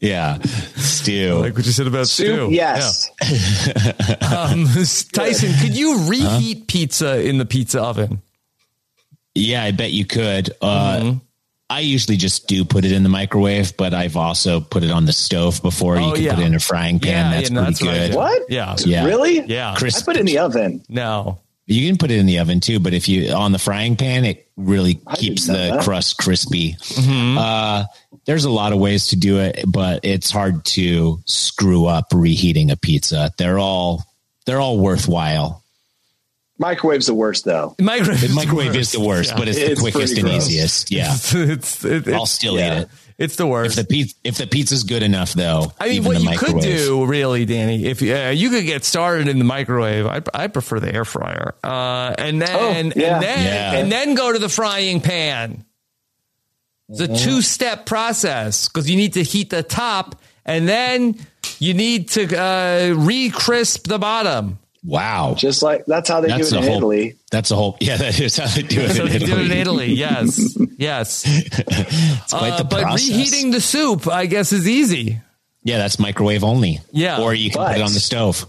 Yeah, 0.00 0.38
stew. 0.76 1.34
like 1.34 1.54
what 1.54 1.66
you 1.66 1.72
said 1.72 1.86
about 1.86 2.06
Soup, 2.08 2.26
stew. 2.46 2.48
yes. 2.54 3.10
Yeah. 3.30 4.16
Um, 4.26 4.64
Tyson, 5.12 5.52
could 5.60 5.76
you 5.76 6.08
reheat 6.08 6.68
pizza 6.68 7.20
in 7.22 7.36
the 7.36 7.44
pizza 7.44 7.82
oven? 7.82 8.22
Yeah, 9.34 9.62
I 9.62 9.70
bet 9.70 9.92
you 9.92 10.04
could. 10.04 10.50
Uh, 10.60 11.14
I 11.70 11.80
usually 11.80 12.16
just 12.16 12.48
do 12.48 12.64
put 12.64 12.84
it 12.84 12.90
in 12.90 13.04
the 13.04 13.08
microwave, 13.08 13.76
but 13.76 13.94
I've 13.94 14.16
also 14.16 14.60
put 14.60 14.82
it 14.82 14.90
on 14.90 15.06
the 15.06 15.12
stove 15.12 15.62
before. 15.62 15.96
Oh, 15.96 16.08
you 16.08 16.14
can 16.14 16.22
yeah. 16.24 16.34
put 16.34 16.42
it 16.42 16.46
in 16.46 16.54
a 16.56 16.60
frying 16.60 16.98
pan. 16.98 17.10
Yeah, 17.10 17.30
that's 17.30 17.50
yeah, 17.50 17.54
no, 17.54 17.62
pretty 17.62 17.84
that's 17.84 17.98
good. 17.98 18.10
do. 18.10 18.16
What? 18.16 18.42
Yeah. 18.50 18.76
Yeah. 18.84 19.04
Really? 19.04 19.40
Yeah. 19.40 19.74
Chris- 19.78 20.02
I 20.02 20.04
put 20.04 20.16
it 20.16 20.20
in 20.20 20.26
the 20.26 20.38
oven. 20.38 20.82
No. 20.88 21.38
You 21.66 21.86
can 21.88 21.98
put 21.98 22.10
it 22.10 22.18
in 22.18 22.26
the 22.26 22.40
oven 22.40 22.58
too, 22.58 22.80
but 22.80 22.92
if 22.94 23.08
you 23.08 23.32
on 23.32 23.52
the 23.52 23.58
frying 23.60 23.94
pan, 23.94 24.24
it 24.24 24.50
really 24.56 25.00
keeps 25.14 25.46
the 25.46 25.52
that. 25.52 25.84
crust 25.84 26.18
crispy. 26.18 26.72
Mm-hmm. 26.72 27.38
Uh, 27.38 27.84
there's 28.24 28.44
a 28.44 28.50
lot 28.50 28.72
of 28.72 28.80
ways 28.80 29.08
to 29.08 29.16
do 29.16 29.38
it, 29.38 29.60
but 29.68 30.00
it's 30.04 30.32
hard 30.32 30.64
to 30.64 31.20
screw 31.26 31.86
up 31.86 32.06
reheating 32.12 32.72
a 32.72 32.76
pizza. 32.76 33.30
They're 33.38 33.60
all 33.60 34.04
they're 34.46 34.60
all 34.60 34.80
worthwhile. 34.80 35.62
Microwave's 36.60 37.06
the 37.06 37.14
worst 37.14 37.44
though. 37.46 37.74
Microwave, 37.80 38.20
The 38.20 38.28
microwave 38.34 38.76
is 38.76 38.92
the 38.92 39.00
worst, 39.00 39.30
Yeah. 39.30 39.38
but 39.38 39.48
it's, 39.48 39.58
It's 39.58 39.82
the 39.82 39.90
quickest 39.90 40.16
and 40.18 40.26
gross. 40.28 40.46
easiest. 40.48 40.90
Yeah, 40.92 41.12
it's, 41.14 41.34
it's, 41.34 41.84
it- 41.84 42.08
I'll 42.08 42.22
it's, 42.24 42.30
still 42.32 42.56
yeah. 42.58 42.80
eat 42.80 42.82
it. 42.82 42.88
it's 43.18 43.36
the 43.36 43.46
worst. 43.46 43.72
If 43.72 43.76
worst. 43.78 43.88
the 43.88 43.94
pizza 43.94 44.14
if 44.24 44.36
the 44.38 44.46
pizza's 44.46 44.84
good 44.84 45.02
enough, 45.02 45.32
though, 45.32 45.72
I 45.80 45.86
mean, 45.86 45.94
even 45.94 46.12
what 46.12 46.18
the 46.18 46.30
you 46.30 46.38
could 46.38 46.60
do, 46.60 47.06
really, 47.06 47.46
Danny, 47.46 47.86
if 47.86 48.02
uh, 48.02 48.30
you 48.30 48.50
could 48.50 48.66
get 48.66 48.84
started 48.84 49.26
in 49.28 49.38
the 49.38 49.44
microwave, 49.44 50.06
I, 50.06 50.20
I 50.34 50.46
prefer 50.48 50.80
the 50.80 50.94
air 50.94 51.04
fryer, 51.06 51.54
uh, 51.64 52.14
and 52.18 52.40
then 52.42 52.48
Oh, 52.56 52.70
yeah. 52.70 53.14
and 53.14 53.22
then 53.22 53.44
Yeah. 53.46 53.72
and 53.80 53.90
then 53.90 54.14
go 54.14 54.30
to 54.32 54.38
the 54.38 54.48
frying 54.50 55.00
pan. 55.00 55.64
It's 56.90 57.00
a 57.00 57.08
two 57.08 57.40
step 57.40 57.86
process 57.86 58.68
because 58.68 58.90
you 58.90 58.96
need 58.96 59.12
to 59.14 59.22
heat 59.22 59.48
the 59.50 59.62
top, 59.62 60.20
and 60.44 60.68
then 60.68 61.14
you 61.58 61.72
need 61.72 62.08
to 62.10 62.36
uh, 62.36 62.94
re-crisp 62.96 63.86
the 63.86 63.98
bottom. 63.98 64.58
Wow, 64.82 65.34
Just 65.36 65.62
like 65.62 65.84
that's 65.86 66.08
how 66.08 66.22
they 66.22 66.28
that's 66.28 66.48
do 66.50 66.56
it 66.56 66.58
in 66.60 66.66
whole. 66.68 66.76
Italy. 66.78 67.16
That's 67.30 67.50
a 67.50 67.54
whole. 67.56 67.76
Yeah, 67.80 67.98
that 67.98 68.18
is 68.18 68.38
how 68.38 68.46
they 68.46 68.62
do 68.62 68.80
it 68.80 68.90
So 68.96 69.04
in 69.04 69.12
they 69.12 69.18
do 69.18 69.38
it 69.38 69.50
in 69.50 69.52
Italy. 69.52 69.60
Italy, 69.60 69.92
yes, 69.92 70.56
yes. 70.78 71.24
It's 71.26 72.32
quite 72.32 72.56
the 72.56 72.56
Uh, 72.56 72.62
but 72.64 72.82
process. 72.82 73.08
reheating 73.10 73.50
the 73.50 73.60
soup, 73.60 74.08
I 74.08 74.24
guess, 74.24 74.52
is 74.52 74.66
easy. 74.66 75.20
Yeah, 75.64 75.76
that's 75.76 75.98
microwave 75.98 76.42
only. 76.44 76.80
Yeah. 76.92 77.20
or 77.20 77.34
you 77.34 77.50
can 77.50 77.62
put 77.66 77.76
it 77.76 77.82
on 77.82 77.92
the 77.92 78.00
stove. 78.00 78.46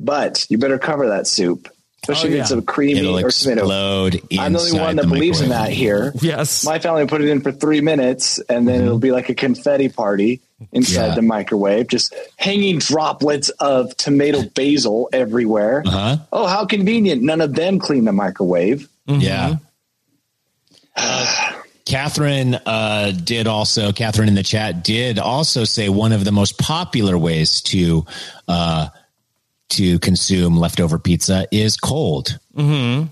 But 0.00 0.44
you 0.50 0.58
better 0.58 0.78
cover 0.78 1.06
that 1.10 1.28
soup, 1.28 1.68
especially 2.02 2.30
Oh, 2.30 2.36
if 2.36 2.40
it's 2.42 2.50
a 2.50 2.62
creamy 2.62 3.00
It'll 3.00 3.18
or 3.18 3.30
tomato. 3.30 3.62
I'm 3.62 4.52
the 4.52 4.58
only 4.58 4.80
one 4.80 4.96
that 4.96 5.02
the 5.02 5.08
believes 5.08 5.40
in 5.40 5.50
that 5.50 5.70
here. 5.70 6.12
Yes. 6.20 6.64
My 6.64 6.78
family 6.78 7.06
put 7.06 7.20
it 7.22 7.28
in 7.28 7.40
for 7.40 7.52
three 7.52 7.80
minutes, 7.80 8.38
and 8.48 8.66
then 8.66 8.82
it'll 8.82 8.98
be 8.98 9.12
like 9.12 9.28
a 9.28 9.34
confetti 9.34 9.88
party 9.88 10.40
inside 10.72 11.08
Yeah. 11.08 11.14
the 11.14 11.22
microwave, 11.22 11.88
just 11.88 12.14
hanging 12.36 12.78
droplets 12.78 13.48
of 13.60 13.96
tomato 13.96 14.42
basil 14.54 15.08
everywhere. 15.12 15.82
Uh-huh. 15.86 16.16
Oh, 16.32 16.46
how 16.46 16.64
convenient! 16.66 17.22
None 17.22 17.40
of 17.40 17.54
them 17.54 17.78
clean 17.78 18.04
the 18.04 18.12
microwave. 18.12 18.88
Yeah. 19.06 19.56
Uh, 20.96 21.52
Catherine 21.86 22.54
uh, 22.54 23.10
did 23.24 23.46
also, 23.48 23.90
Catherine 23.92 24.28
in 24.28 24.34
the 24.36 24.44
chat 24.44 24.84
did 24.84 25.18
also 25.18 25.64
say 25.64 25.88
one 25.88 26.12
of 26.12 26.24
the 26.24 26.30
most 26.30 26.56
popular 26.58 27.18
ways 27.18 27.60
to 27.62 28.06
uh, 28.46 28.88
to 29.70 29.98
consume 30.00 30.56
leftover 30.58 30.98
pizza 30.98 31.46
is 31.50 31.76
cold. 31.76 32.38
Mm-hmm. 32.56 33.06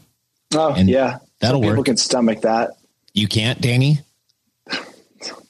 Oh, 0.55 0.73
And 0.75 0.89
yeah, 0.89 1.19
that'll 1.41 1.57
Some 1.59 1.63
people 1.63 1.77
work. 1.79 1.87
can 1.87 1.97
stomach 1.97 2.41
that, 2.43 2.71
You 3.15 3.29
can't, 3.29 3.61
Danny? 3.61 4.01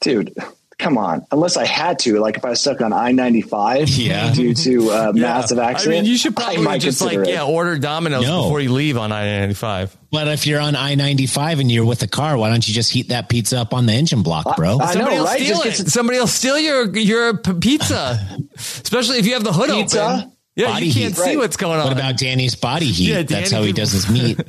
dude. 0.01 0.35
Come 0.79 0.97
on, 0.97 1.27
unless 1.33 1.57
I 1.57 1.67
had 1.67 1.99
to, 2.01 2.21
like 2.21 2.37
if 2.37 2.45
I 2.45 2.51
was 2.51 2.61
stuck 2.61 2.81
on 2.83 2.93
I 2.93 3.11
ninety 3.11 3.41
five, 3.43 3.89
Yeah. 3.97 4.33
due 4.33 4.55
to 4.55 4.91
a 5.09 5.13
massive 5.13 5.59
accident. 5.59 5.97
I 5.97 6.03
mean, 6.03 6.09
you 6.09 6.17
should 6.17 6.37
probably 6.37 6.79
just 6.79 7.01
like 7.01 7.19
it. 7.19 7.29
yeah, 7.31 7.43
order 7.43 7.77
Domino's 7.79 8.25
No. 8.25 8.45
before 8.45 8.61
you 8.61 8.71
leave 8.73 8.97
on 8.97 9.11
I 9.11 9.25
ninety 9.41 9.55
five. 9.55 9.97
But 10.13 10.29
if 10.29 10.47
you're 10.47 10.61
on 10.61 10.77
I 10.77 10.95
95 10.95 11.59
and 11.59 11.71
you're 11.71 11.85
with 11.85 12.03
a 12.05 12.07
car, 12.07 12.39
why 12.39 12.49
don't 12.49 12.67
you 12.67 12.73
just 12.73 12.93
heat 12.93 13.09
that 13.09 13.29
pizza 13.29 13.59
up 13.59 13.75
on 13.75 13.87
the 13.87 13.93
engine 13.93 14.23
block, 14.23 14.57
bro? 14.57 14.79
I 14.79 14.93
Somebody 14.93 15.17
know, 15.17 15.23
will 15.23 15.27
right? 15.29 15.41
steal 15.43 15.57
Just 15.65 15.81
it. 15.81 15.83
get 15.85 15.93
Somebody 15.93 16.19
will 16.21 16.27
steal 16.29 16.59
your 16.61 16.97
your 16.97 17.37
p- 17.39 17.55
pizza, 17.55 18.39
especially 18.57 19.19
if 19.19 19.27
you 19.27 19.33
have 19.35 19.43
the 19.45 19.53
hood 19.53 19.71
Pizza? 19.71 20.03
open. 20.05 20.33
Yeah, 20.59 20.67
Body 20.67 20.87
you 20.89 20.93
can't 20.93 21.15
heat. 21.15 21.17
see 21.17 21.23
Right. 21.23 21.39
what's 21.39 21.57
going 21.57 21.79
on. 21.79 21.85
what 21.85 21.93
about 21.93 22.17
Danny's 22.19 22.55
body 22.57 22.87
heat? 22.87 23.09
Yeah, 23.11 23.23
That's 23.23 23.53
how 23.53 23.63
he 23.63 23.73
does 23.73 23.93
his 23.93 24.11
meat. 24.11 24.37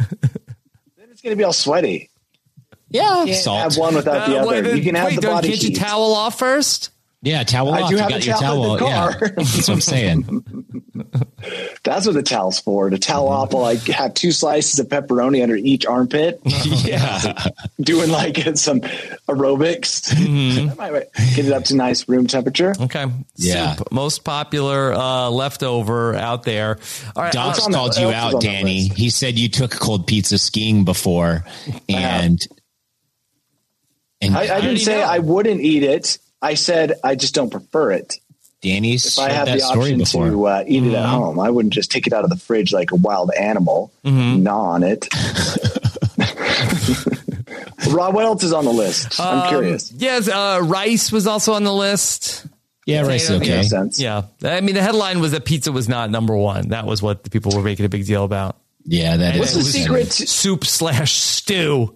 Then 0.98 1.08
it's 1.12 1.22
going 1.22 1.32
to 1.34 1.36
be 1.38 1.43
all 1.43 1.54
sweaty. 1.54 2.10
yeah. 2.89 3.24
Can't 3.26 3.36
Salt. 3.38 3.60
have 3.60 3.78
one 3.78 3.93
without 3.95 4.28
the 4.28 4.38
Uh, 4.38 4.41
other. 4.41 4.63
wait, 4.63 4.76
you 4.78 4.82
can 4.84 4.95
have 4.95 5.10
wait, 5.10 5.15
the 5.17 5.22
don't- 5.22 5.36
body 5.36 5.50
Can't 5.50 5.62
you 5.62 5.69
heat. 5.69 5.76
towel 5.78 6.13
off 6.13 6.39
first? 6.39 6.89
Yeah, 7.21 7.43
towel 7.43 7.73
I 7.73 7.82
off. 7.82 7.89
do 7.89 7.95
you 7.95 8.01
have 8.01 8.10
got 8.12 8.21
a 8.21 8.25
your 8.25 8.38
towel 8.38 8.73
in 8.73 8.79
towel. 8.79 8.79
the 8.79 8.86
Yeah. 8.86 9.12
car. 9.12 9.29
That's 9.36 9.67
what 9.67 9.69
I'm 9.69 9.82
saying. 9.82 10.43
That's 11.84 12.05
what 12.05 12.13
the 12.15 12.23
towel's 12.23 12.60
for. 12.62 12.89
To 12.89 12.97
towel 12.97 13.27
off 13.27 13.51
while 13.51 13.65
I 13.65 13.75
have 13.91 14.13
two 14.13 14.32
slices 14.32 14.79
of 14.79 14.88
pepperoni 14.88 15.43
under 15.43 15.55
each 15.58 15.86
armpit, 15.86 16.39
yeah. 16.45 17.34
doing 17.82 18.10
like 18.10 18.38
some 18.55 18.79
aerobics. 19.27 20.13
Mm-hmm. 20.13 21.36
Get 21.36 21.45
it 21.45 21.51
up 21.51 21.65
to 21.65 21.75
nice 21.75 22.08
room 22.08 22.25
temperature. 22.27 22.73
Okay. 22.79 23.05
Yeah. 23.36 23.75
Soup, 23.75 23.91
most 23.91 24.23
popular 24.23 24.93
uh, 24.93 25.29
leftover 25.29 26.15
out 26.15 26.43
there. 26.43 26.77
All 27.17 27.23
right. 27.23 27.34
Docs 27.34 27.60
uh, 27.60 27.63
on 27.65 27.71
the- 27.71 27.77
called 27.77 27.97
you 27.97 28.12
out, 28.12 28.39
Danny. 28.41 28.88
He 28.88 29.10
said 29.10 29.38
you 29.38 29.49
took 29.49 29.71
cold 29.71 30.08
pizza 30.08 30.38
skiing 30.38 30.86
before, 30.86 31.43
and 31.89 32.45
and 34.21 34.38
I, 34.38 34.55
I 34.58 34.62
didn't 34.62 34.77
say 34.79 34.99
know? 34.99 35.03
I 35.08 35.19
wouldn't 35.19 35.60
eat 35.62 35.84
it. 35.84 36.17
I 36.41 36.54
said 36.54 36.93
I 37.04 37.15
just 37.15 37.36
don't 37.36 37.49
prefer 37.49 37.91
it. 37.91 38.17
Danny's 38.62 39.06
If 39.06 39.19
I 39.19 39.28
shared 39.30 39.47
had 39.47 39.60
the 39.60 39.63
option 39.63 40.04
to 40.04 40.45
uh, 40.47 40.63
eat 40.67 40.84
it 40.84 40.88
Mm-hmm. 40.88 40.95
at 40.95 41.06
home, 41.06 41.39
I 41.39 41.49
wouldn't 41.49 41.73
just 41.73 41.91
take 41.91 42.08
it 42.08 42.13
out 42.13 42.23
of 42.25 42.30
the 42.30 42.36
fridge 42.38 42.73
like 42.73 42.91
a 42.91 42.95
wild 42.97 43.32
animal, 43.39 43.91
gnaw 44.04 44.71
on 44.71 44.84
it. 44.84 45.08
Rob, 47.89 48.13
what 48.13 48.25
else 48.25 48.43
is 48.43 48.54
on 48.54 48.65
the 48.65 48.71
list? 48.73 49.19
I'm 49.19 49.41
um, 49.43 49.47
curious. 49.49 49.91
Yes, 49.93 50.28
uh, 50.28 50.60
rice 50.63 51.12
was 51.12 51.28
also 51.28 51.54
on 51.54 51.63
the 51.63 51.73
list. 51.73 52.45
yeah, 52.86 53.02
rice. 53.02 53.28
Potato, 53.28 53.43
Okay. 53.43 53.58
Makes 53.58 53.69
sense. 53.69 53.99
Yeah. 53.99 54.23
I 54.43 54.62
mean, 54.62 54.75
the 54.75 54.82
headline 54.82 55.21
was 55.21 55.32
that 55.32 55.45
pizza 55.45 55.71
was 55.71 55.88
not 55.88 56.10
number 56.10 56.36
one. 56.36 56.69
That 56.69 56.86
was 56.86 57.02
what 57.02 57.23
the 57.23 57.30
people 57.30 57.52
were 57.56 57.63
making 57.63 57.86
a 57.86 57.89
big 57.89 58.06
deal 58.06 58.25
about. 58.25 58.58
Yeah, 58.84 59.17
that 59.17 59.36
is. 59.36 59.39
What's 59.39 59.54
the 59.54 59.63
secret? 59.63 60.12
Soup 60.12 60.65
slash 60.65 61.13
stew. 61.13 61.95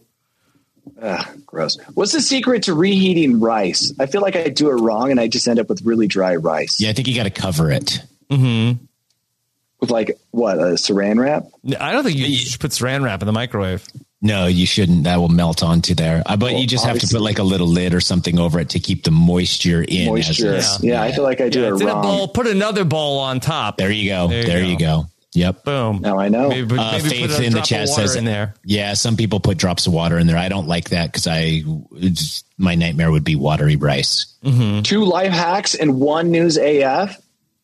Ugh, 1.02 1.26
gross. 1.46 1.78
What's 1.94 2.12
the 2.12 2.22
secret 2.22 2.64
to 2.64 2.74
reheating 2.74 3.40
rice? 3.40 3.94
I 4.00 4.06
feel 4.06 4.22
like 4.22 4.36
I 4.36 4.50
do 4.50 4.70
it 4.70 4.74
wrong 4.82 5.12
and 5.12 5.20
I 5.20 5.28
just 5.28 5.48
end 5.48 5.60
up 5.60 5.70
with 5.70 5.82
really 5.84 6.08
dry 6.08 6.36
rice. 6.36 6.80
Yeah, 6.82 6.90
I 6.90 6.94
think 6.94 7.08
you 7.08 7.16
got 7.16 7.24
to 7.24 7.30
cover 7.30 7.72
it. 7.72 8.02
With 8.30 9.90
like 9.92 10.18
what 10.32 10.58
a 10.60 10.74
saran 10.76 11.20
wrap. 11.20 11.44
I 11.80 11.92
don't 11.92 12.04
think 12.06 12.18
you 12.18 12.36
should 12.36 12.60
put 12.62 12.72
saran 12.72 13.04
wrap 13.04 13.22
in 13.22 13.26
the 13.26 13.34
microwave. 13.34 13.86
No, 14.22 14.48
you 14.48 14.66
shouldn't. 14.66 15.04
That 15.04 15.18
will 15.18 15.28
melt 15.28 15.62
onto 15.62 15.94
there. 15.96 16.24
Uh, 16.26 16.38
but 16.38 16.54
Well, 16.54 16.62
you 16.62 16.66
just 16.68 16.86
have 16.86 16.98
to 17.00 17.08
put 17.08 17.20
like 17.22 17.40
a 17.40 17.44
little 17.44 17.68
lid 17.68 17.94
or 17.94 18.00
something 18.00 18.40
over 18.40 18.62
it 18.62 18.70
to 18.70 18.80
keep 18.80 19.04
the 19.04 19.12
moisture 19.12 19.82
in. 19.84 20.04
as 20.04 20.08
Moisture. 20.08 20.48
it's- 20.54 20.82
Yeah, 20.82 21.02
I 21.04 21.12
feel 21.12 21.26
like 21.26 21.42
I 21.42 21.50
do 21.50 21.60
Yeah, 21.60 21.68
it 21.68 21.74
it's 21.74 21.82
in 21.82 21.90
a 21.90 21.92
wrong. 21.94 22.02
bowl. 22.02 22.28
Put 22.30 22.48
another 22.48 22.86
bowl 22.86 23.20
on 23.20 23.42
top. 23.42 23.76
There 23.76 23.92
you 23.92 24.10
go. 24.10 24.30
There 24.30 24.44
There, 24.46 24.60
you 24.64 24.72
you, 24.72 24.80
go. 24.80 25.08
Go. 25.34 25.40
Yep. 25.40 25.64
Boom. 25.64 26.00
Now 26.02 26.20
I 26.20 26.30
know. 26.30 26.50
Maybe, 26.50 26.78
Uh, 26.78 27.00
Faith 27.00 27.32
put 27.32 27.40
in 27.44 27.52
the 27.52 27.58
drop 27.60 27.66
chat 27.66 27.90
says 27.90 28.16
in 28.16 28.26
there. 28.26 28.54
Yeah, 28.64 28.94
some 28.94 29.18
people 29.18 29.40
put 29.40 29.58
drops 29.58 29.88
of 29.88 29.94
water 29.94 30.18
in 30.18 30.28
there. 30.28 30.38
I 30.38 30.50
don't 30.50 30.68
like 30.68 30.90
that 30.90 31.12
because 31.12 31.28
I 31.28 31.64
it's, 31.94 32.44
my 32.58 32.76
nightmare 32.76 33.12
would 33.12 33.24
be 33.24 33.36
watery 33.36 33.76
rice. 33.76 34.28
Two 34.84 35.06
life 35.06 35.32
hacks 35.32 35.74
and 35.76 36.00
one 36.00 36.32
news 36.32 36.58
AF. 36.58 37.20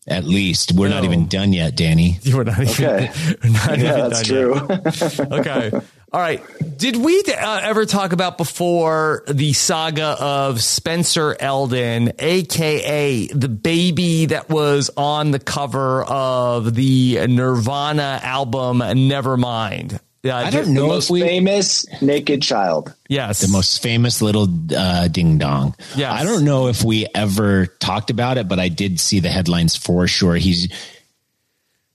At 0.07 0.23
least 0.23 0.71
we're 0.71 0.89
not 0.89 1.03
even 1.03 1.27
done 1.27 1.53
yet, 1.53 1.75
Danny. 1.75 2.17
We're 2.33 2.43
not 2.43 2.59
even. 2.61 2.71
Okay. 2.73 3.11
We're 3.43 3.49
not 3.51 3.77
Yeah, 3.77 3.97
even 3.97 4.09
that's 4.09 4.27
done 4.27 4.37
yet. 4.37 5.19
true. 5.19 5.25
okay. 5.39 5.71
All 6.11 6.19
right. 6.19 6.43
Did 6.77 6.95
we 6.95 7.21
uh, 7.27 7.59
ever 7.61 7.85
talk 7.85 8.13
about 8.13 8.37
before 8.37 9.23
the 9.27 9.53
saga 9.53 10.15
of 10.19 10.61
Spencer 10.61 11.35
Elden, 11.39 12.13
aka 12.17 13.27
the 13.27 13.49
baby 13.49 14.25
that 14.27 14.49
was 14.49 14.89
on 14.97 15.29
the 15.31 15.39
cover 15.39 16.03
of 16.03 16.73
the 16.73 17.27
Nirvana 17.27 18.19
album 18.23 18.79
Nevermind? 18.79 19.99
Yeah, 20.23 20.37
I 20.37 20.49
don't 20.49 20.73
know 20.73 20.87
Most 20.87 21.05
if 21.05 21.11
we 21.11 21.21
famous 21.21 21.85
naked 22.01 22.41
child. 22.41 22.93
Yes, 23.07 23.39
the 23.39 23.47
most 23.47 23.81
famous 23.81 24.21
little 24.21 24.47
uh, 24.75 25.07
ding 25.07 25.37
dong. 25.37 25.75
Yes. 25.95 26.11
I 26.11 26.25
don't 26.25 26.43
know 26.43 26.67
if 26.67 26.83
we 26.83 27.07
ever 27.15 27.67
talked 27.67 28.09
about 28.09 28.37
it, 28.37 28.47
but 28.47 28.59
I 28.59 28.67
did 28.67 28.99
see 28.99 29.21
the 29.21 29.29
headlines 29.29 29.77
for 29.77 30.07
sure. 30.07 30.35
He's 30.35 30.73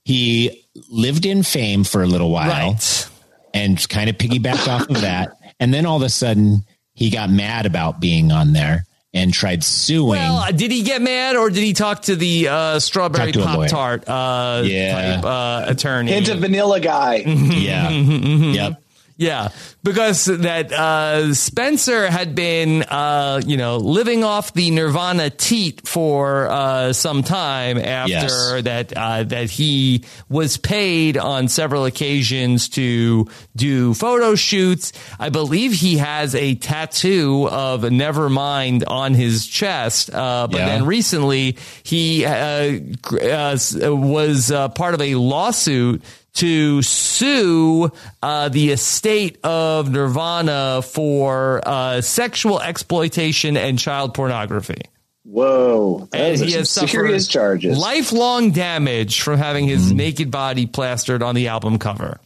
he 0.05 0.65
lived 0.89 1.25
in 1.25 1.43
fame 1.43 1.83
for 1.83 2.01
a 2.01 2.07
little 2.07 2.31
while 2.31 2.49
right. 2.49 3.09
And 3.55 3.89
kind 3.89 4.09
of 4.09 4.17
piggybacked 4.17 4.67
off 4.67 4.87
of 4.89 5.01
that, 5.01 5.37
and 5.59 5.73
then 5.73 5.85
all 5.87 5.97
of 5.97 6.03
a 6.03 6.09
sudden 6.09 6.63
he 6.93 7.09
got 7.09 7.29
mad 7.31 7.65
about 7.65 7.99
being 7.99 8.31
on 8.31 8.53
there 8.53 8.85
and 9.13 9.33
tried 9.33 9.63
suing. 9.63 10.09
Well, 10.19 10.51
did 10.51 10.71
he 10.71 10.83
get 10.83 11.01
mad 11.01 11.35
or 11.37 11.49
did 11.49 11.63
he 11.63 11.71
talk 11.73 12.01
to 12.03 12.15
the 12.17 12.49
uh, 12.49 12.79
strawberry 12.79 13.31
to 13.31 13.41
pop 13.43 13.67
tart 13.67 14.07
uh, 14.09 14.61
Yeah. 14.65 15.15
type 15.15 15.25
uh, 15.25 15.65
attorney? 15.71 16.11
Hint 16.11 16.27
of 16.29 16.39
vanilla 16.39 16.79
guy. 16.81 17.15
yeah, 17.25 17.89
Mm-hmm. 17.91 18.51
yep. 18.51 18.81
Yeah, 19.17 19.49
because 19.81 20.25
that 20.25 20.73
uh, 20.73 21.33
Spencer 21.33 22.11
had 22.11 22.35
been, 22.35 22.83
uh, 22.83 23.41
you 23.45 23.55
know, 23.55 23.77
living 23.77 24.25
off 24.25 24.53
the 24.53 24.71
Nirvana 24.71 25.29
teat 25.29 25.87
for 25.87 26.49
uh, 26.49 26.91
some 26.91 27.23
time 27.23 27.77
after 27.77 28.11
Yes. 28.11 28.63
that. 28.63 28.93
Uh, 28.97 29.23
that 29.23 29.49
he 29.49 30.03
was 30.27 30.57
paid 30.57 31.15
on 31.17 31.47
several 31.47 31.85
occasions 31.85 32.67
to 32.69 33.27
do 33.55 33.93
photo 33.93 34.35
shoots. 34.35 34.91
I 35.17 35.29
believe 35.29 35.71
he 35.71 35.95
has 35.97 36.35
a 36.35 36.55
tattoo 36.55 37.47
of 37.49 37.83
Nevermind 37.83 38.83
on 38.85 39.13
his 39.13 39.47
chest. 39.47 40.09
Uh, 40.13 40.47
but 40.51 40.57
Yeah. 40.59 40.65
then 40.65 40.85
recently 40.85 41.55
he 41.83 42.25
uh, 42.25 42.79
uh, 43.13 43.57
was 43.95 44.51
uh, 44.51 44.67
part 44.69 44.93
of 44.93 45.01
a 45.01 45.15
lawsuit 45.15 46.01
to 46.35 46.81
sue 46.81 47.91
uh, 48.21 48.49
the 48.49 48.71
estate 48.71 49.37
of 49.43 49.91
Nirvana 49.91 50.81
for 50.81 51.61
uh, 51.65 52.01
sexual 52.01 52.61
exploitation 52.61 53.57
and 53.57 53.79
child 53.79 54.13
pornography. 54.13 54.81
Whoa, 55.23 56.07
And 56.13 56.39
he 56.39 56.51
has 56.53 56.69
suffered 56.69 56.89
serious 56.89 57.27
charges. 57.27 57.77
lifelong 57.77 58.51
damage 58.51 59.21
from 59.21 59.37
having 59.39 59.65
his 59.67 59.91
naked 59.91 60.29
body 60.29 60.67
plastered 60.67 61.23
on 61.23 61.33
the 61.35 61.47
album 61.47 61.79
cover. 61.79 62.19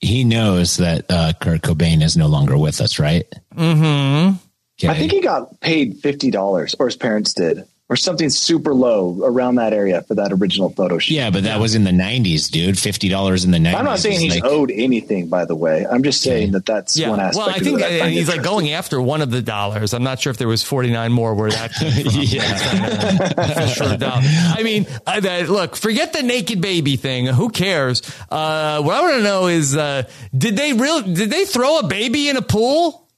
He 0.00 0.22
knows 0.22 0.76
that 0.76 1.06
uh, 1.08 1.32
Kurt 1.40 1.62
Cobain 1.62 2.04
is 2.04 2.16
no 2.16 2.28
longer 2.28 2.56
with 2.56 2.80
us, 2.80 3.00
right? 3.00 3.26
Mm-hmm. 3.56 4.36
Okay. 4.80 4.88
I 4.88 4.94
think 4.96 5.10
he 5.10 5.20
got 5.20 5.58
paid 5.60 5.98
fifty 5.98 6.30
dollars, 6.30 6.76
or 6.78 6.86
his 6.86 6.94
parents 6.94 7.34
did, 7.34 7.66
or 7.90 7.96
something 7.96 8.28
super 8.28 8.74
low 8.74 9.18
around 9.24 9.54
that 9.54 9.72
area 9.72 10.02
for 10.02 10.14
that 10.16 10.30
original 10.30 10.68
photo 10.68 10.98
shoot. 10.98 11.14
yeah, 11.14 11.30
but 11.30 11.44
that 11.44 11.58
was 11.58 11.74
in 11.74 11.84
the 11.84 11.90
'90s, 11.90 12.50
dude. 12.50 12.78
Fifty 12.78 13.08
dollars 13.08 13.44
in 13.46 13.50
the 13.50 13.56
'90s. 13.58 13.74
I'm 13.76 13.84
not 13.86 13.98
saying 13.98 14.20
he's 14.20 14.34
like- 14.34 14.44
owed 14.44 14.70
anything, 14.70 15.28
by 15.28 15.46
the 15.46 15.56
way. 15.56 15.86
I'm 15.90 16.02
just 16.02 16.20
saying 16.20 16.52
that 16.52 16.66
that's 16.66 16.96
Yeah, 16.98 17.08
one 17.10 17.20
aspect. 17.20 17.36
well, 17.46 17.48
I 17.54 17.56
of 17.58 17.62
think 17.62 17.80
it 17.80 17.84
I 17.86 17.96
uh, 17.96 17.98
find 18.00 18.12
he's 18.12 18.28
like 18.28 18.42
going 18.42 18.72
after 18.72 19.00
one 19.00 19.22
of 19.22 19.30
the 19.30 19.40
dollars. 19.40 19.94
I'm 19.94 20.02
not 20.04 20.20
sure 20.20 20.30
if 20.30 20.36
there 20.36 20.48
was 20.48 20.62
49 20.62 21.12
more 21.12 21.34
where 21.34 21.50
that 21.50 21.72
came 21.72 21.92
from. 22.04 22.12
Yeah. 22.20 23.66
For 23.68 23.74
sure 23.74 23.96
doubt. 23.96 24.18
I 24.22 24.62
mean, 24.62 24.86
I, 25.06 25.20
that, 25.20 25.48
look, 25.48 25.74
forget 25.76 26.12
the 26.12 26.22
naked 26.22 26.60
baby 26.60 26.96
thing. 26.96 27.26
Who 27.26 27.48
cares? 27.48 28.02
Uh, 28.30 28.82
what 28.82 28.96
I 28.96 29.00
want 29.00 29.14
to 29.16 29.22
know 29.22 29.46
is, 29.46 29.74
uh, 29.76 30.02
did 30.36 30.56
they 30.56 30.72
real? 30.74 31.00
Did 31.02 31.30
they 31.30 31.44
throw 31.46 31.78
a 31.78 31.86
baby 31.86 32.28
in 32.28 32.36
a 32.36 32.42
pool? 32.42 33.08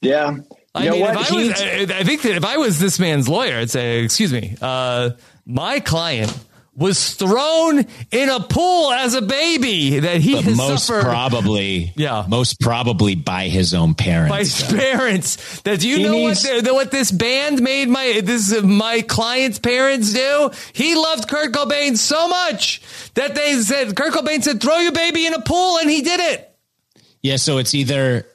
Yeah. 0.00 0.38
I 0.74 0.90
mean, 0.90 1.04
if 1.04 1.16
I, 1.30 1.36
was, 1.36 1.62
I 1.62 1.98
I 2.00 2.04
think 2.04 2.22
that 2.22 2.34
if 2.36 2.44
I 2.44 2.56
was 2.56 2.80
this 2.80 2.98
man's 2.98 3.28
lawyer, 3.28 3.58
I'd 3.58 3.70
say, 3.70 4.02
"Excuse 4.02 4.32
me, 4.32 4.56
uh, 4.60 5.10
my 5.46 5.78
client 5.80 6.36
was 6.76 7.14
thrown 7.14 7.86
in 8.10 8.28
a 8.28 8.40
pool 8.40 8.90
as 8.92 9.14
a 9.14 9.22
baby 9.22 10.00
that 10.00 10.16
he 10.20 10.34
most 10.56 10.86
suffered 10.86 11.04
probably, 11.04 11.92
Yeah. 11.94 12.24
most 12.28 12.58
probably 12.58 13.14
by 13.14 13.46
his 13.46 13.72
own 13.74 13.94
parents. 13.94 14.30
by 14.32 14.38
his 14.40 14.60
parents. 14.64 15.60
That 15.60 15.78
do 15.78 15.88
you 15.88 15.98
He 15.98 16.02
know 16.02 16.10
needs- 16.10 16.44
what 16.44 16.72
what 16.74 16.90
this 16.90 17.12
band 17.12 17.62
made 17.62 17.88
my 17.88 18.20
this 18.24 18.52
uh, 18.52 18.62
my 18.62 19.02
client's 19.02 19.60
parents 19.60 20.12
do? 20.12 20.50
He 20.72 20.96
loved 20.96 21.28
Kurt 21.28 21.52
Cobain 21.52 21.96
so 21.96 22.26
much 22.28 22.82
that 23.14 23.36
they 23.36 23.54
said 23.60 23.94
Kurt 23.94 24.12
Cobain 24.12 24.42
said 24.42 24.60
throw 24.60 24.78
your 24.78 24.90
baby 24.90 25.24
in 25.26 25.34
a 25.34 25.40
pool 25.42 25.78
and 25.78 25.88
he 25.88 26.02
did 26.02 26.18
it. 26.18 26.50
Yeah, 27.22 27.36
so 27.36 27.58
it's 27.58 27.72
either 27.76 28.26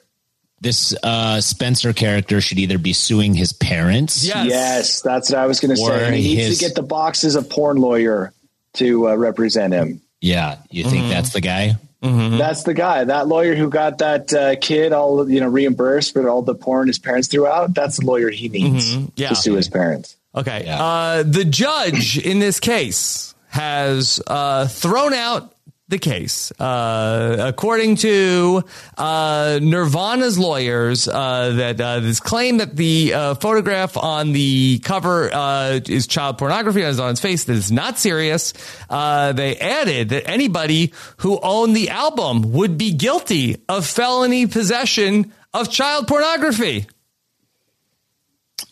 this 0.60 0.94
uh, 1.02 1.40
Spencer 1.40 1.92
character 1.92 2.40
should 2.40 2.58
either 2.58 2.78
be 2.78 2.92
suing 2.92 3.34
his 3.34 3.52
parents. 3.52 4.24
Yes. 4.26 4.46
yes, 4.48 5.02
that's 5.02 5.30
what 5.30 5.38
I 5.38 5.46
was 5.46 5.60
going 5.60 5.70
to 5.70 5.76
say. 5.76 6.16
He 6.20 6.34
needs 6.34 6.48
his- 6.48 6.58
to 6.58 6.64
get 6.66 6.74
the 6.74 6.82
boxes 6.82 7.34
of 7.34 7.48
porn 7.48 7.76
lawyer 7.78 8.32
to 8.74 9.08
uh, 9.08 9.14
represent 9.16 9.72
him. 9.72 10.00
Yeah, 10.20 10.58
you 10.70 10.84
think 10.84 11.04
Mm-hmm. 11.04 11.08
that's 11.10 11.30
the 11.32 11.40
guy? 11.40 11.76
That's 12.02 12.62
the 12.62 12.72
guy, 12.74 13.04
that 13.04 13.26
lawyer 13.26 13.54
who 13.54 13.68
got 13.68 13.98
that 13.98 14.32
uh, 14.32 14.56
kid 14.56 14.92
all 14.94 15.30
you 15.30 15.40
know 15.40 15.48
reimbursed 15.48 16.14
for 16.14 16.28
all 16.30 16.40
the 16.42 16.54
porn 16.54 16.86
his 16.88 16.98
parents 16.98 17.28
threw 17.28 17.46
out. 17.46 17.74
That's 17.74 17.98
the 17.98 18.06
lawyer 18.06 18.30
he 18.30 18.48
needs 18.48 18.94
Mm-hmm. 18.94 19.04
Yeah. 19.16 19.28
to 19.30 19.34
sue 19.34 19.54
his 19.54 19.68
parents. 19.68 20.16
Okay. 20.34 20.62
Yeah. 20.64 20.82
Uh, 20.82 21.22
the 21.24 21.44
judge 21.44 22.16
in 22.18 22.38
this 22.38 22.58
case 22.60 23.34
has 23.48 24.20
uh, 24.26 24.66
thrown 24.68 25.12
out 25.12 25.54
the 25.90 25.98
case. 25.98 26.52
Uh, 26.58 27.36
according 27.40 27.96
to 27.96 28.62
uh, 28.96 29.58
Nirvana's 29.60 30.38
lawyers, 30.38 31.08
uh, 31.08 31.50
that 31.56 31.80
uh, 31.80 32.00
this 32.00 32.20
claim 32.20 32.58
that 32.58 32.76
the 32.76 33.12
uh, 33.12 33.34
photograph 33.34 33.96
on 33.96 34.32
the 34.32 34.78
cover 34.78 35.30
uh, 35.32 35.80
is 35.86 36.06
child 36.06 36.38
pornography 36.38 36.80
and 36.80 36.90
is 36.90 37.00
on 37.00 37.10
its 37.10 37.20
face 37.20 37.44
that 37.44 37.56
is 37.56 37.70
not 37.70 37.98
serious. 37.98 38.54
Uh, 38.88 39.32
they 39.32 39.56
added 39.56 40.10
that 40.10 40.28
anybody 40.28 40.92
who 41.18 41.38
owned 41.42 41.76
the 41.76 41.90
album 41.90 42.52
would 42.52 42.78
be 42.78 42.92
guilty 42.92 43.62
of 43.68 43.84
felony 43.84 44.46
possession 44.46 45.32
of 45.52 45.70
child 45.70 46.06
pornography. 46.06 46.86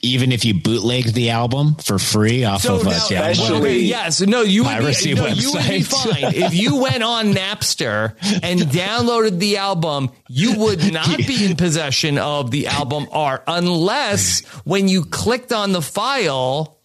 Even 0.03 0.33
if 0.33 0.45
you 0.45 0.55
bootlegged 0.55 1.15
the 1.15 1.31
album 1.31 1.75
for 1.77 1.99
free 1.99 2.45
off 2.45 2.63
So 2.63 2.77
of 2.77 2.83
a 2.83 2.91
now, 2.91 2.91
download? 2.99 3.31
especially- 3.31 3.59
okay, 3.59 3.79
yes, 3.81 4.21
no, 4.21 4.43
you 4.43 4.65
would, 4.65 4.79
be, 4.79 5.15
no, 5.15 5.27
you 5.27 5.53
would 5.53 5.69
be 5.69 5.83
fine 5.83 6.35
if 6.35 6.55
you 6.55 6.77
went 6.77 7.03
on 7.03 7.33
Napster 7.35 8.15
and 8.43 8.61
downloaded 8.71 9.39
the 9.39 9.57
album. 9.59 10.11
You 10.29 10.59
would 10.59 10.93
not 10.93 11.17
be 11.19 11.45
in 11.45 11.57
possession 11.57 12.19
of 12.19 12.51
the 12.51 12.67
album 12.69 13.07
art 13.13 13.45
unless 13.47 14.41
when 14.65 14.89
you 14.89 15.05
clicked 15.05 15.53
on 15.53 15.73
the 15.73 15.83
file, 15.83 16.79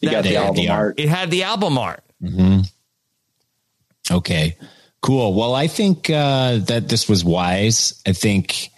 You 0.00 0.10
got 0.10 0.24
the 0.24 0.36
album 0.36 0.56
the 0.56 0.68
art. 0.68 0.78
art. 0.86 1.00
it 1.00 1.08
had 1.08 1.30
the 1.30 1.42
album 1.44 1.78
art. 1.78 2.02
Okay, 4.10 4.56
cool. 5.00 5.34
Well, 5.34 5.54
I 5.54 5.66
think 5.68 6.10
uh, 6.10 6.58
that 6.58 6.88
this 6.88 7.08
was 7.08 7.24
wise. 7.24 8.00
I 8.06 8.12
think. 8.12 8.70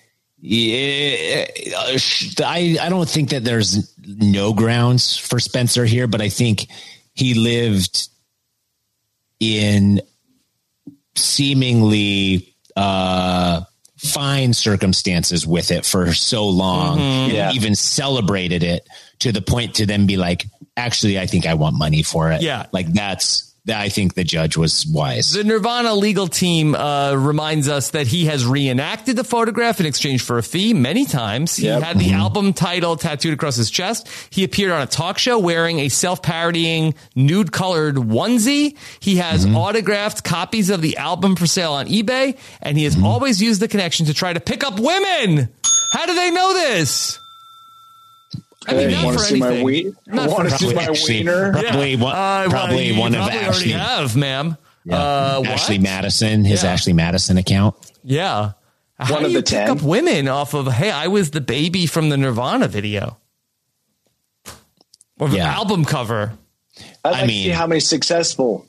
Yeah, 0.47 1.47
uh, 1.79 1.99
I 2.45 2.77
I 2.79 2.91
don't 2.91 3.09
think 3.09 3.31
that 3.31 3.45
there's 3.45 3.95
no 4.07 4.53
grounds 4.53 5.17
for 5.17 5.41
Spencer 5.41 5.87
here, 5.87 6.07
but 6.07 6.21
I 6.21 6.29
think 6.29 6.67
he 7.15 7.33
lived 7.33 8.09
in 9.41 10.03
seemingly 11.15 12.55
uh, 12.77 13.63
fine 13.97 14.53
circumstances 14.53 15.47
with 15.47 15.71
it 15.71 15.87
for 15.87 16.13
so 16.13 16.47
long, 16.47 16.99
and 17.01 17.33
Yeah. 17.33 17.53
even 17.53 17.75
celebrated 17.75 18.63
it 18.63 18.87
to 19.21 19.33
the 19.33 19.41
point 19.41 19.75
to 19.77 19.87
then 19.87 20.07
be 20.07 20.19
like, 20.19 20.45
actually, 20.77 21.19
I 21.19 21.27
think 21.27 21.47
I 21.47 21.55
want 21.55 21.77
money 21.79 22.03
for 22.03 22.31
it. 22.33 22.43
Yeah. 22.43 22.67
like 22.73 22.93
that's 22.93 23.43
that. 23.43 23.54
I 23.67 23.89
think 23.89 24.13
the 24.13 24.25
judge 24.25 24.59
was 24.59 24.87
wise. 24.87 25.33
The 25.33 25.43
Nirvana 25.43 25.95
legal 25.95 26.29
team 26.29 26.75
uh, 26.75 27.15
reminds 27.15 27.67
us 27.67 27.91
that 27.91 28.07
he 28.07 28.27
has 28.27 28.45
reenacted 28.45 29.17
the 29.17 29.25
photograph 29.25 29.81
in 29.81 29.87
exchange 29.87 30.23
for 30.23 30.37
a 30.37 30.43
fee 30.43 30.75
many 30.75 31.07
times. 31.07 31.57
He 31.57 31.65
Yep. 31.65 31.83
had 31.83 31.99
the 31.99 32.09
mm-hmm. 32.09 32.21
album 32.21 32.53
title 32.53 32.97
tattooed 32.97 33.33
across 33.33 33.57
his 33.57 33.71
chest. 33.71 34.07
He 34.29 34.45
appeared 34.45 34.71
on 34.71 34.83
a 34.83 34.87
talk 34.87 35.17
show 35.19 35.39
wearing 35.39 35.81
a 35.81 35.89
self-parodying 35.89 36.95
nude-colored 37.17 37.97
onesie. 37.97 38.77
He 39.01 39.17
has 39.17 39.47
mm-hmm. 39.47 39.57
autographed 39.57 40.25
copies 40.25 40.69
of 40.69 40.83
the 40.83 40.99
album 40.99 41.35
for 41.35 41.47
sale 41.47 41.73
on 41.73 41.87
eBay, 41.87 42.37
and 42.61 42.77
he 42.77 42.85
has 42.85 42.97
mm-hmm. 42.97 43.07
always 43.07 43.41
used 43.41 43.63
the 43.63 43.69
connection 43.69 44.07
to 44.07 44.15
try 44.15 44.35
to 44.35 44.41
pick 44.41 44.63
up 44.63 44.79
women. 44.79 45.49
How 45.93 46.05
do 46.05 46.15
they 46.15 46.31
know 46.31 46.53
this? 46.53 47.19
I 48.67 48.75
mean, 48.75 48.91
not 48.93 49.05
want 49.05 49.19
to 49.19 49.23
for 49.25 49.29
see 49.31 49.39
my 49.41 49.47
anything. 49.49 49.65
ween? 49.65 49.97
Not 50.07 50.31
Want 50.31 50.49
to 50.49 50.57
see 50.59 50.75
my 50.75 50.83
Actually, 50.85 51.15
wiener? 51.19 51.53
Probably 51.53 51.97
one, 51.97 52.13
Uh, 52.13 52.17
well, 52.17 52.51
probably 52.51 52.87
you 52.93 52.99
one 53.01 53.15
of 53.15 53.21
probably 53.21 53.39
already 53.39 53.49
Ashley. 53.49 53.73
have, 53.73 54.17
ma'am. 54.17 54.57
Yeah. 54.85 54.97
Uh, 54.97 55.39
what? 55.41 55.49
Ashley 55.51 55.79
Madison, 55.79 56.45
his 56.45 56.63
Yeah. 56.63 56.73
Ashley 56.73 56.93
Madison 56.93 57.37
account. 57.39 57.75
Yeah. 58.05 58.53
How 58.99 59.13
One 59.15 59.23
do 59.23 59.27
of 59.27 59.33
you 59.33 59.39
the 59.39 59.43
pick 59.43 59.67
10? 59.67 59.71
up 59.71 59.83
women 59.83 60.29
off 60.29 60.55
of 60.55 60.73
"Hey, 60.73 60.91
I 60.91 61.09
was 61.09 61.31
the 61.33 61.41
baby 61.41 61.87
from 61.87 62.11
the 62.11 62.17
Nirvana 62.17 62.69
video" 62.69 63.17
or 65.19 65.29
the 65.29 65.37
Yeah. 65.39 65.55
album 65.55 65.85
cover? 65.85 66.33
I'd 67.05 67.11
like 67.11 67.17
I 67.17 67.21
to 67.23 67.27
mean- 67.27 67.45
see 67.45 67.51
how 67.51 67.67
many 67.67 67.81
successful 67.81 68.67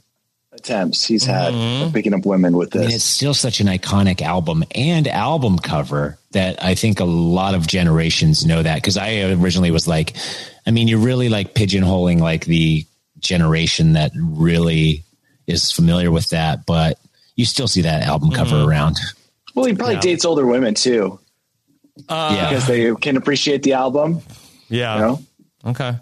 attempts 0.56 1.06
he's 1.06 1.24
had 1.26 1.54
Mm-hmm. 1.54 1.84
of 1.88 1.94
picking 1.94 2.14
up 2.14 2.26
women 2.26 2.56
with 2.58 2.76
I 2.76 2.80
mean, 2.80 2.88
this. 2.88 2.96
it's 2.96 3.04
still 3.04 3.34
such 3.34 3.60
an 3.60 3.68
iconic 3.68 4.22
album 4.22 4.64
and 4.74 5.08
album 5.08 5.58
cover 5.60 6.18
that 6.32 6.64
I 6.64 6.76
think 6.76 7.00
a 7.00 7.06
lot 7.06 7.54
of 7.56 7.68
generations 7.68 8.46
know 8.46 8.62
that. 8.64 8.82
Cause 8.84 8.98
I 8.98 9.22
originally 9.32 9.72
was 9.72 9.88
like, 9.88 10.16
I 10.68 10.72
mean, 10.72 10.88
you're 10.88 11.00
really 11.00 11.30
like 11.30 11.54
pigeonholing 11.54 12.20
like 12.20 12.46
the 12.46 12.86
generation 13.20 13.94
that 13.94 14.12
really 14.16 15.04
is 15.48 15.72
familiar 15.72 16.12
with 16.12 16.30
that, 16.32 16.66
but 16.66 16.98
you 17.36 17.46
still 17.46 17.68
see 17.68 17.82
that 17.82 18.04
album 18.04 18.32
cover 18.32 18.56
Mm-hmm. 18.56 18.70
around. 18.70 18.98
well, 19.54 19.66
he 19.66 19.74
probably 19.74 19.96
Yeah. 19.96 20.02
dates 20.02 20.26
older 20.26 20.46
women 20.46 20.74
too 20.74 21.20
yeah. 22.10 22.50
because 22.50 22.68
they 22.68 22.94
can 22.96 23.18
appreciate 23.18 23.64
the 23.64 23.74
album. 23.74 24.22
Yeah. 24.70 24.96
You 24.96 25.02
know, 25.02 25.20
Okay. 25.68 25.94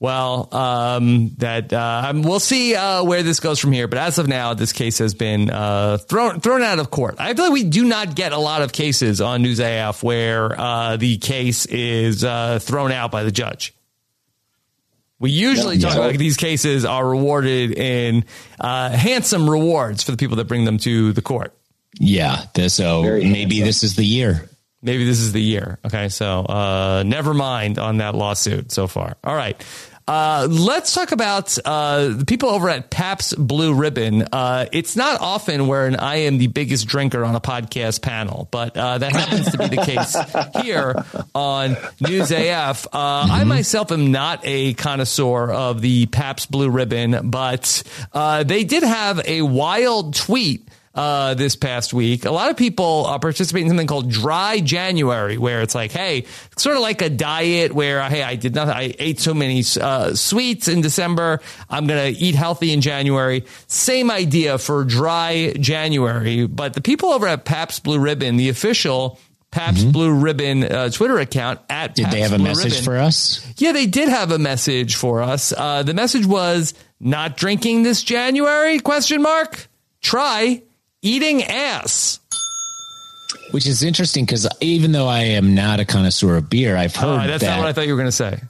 Well, 0.00 0.48
um, 0.54 1.34
that 1.38 1.70
uh, 1.74 2.10
we'll 2.16 2.40
see 2.40 2.74
uh, 2.74 3.04
where 3.04 3.22
this 3.22 3.38
goes 3.38 3.58
from 3.58 3.70
here. 3.72 3.86
But 3.86 3.98
as 3.98 4.18
of 4.18 4.26
now, 4.28 4.54
this 4.54 4.72
case 4.72 4.96
has 4.98 5.12
been 5.12 5.50
uh, 5.50 5.98
thrown 5.98 6.40
thrown 6.40 6.62
out 6.62 6.78
of 6.78 6.90
court. 6.90 7.16
I 7.18 7.34
feel 7.34 7.44
like 7.44 7.52
we 7.52 7.64
do 7.64 7.84
not 7.84 8.14
get 8.14 8.32
a 8.32 8.38
lot 8.38 8.62
of 8.62 8.72
cases 8.72 9.20
on 9.20 9.42
News 9.42 9.60
AF 9.60 10.02
where 10.02 10.58
uh, 10.58 10.96
the 10.96 11.18
case 11.18 11.66
is 11.66 12.24
uh, 12.24 12.58
thrown 12.62 12.92
out 12.92 13.10
by 13.10 13.24
the 13.24 13.30
judge. 13.30 13.74
We 15.18 15.32
usually 15.32 15.76
Yeah. 15.76 15.88
talk 15.90 15.98
about 15.98 16.16
these 16.18 16.38
cases 16.38 16.86
are 16.86 17.06
rewarded 17.06 17.72
in 17.78 18.24
uh, 18.58 18.88
handsome 18.88 19.50
rewards 19.50 20.02
for 20.02 20.12
the 20.12 20.16
people 20.16 20.36
that 20.38 20.46
bring 20.48 20.64
them 20.64 20.78
to 20.78 21.12
the 21.12 21.20
court. 21.20 21.52
Yeah. 21.98 22.44
th- 22.54 22.70
So 22.70 23.02
Very 23.02 23.24
maybe 23.24 23.56
handsome. 23.56 23.66
this 23.66 23.82
is 23.82 23.96
the 23.96 24.04
year. 24.06 24.48
Maybe 24.82 25.04
this 25.04 25.18
is 25.20 25.32
the 25.32 25.42
year. 25.42 25.78
Okay, 25.84 26.08
so 26.08 26.40
uh, 26.46 27.02
never 27.04 27.34
mind 27.34 27.78
on 27.78 27.98
that 27.98 28.14
lawsuit 28.14 28.72
so 28.72 28.86
far. 28.86 29.18
All 29.22 29.34
right. 29.34 29.62
Uh, 30.10 30.48
let's 30.50 30.92
talk 30.92 31.12
about 31.12 31.56
uh, 31.64 32.08
the 32.08 32.24
people 32.24 32.48
over 32.48 32.68
at 32.68 32.90
Pabst 32.90 33.38
Blue 33.38 33.72
Ribbon. 33.72 34.22
Uh, 34.32 34.66
it's 34.72 34.96
not 34.96 35.20
often 35.20 35.68
where 35.68 35.94
I 35.96 36.16
am 36.16 36.38
the 36.38 36.48
biggest 36.48 36.88
drinker 36.88 37.24
on 37.24 37.36
a 37.36 37.40
podcast 37.40 38.02
panel, 38.02 38.48
but 38.50 38.76
uh, 38.76 38.98
that 38.98 39.12
happens 39.12 39.52
to 39.52 39.58
be 39.58 39.68
the 39.68 39.76
case 39.76 40.16
here 40.64 41.04
on 41.32 41.76
News 42.00 42.32
AF. 42.32 42.88
Uh, 42.88 43.28
I 43.30 43.44
myself 43.44 43.92
am 43.92 44.10
not 44.10 44.40
a 44.42 44.74
connoisseur 44.74 45.48
of 45.48 45.80
the 45.80 46.06
Pabst 46.06 46.50
Blue 46.50 46.70
Ribbon, 46.70 47.30
but 47.30 47.80
uh, 48.12 48.42
they 48.42 48.64
did 48.64 48.82
have 48.82 49.20
a 49.28 49.42
wild 49.42 50.16
tweet 50.16 50.66
uh, 50.94 51.34
this 51.34 51.56
past 51.56 51.92
week. 51.94 52.24
A 52.24 52.30
lot 52.30 52.50
of 52.50 52.56
people 52.56 53.06
uh, 53.06 53.18
participate 53.18 53.62
in 53.62 53.68
something 53.68 53.86
called 53.86 54.10
Dry 54.10 54.60
January, 54.60 55.38
where 55.38 55.62
it's 55.62 55.74
like, 55.74 55.92
hey, 55.92 56.24
sort 56.56 56.76
of 56.76 56.82
like 56.82 57.00
a 57.02 57.08
diet 57.10 57.72
where, 57.72 58.02
hey, 58.02 58.22
I 58.22 58.34
did 58.34 58.54
not, 58.54 58.68
I 58.68 58.94
ate 58.98 59.20
so 59.20 59.32
many 59.32 59.62
uh, 59.80 60.14
sweets 60.14 60.68
in 60.68 60.80
December. 60.80 61.40
I'm 61.68 61.86
going 61.86 62.12
to 62.12 62.20
eat 62.20 62.34
healthy 62.34 62.72
in 62.72 62.80
January. 62.80 63.44
Same 63.68 64.10
idea 64.10 64.58
for 64.58 64.84
Dry 64.84 65.52
January. 65.58 66.46
But 66.46 66.74
the 66.74 66.80
people 66.80 67.10
over 67.10 67.26
at 67.26 67.44
Pabst 67.44 67.84
Blue 67.84 68.00
Ribbon, 68.00 68.36
the 68.36 68.48
official 68.48 69.18
Pabst 69.52 69.90
Blue 69.92 70.12
Ribbon 70.12 70.62
uh, 70.64 70.90
Twitter 70.90 71.18
account 71.18 71.60
at 71.68 71.94
Did 71.94 72.04
Pabst 72.04 72.14
they 72.14 72.20
have 72.20 72.32
a 72.32 72.36
Blue 72.36 72.44
message 72.46 72.72
Ribbon, 72.72 72.84
for 72.84 72.96
us? 72.98 73.46
yeah, 73.58 73.72
they 73.72 73.86
did 73.86 74.08
have 74.08 74.30
a 74.30 74.38
message 74.38 74.94
for 74.96 75.22
us. 75.22 75.52
Uh, 75.56 75.82
the 75.82 75.94
message 75.94 76.24
was 76.24 76.74
not 77.00 77.36
drinking 77.36 77.82
this 77.82 78.02
January? 78.02 78.78
Question 78.78 79.22
mark. 79.22 79.68
Try 80.02 80.62
eating 81.02 81.42
ass. 81.44 82.18
Which 83.52 83.66
is 83.66 83.82
interesting 83.82 84.24
because 84.24 84.46
even 84.60 84.92
though 84.92 85.08
I 85.08 85.20
am 85.20 85.54
not 85.54 85.80
a 85.80 85.84
connoisseur 85.84 86.36
of 86.36 86.48
beer, 86.48 86.76
I've 86.76 86.96
Uh, 86.96 87.18
heard 87.18 87.30
that's 87.30 87.42
that. 87.42 87.50
not 87.50 87.58
what 87.60 87.68
I 87.68 87.72
thought 87.72 87.86
you 87.86 87.92
were 87.94 87.98
going 87.98 88.06
to 88.08 88.12
say. 88.12 88.40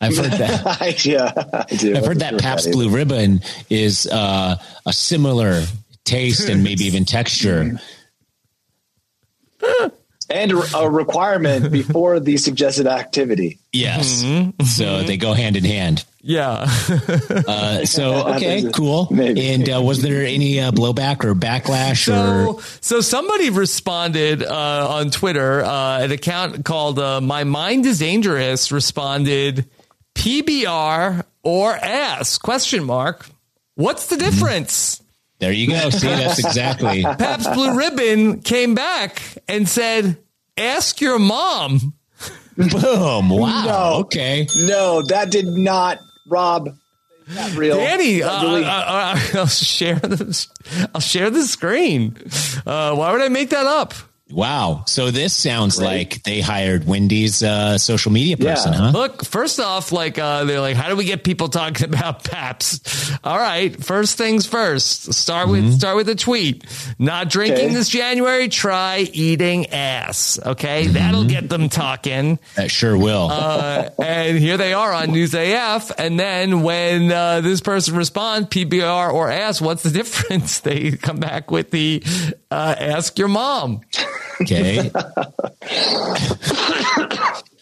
I've 0.00 0.16
heard 0.16 0.32
that. 0.32 1.04
yeah, 1.06 1.32
I 1.70 1.76
do. 1.76 1.96
I've 1.96 2.04
heard 2.04 2.18
that 2.20 2.38
Pabst 2.38 2.70
Blue 2.72 2.88
Ribbon 2.90 3.40
is 3.70 4.06
uh, 4.08 4.56
a 4.84 4.92
similar 4.92 5.64
taste 6.04 6.48
and 6.48 6.62
maybe 6.64 6.84
even 6.84 7.04
texture. 7.06 7.78
And 10.32 10.52
a 10.52 10.90
requirement 10.90 11.70
before 11.72 12.20
the 12.20 12.36
suggested 12.36 12.86
activity. 12.86 13.58
Yes. 13.72 14.22
Mm-hmm. 14.22 14.64
So 14.64 15.02
they 15.02 15.16
go 15.16 15.32
hand 15.34 15.56
in 15.56 15.64
hand. 15.64 16.04
Yeah. 16.22 16.70
Uh, 17.44 17.84
so, 17.84 18.28
okay, 18.34 18.70
cool. 18.72 19.08
Maybe. 19.10 19.48
And 19.48 19.68
uh, 19.68 19.82
was 19.82 20.00
there 20.00 20.24
any 20.24 20.60
uh, 20.60 20.70
blowback 20.70 21.24
or 21.24 21.34
backlash 21.34 22.08
or? 22.08 22.60
So, 22.60 22.78
so 22.80 23.00
somebody 23.00 23.50
responded 23.50 24.42
uh, 24.42 24.88
on 24.88 25.10
Twitter. 25.10 25.64
Uh, 25.64 26.00
an 26.00 26.12
account 26.12 26.64
called 26.64 26.98
uh, 26.98 27.20
"My 27.20 27.44
Mind 27.44 27.84
Is 27.86 27.98
Dangerous" 27.98 28.70
responded, 28.70 29.68
"PBR 30.14 31.24
or 31.42 31.74
S?" 31.74 32.38
Question 32.38 32.84
mark. 32.84 33.26
What's 33.74 34.06
the 34.06 34.16
difference? 34.16 35.02
There 35.42 35.52
you 35.52 35.68
go. 35.68 35.90
See, 35.90 36.06
that's 36.06 36.38
exactly. 36.38 37.02
Pabst 37.02 37.52
Blue 37.52 37.76
Ribbon 37.76 38.42
came 38.42 38.76
back 38.76 39.20
and 39.48 39.68
said, 39.68 40.16
"Ask 40.56 41.00
your 41.00 41.18
mom." 41.18 41.94
Boom. 42.56 43.28
Wow. 43.30 43.64
No. 43.64 44.00
Okay. 44.00 44.46
No, 44.56 45.02
that 45.08 45.30
did 45.30 45.46
not, 45.46 45.98
Rob. 46.28 46.68
Not 47.34 47.56
real. 47.56 47.76
Danny, 47.76 48.22
uh, 48.22 48.42
really- 48.42 48.64
uh, 48.64 48.68
uh, 48.68 49.18
I'll 49.34 49.46
share 49.46 49.94
the 49.96 50.46
I'll 50.94 51.00
share 51.00 51.30
the 51.30 51.44
screen. 51.44 52.16
Uh, 52.66 52.94
why 52.94 53.12
would 53.12 53.22
I 53.22 53.28
make 53.28 53.50
that 53.50 53.66
up? 53.66 53.94
Wow. 54.32 54.84
So 54.86 55.10
this 55.10 55.34
sounds 55.34 55.80
like 55.80 56.22
they 56.22 56.40
hired 56.40 56.86
Wendy's 56.86 57.42
uh, 57.42 57.78
social 57.78 58.10
media 58.12 58.36
person, 58.36 58.72
Yeah. 58.72 58.78
huh? 58.78 58.90
Look, 58.90 59.24
first 59.24 59.60
off, 59.60 59.92
like 59.92 60.18
uh, 60.18 60.44
they're 60.44 60.60
like, 60.60 60.76
how 60.76 60.88
do 60.88 60.96
we 60.96 61.04
get 61.04 61.22
people 61.24 61.48
talking 61.48 61.86
about 61.94 62.24
Pabst? 62.24 62.88
All 63.24 63.38
right, 63.38 63.82
first 63.84 64.16
things 64.18 64.46
first. 64.46 65.12
Start 65.12 65.48
with 65.48 65.74
start 65.74 65.96
with 65.96 66.08
a 66.08 66.14
tweet. 66.14 66.64
Not 66.98 67.28
drinking 67.30 67.66
Okay. 67.66 67.74
this 67.74 67.88
January. 67.88 68.48
Try 68.48 69.00
eating 69.12 69.66
ass. 69.66 70.38
Okay, 70.44 70.86
that'll 70.86 71.24
get 71.24 71.48
them 71.48 71.68
talking. 71.68 72.38
That 72.56 72.70
sure 72.70 72.96
will. 72.96 73.28
Uh, 73.30 73.90
and 74.02 74.38
here 74.38 74.56
they 74.56 74.72
are 74.72 74.92
on 74.92 75.12
News 75.12 75.34
AF. 75.34 75.90
And 75.98 76.18
then 76.18 76.62
when 76.62 77.12
uh, 77.12 77.40
this 77.42 77.60
person 77.60 77.96
responds, 77.96 78.48
PBR 78.48 79.12
or 79.12 79.30
ass, 79.30 79.60
what's 79.60 79.82
the 79.82 79.90
difference? 80.02 80.60
They 80.60 80.92
come 80.92 81.18
back 81.18 81.50
with 81.50 81.70
the 81.70 82.02
uh, 82.50 82.74
ask 82.78 83.18
your 83.18 83.28
mom. 83.28 83.82
Okay. 84.42 84.90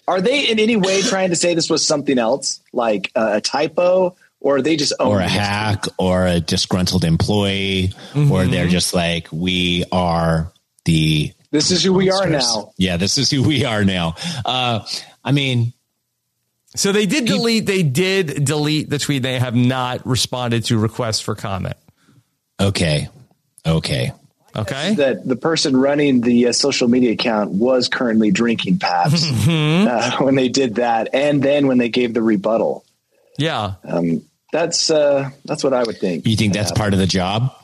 Are 0.08 0.20
they 0.20 0.48
in 0.50 0.58
any 0.58 0.76
way 0.76 1.02
trying 1.02 1.30
to 1.30 1.36
say 1.36 1.54
this 1.54 1.70
was 1.70 1.86
something 1.86 2.18
else, 2.18 2.60
like 2.72 3.12
uh, 3.14 3.34
a 3.34 3.40
typo, 3.40 4.16
or 4.40 4.56
are 4.56 4.62
they 4.62 4.74
just 4.76 4.92
or 4.98 5.20
a 5.20 5.24
it? 5.24 5.30
hack 5.30 5.84
or 5.98 6.26
a 6.26 6.40
disgruntled 6.40 7.04
employee 7.04 7.92
or 8.30 8.46
they're 8.46 8.66
just 8.66 8.92
like 8.94 9.28
we 9.30 9.84
are 9.92 10.50
the 10.86 11.32
This 11.52 11.70
is 11.70 11.84
who 11.84 11.92
we 11.92 12.10
are 12.10 12.26
now. 12.26 12.72
yeah 12.78 12.96
this 12.96 13.18
is 13.18 13.30
who 13.30 13.42
we 13.46 13.64
are 13.66 13.84
now 13.84 14.14
uh 14.46 14.80
i 15.22 15.30
mean 15.32 15.74
So 16.74 16.90
they 16.90 17.04
did 17.06 17.26
delete. 17.26 17.66
They 17.66 17.82
did 17.82 18.44
delete 18.46 18.88
the 18.88 18.98
tweet. 18.98 19.22
They 19.22 19.38
have 19.38 19.54
not 19.54 20.06
responded 20.06 20.64
to 20.66 20.78
requests 20.78 21.20
for 21.20 21.34
comment. 21.34 21.76
okay 22.58 23.08
okay 23.66 24.12
Okay. 24.56 24.94
That 24.94 25.26
the 25.26 25.36
person 25.36 25.76
running 25.76 26.20
the 26.22 26.48
uh, 26.48 26.52
social 26.52 26.88
media 26.88 27.12
account 27.12 27.50
was 27.52 27.88
currently 27.88 28.30
drinking 28.30 28.78
Pabst 28.78 29.24
Mm-hmm. 29.32 29.88
uh, 29.88 30.24
when 30.24 30.34
they 30.34 30.48
did 30.48 30.76
that, 30.76 31.10
and 31.14 31.42
then 31.42 31.66
when 31.66 31.78
they 31.78 31.88
gave 31.88 32.14
the 32.14 32.22
rebuttal. 32.22 32.84
Yeah. 33.38 33.74
That's 34.52 34.90
uh, 34.90 35.30
that's 35.44 35.62
what 35.62 35.72
I 35.72 35.84
would 35.84 35.98
think. 35.98 36.26
you 36.26 36.34
think 36.36 36.52
that's 36.52 36.72
part 36.72 36.92
of 36.92 36.98
the 36.98 37.06
job 37.06 37.54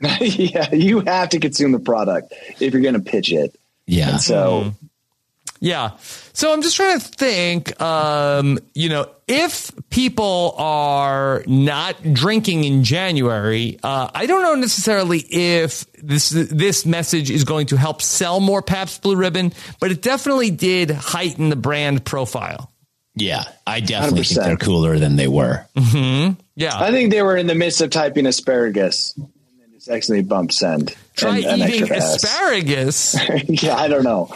yeah, 0.20 0.72
you 0.74 1.00
have 1.00 1.28
to 1.28 1.38
consume 1.38 1.72
the 1.72 1.78
product 1.78 2.32
if 2.58 2.72
you're 2.72 2.82
going 2.82 2.94
to 2.94 3.00
pitch 3.00 3.30
it. 3.32 3.54
yeah 3.86 4.16
So 4.16 4.74
Yeah. 5.60 5.90
So 6.32 6.52
I'm 6.52 6.62
just 6.62 6.76
trying 6.76 6.98
to 6.98 7.06
think, 7.06 7.78
um, 7.82 8.58
you 8.74 8.88
know, 8.88 9.10
if 9.28 9.70
people 9.90 10.54
are 10.56 11.44
not 11.46 11.96
drinking 12.14 12.64
in 12.64 12.82
January, 12.82 13.78
uh, 13.82 14.10
I 14.14 14.24
don't 14.26 14.42
know 14.42 14.54
necessarily 14.54 15.18
if 15.18 15.84
this 16.02 16.30
this 16.30 16.86
message 16.86 17.30
is 17.30 17.44
going 17.44 17.66
to 17.66 17.76
help 17.76 18.00
sell 18.00 18.40
more 18.40 18.62
Pabst 18.62 19.02
Blue 19.02 19.16
Ribbon, 19.16 19.52
but 19.80 19.90
it 19.90 20.00
definitely 20.00 20.50
did 20.50 20.90
heighten 20.90 21.50
the 21.50 21.56
brand 21.56 22.04
profile. 22.04 22.72
yeah 23.16 23.42
i 23.66 23.80
definitely 23.80 24.22
think 24.22 24.40
100%. 24.40 24.44
they're 24.44 24.56
cooler 24.56 24.98
than 24.98 25.16
they 25.16 25.28
were 25.28 25.66
Yeah. 26.54 26.72
I 26.74 26.90
think 26.90 27.10
they 27.10 27.22
were 27.22 27.36
in 27.36 27.46
the 27.48 27.54
midst 27.54 27.80
of 27.80 27.90
typing 27.90 28.24
asparagus 28.26 29.14
and 29.16 29.28
then 29.58 29.72
just 29.72 29.88
accidentally 29.88 30.22
bumped 30.26 30.54
send. 30.54 30.94
Try 31.16 31.38
and 31.38 31.62
an 31.62 31.68
eating 31.68 31.90
asparagus, 31.92 33.16
yeah, 33.62 33.76
I 33.76 33.88
don't 33.88 34.04
know. 34.04 34.32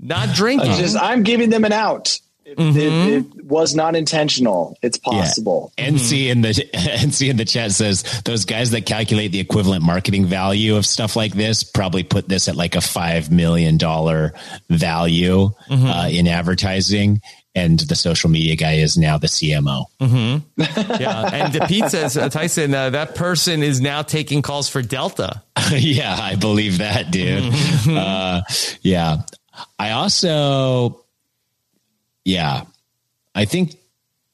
Not 0.00 0.34
drinking. 0.34 0.72
Just 0.72 0.96
I'm 0.96 1.22
giving 1.22 1.50
them 1.50 1.64
an 1.64 1.72
out. 1.72 2.18
It, 2.44 2.56
Mm-hmm. 2.56 2.78
it, 2.78 3.38
it 3.40 3.44
was 3.44 3.74
not 3.74 3.94
intentional. 3.94 4.74
It's 4.80 4.96
possible. 4.96 5.70
NC 5.76 6.30
in 6.30 6.40
the 6.40 6.48
NC 6.74 7.28
in 7.28 7.36
the 7.36 7.44
chat 7.44 7.72
says 7.72 8.04
those 8.24 8.46
guys 8.46 8.70
that 8.70 8.86
calculate 8.86 9.32
the 9.32 9.38
equivalent 9.38 9.84
marketing 9.84 10.24
value 10.24 10.76
of 10.76 10.86
stuff 10.86 11.14
like 11.14 11.34
this 11.34 11.62
probably 11.62 12.04
put 12.04 12.26
this 12.26 12.48
at 12.48 12.56
like 12.56 12.74
a 12.74 12.80
five 12.80 13.30
million 13.30 13.76
dollar 13.76 14.32
value 14.70 15.50
uh, 15.70 16.08
in 16.10 16.26
advertising, 16.26 17.20
and 17.54 17.80
the 17.80 17.94
social 17.94 18.30
media 18.30 18.56
guy 18.56 18.74
is 18.76 18.96
now 18.96 19.18
the 19.18 19.26
CMO. 19.26 19.84
yeah. 20.00 21.30
And 21.30 21.52
the 21.52 21.66
Pete 21.68 21.90
says, 21.90 22.16
uh, 22.16 22.28
Tyson, 22.30 22.72
uh, 22.72 22.90
that 22.90 23.14
person 23.14 23.62
is 23.62 23.80
now 23.80 24.00
taking 24.02 24.40
calls 24.40 24.68
for 24.70 24.80
Delta. 24.80 25.42
yeah, 25.72 26.16
I 26.18 26.36
believe 26.36 26.78
that, 26.78 27.10
dude. 27.10 27.52
uh, 27.94 28.40
yeah, 28.80 29.18
I 29.78 29.90
also, 29.92 31.04
yeah, 32.24 32.62
I 33.34 33.44
think 33.44 33.76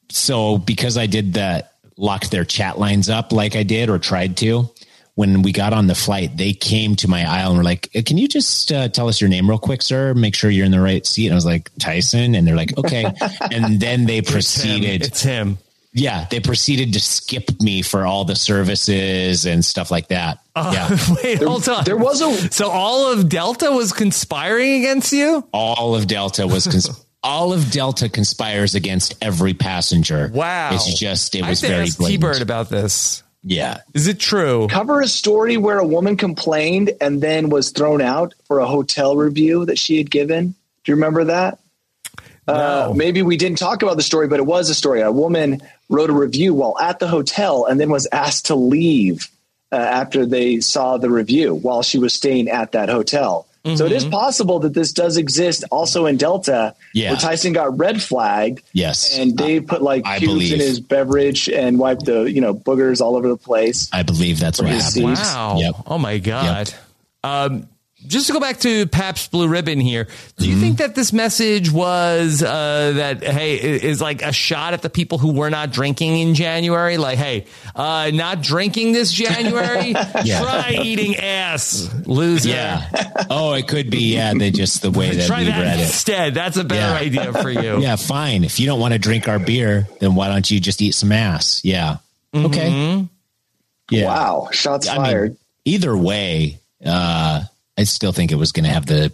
so 0.09 0.57
because 0.57 0.97
I 0.97 1.05
did 1.07 1.33
that, 1.33 1.73
locked 1.97 2.31
their 2.31 2.43
chat 2.43 2.77
lines 2.77 3.09
up 3.09 3.31
like 3.31 3.55
I 3.55 3.63
did 3.63 3.89
or 3.89 3.99
tried 3.99 4.37
to. 4.37 4.69
When 5.15 5.43
we 5.43 5.53
got 5.53 5.71
on 5.71 5.87
the 5.87 5.95
flight, 5.95 6.35
they 6.35 6.51
came 6.51 6.97
to 6.97 7.07
my 7.07 7.23
aisle 7.23 7.51
and 7.51 7.57
were 7.57 7.63
like, 7.63 7.89
"Uh, 7.95 8.01
"Can 8.05 8.17
you 8.17 8.27
just 8.27 8.69
uh, 8.69 8.89
tell 8.89 9.07
us 9.07 9.21
your 9.21 9.29
name 9.29 9.49
real 9.49 9.57
quick, 9.57 9.81
sir? 9.81 10.13
Make 10.13 10.35
sure 10.35 10.49
you're 10.49 10.65
in 10.65 10.73
the 10.73 10.81
right 10.81 11.05
seat." 11.05 11.27
And 11.27 11.33
I 11.33 11.35
was 11.35 11.45
like, 11.45 11.71
"Tyson," 11.79 12.35
and 12.35 12.45
they're 12.45 12.57
like, 12.57 12.77
"Okay." 12.77 13.05
and 13.51 13.79
then 13.79 14.07
they 14.07 14.21
proceeded. 14.21 15.03
It's 15.03 15.21
him. 15.21 15.57
Yeah, 15.97 16.27
they 16.29 16.41
proceeded 16.41 16.91
to 16.93 16.99
skip 16.99 17.61
me 17.61 17.81
for 17.81 18.05
all 18.05 18.25
the 18.25 18.35
services 18.35 19.45
and 19.45 19.63
stuff 19.63 19.89
like 19.91 20.09
that. 20.09 20.39
yeah, 20.55 20.89
Wait, 21.23 21.41
hold 21.41 21.67
on. 21.69 21.85
There 21.85 21.95
was 21.95 22.19
a 22.21 22.51
So 22.51 22.69
all 22.69 23.11
of 23.13 23.29
Delta 23.29 23.71
was 23.71 23.93
conspiring 23.93 24.73
against 24.81 25.13
you? 25.13 25.47
all 25.53 25.95
of 25.95 26.05
Delta 26.07 26.45
was 26.47 26.67
cons- 26.67 27.05
all 27.23 27.53
of 27.53 27.71
Delta 27.71 28.09
conspires 28.09 28.75
against 28.75 29.15
every 29.23 29.53
passenger. 29.53 30.29
Wow. 30.33 30.71
it's 30.73 30.99
just 30.99 31.33
it 31.33 31.45
was 31.45 31.61
have 31.61 31.69
to 31.69 31.73
very 31.75 31.83
ask 31.87 31.97
T-Bird 31.97 32.41
about 32.41 32.69
this. 32.69 33.23
Yeah. 33.41 33.81
Is 33.93 34.07
it 34.07 34.19
true? 34.19 34.67
Cover 34.69 34.99
a 35.01 35.07
story 35.07 35.55
where 35.55 35.77
a 35.79 35.87
woman 35.87 36.17
complained 36.17 36.91
and 36.99 37.21
then 37.21 37.49
was 37.49 37.69
thrown 37.71 38.01
out 38.01 38.33
for 38.45 38.59
a 38.59 38.65
hotel 38.65 39.15
review 39.15 39.65
that 39.67 39.79
she 39.79 39.97
had 39.97 40.11
given. 40.11 40.55
Do 40.83 40.91
you 40.91 40.95
remember 40.95 41.23
that? 41.25 41.59
Uh, 42.47 42.93
maybe 42.95 43.21
we 43.23 43.37
didn't 43.37 43.57
talk 43.57 43.81
about 43.81 43.97
the 43.97 44.03
story, 44.03 44.27
but 44.27 44.39
it 44.39 44.45
was 44.45 44.69
a 44.69 44.75
story. 44.75 45.01
A 45.01 45.11
woman 45.11 45.61
wrote 45.89 46.09
a 46.09 46.13
review 46.13 46.53
while 46.53 46.77
at 46.79 46.99
the 46.99 47.07
hotel 47.07 47.65
and 47.65 47.79
then 47.79 47.89
was 47.89 48.07
asked 48.11 48.47
to 48.47 48.55
leave 48.55 49.29
uh, 49.71 49.75
after 49.75 50.25
they 50.25 50.59
saw 50.59 50.97
the 50.97 51.09
review 51.09 51.53
while 51.55 51.81
she 51.83 51.97
was 51.99 52.13
staying 52.13 52.49
at 52.49 52.71
that 52.73 52.89
hotel. 52.89 53.47
So 53.75 53.87
it 53.87 53.93
is 53.93 54.05
possible 54.05 54.59
that 54.59 54.75
this 54.75 54.93
does 54.93 55.17
exist 55.17 55.63
also 55.71 56.05
in 56.05 56.17
Delta, 56.17 56.75
Yeah. 56.93 57.09
where 57.09 57.19
Tyson 57.19 57.51
got 57.51 57.79
red 57.79 57.99
flagged. 57.99 58.61
Yes. 58.73 59.17
And 59.17 59.35
Dave 59.35 59.65
put 59.65 59.81
like 59.81 60.05
I 60.05 60.19
cubes 60.19 60.51
in 60.51 60.59
his 60.59 60.79
beverage 60.79 61.49
and 61.49 61.79
wiped 61.79 62.05
the, 62.05 62.25
you 62.25 62.41
know, 62.41 62.53
boogers 62.53 63.01
all 63.01 63.15
over 63.15 63.27
the 63.27 63.37
place. 63.37 63.89
I 63.91 64.03
believe 64.03 64.39
that's 64.39 64.61
what 64.61 64.69
happened. 64.69 65.05
Wow. 65.15 65.55
Yep. 65.57 65.75
Oh 65.87 65.97
my 65.97 66.19
God. 66.19 66.71
Um, 67.23 67.67
just 68.07 68.27
to 68.27 68.33
go 68.33 68.39
back 68.39 68.59
to 68.61 68.85
Pabst 68.87 69.31
Blue 69.31 69.47
Ribbon 69.47 69.79
here, 69.79 70.07
do 70.37 70.49
you 70.49 70.55
think 70.59 70.77
that 70.79 70.95
this 70.95 71.11
message 71.13 71.71
was 71.71 72.41
uh, 72.43 72.93
that 72.95 73.23
hey 73.23 73.55
is 73.55 74.01
like 74.01 74.21
a 74.21 74.31
shot 74.31 74.73
at 74.73 74.81
the 74.81 74.89
people 74.89 75.17
who 75.17 75.33
were 75.33 75.49
not 75.49 75.71
drinking 75.71 76.19
in 76.19 76.35
January? 76.35 76.97
Like, 76.97 77.17
hey, 77.17 77.45
uh, 77.75 78.11
not 78.13 78.41
drinking 78.41 78.91
this 78.93 79.11
January, 79.11 79.93
try 80.25 80.77
eating 80.83 81.15
ass, 81.17 81.89
loser. 82.05 82.49
Yeah. 82.49 82.89
Oh, 83.29 83.53
it 83.53 83.67
could 83.67 83.89
be. 83.89 84.13
Yeah. 84.15 84.33
They 84.33 84.51
just 84.51 84.81
the 84.81 84.91
way 84.91 85.11
that 85.15 85.27
Try 85.27 85.39
we 85.39 85.45
that 85.45 85.59
read 85.61 85.79
it. 85.79 85.83
instead. 85.83 86.33
That's 86.33 86.57
a 86.57 86.63
better 86.63 86.93
Yeah. 86.93 87.07
idea 87.23 87.33
for 87.41 87.49
you. 87.49 87.79
Yeah. 87.85 87.95
Fine. 87.95 88.43
If 88.43 88.59
you 88.59 88.65
don't 88.65 88.79
want 88.79 88.93
to 88.93 88.99
drink 88.99 89.27
our 89.27 89.39
beer, 89.39 89.87
then 89.99 90.15
why 90.15 90.27
don't 90.29 90.49
you 90.49 90.59
just 90.59 90.81
eat 90.81 90.91
some 90.93 91.11
ass? 91.11 91.61
Yeah. 91.63 91.97
Okay. 92.33 93.05
Yeah. 93.89 94.05
Wow. 94.05 94.49
Shots 94.51 94.87
I 94.87 94.95
fired. 94.95 95.29
mean, 95.31 95.37
either 95.65 95.95
way, 95.95 96.59
uh, 96.85 97.43
I 97.77 97.83
still 97.83 98.11
think 98.11 98.31
it 98.31 98.35
was 98.35 98.51
going 98.51 98.65
to 98.65 98.71
have 98.71 98.85
the 98.85 99.11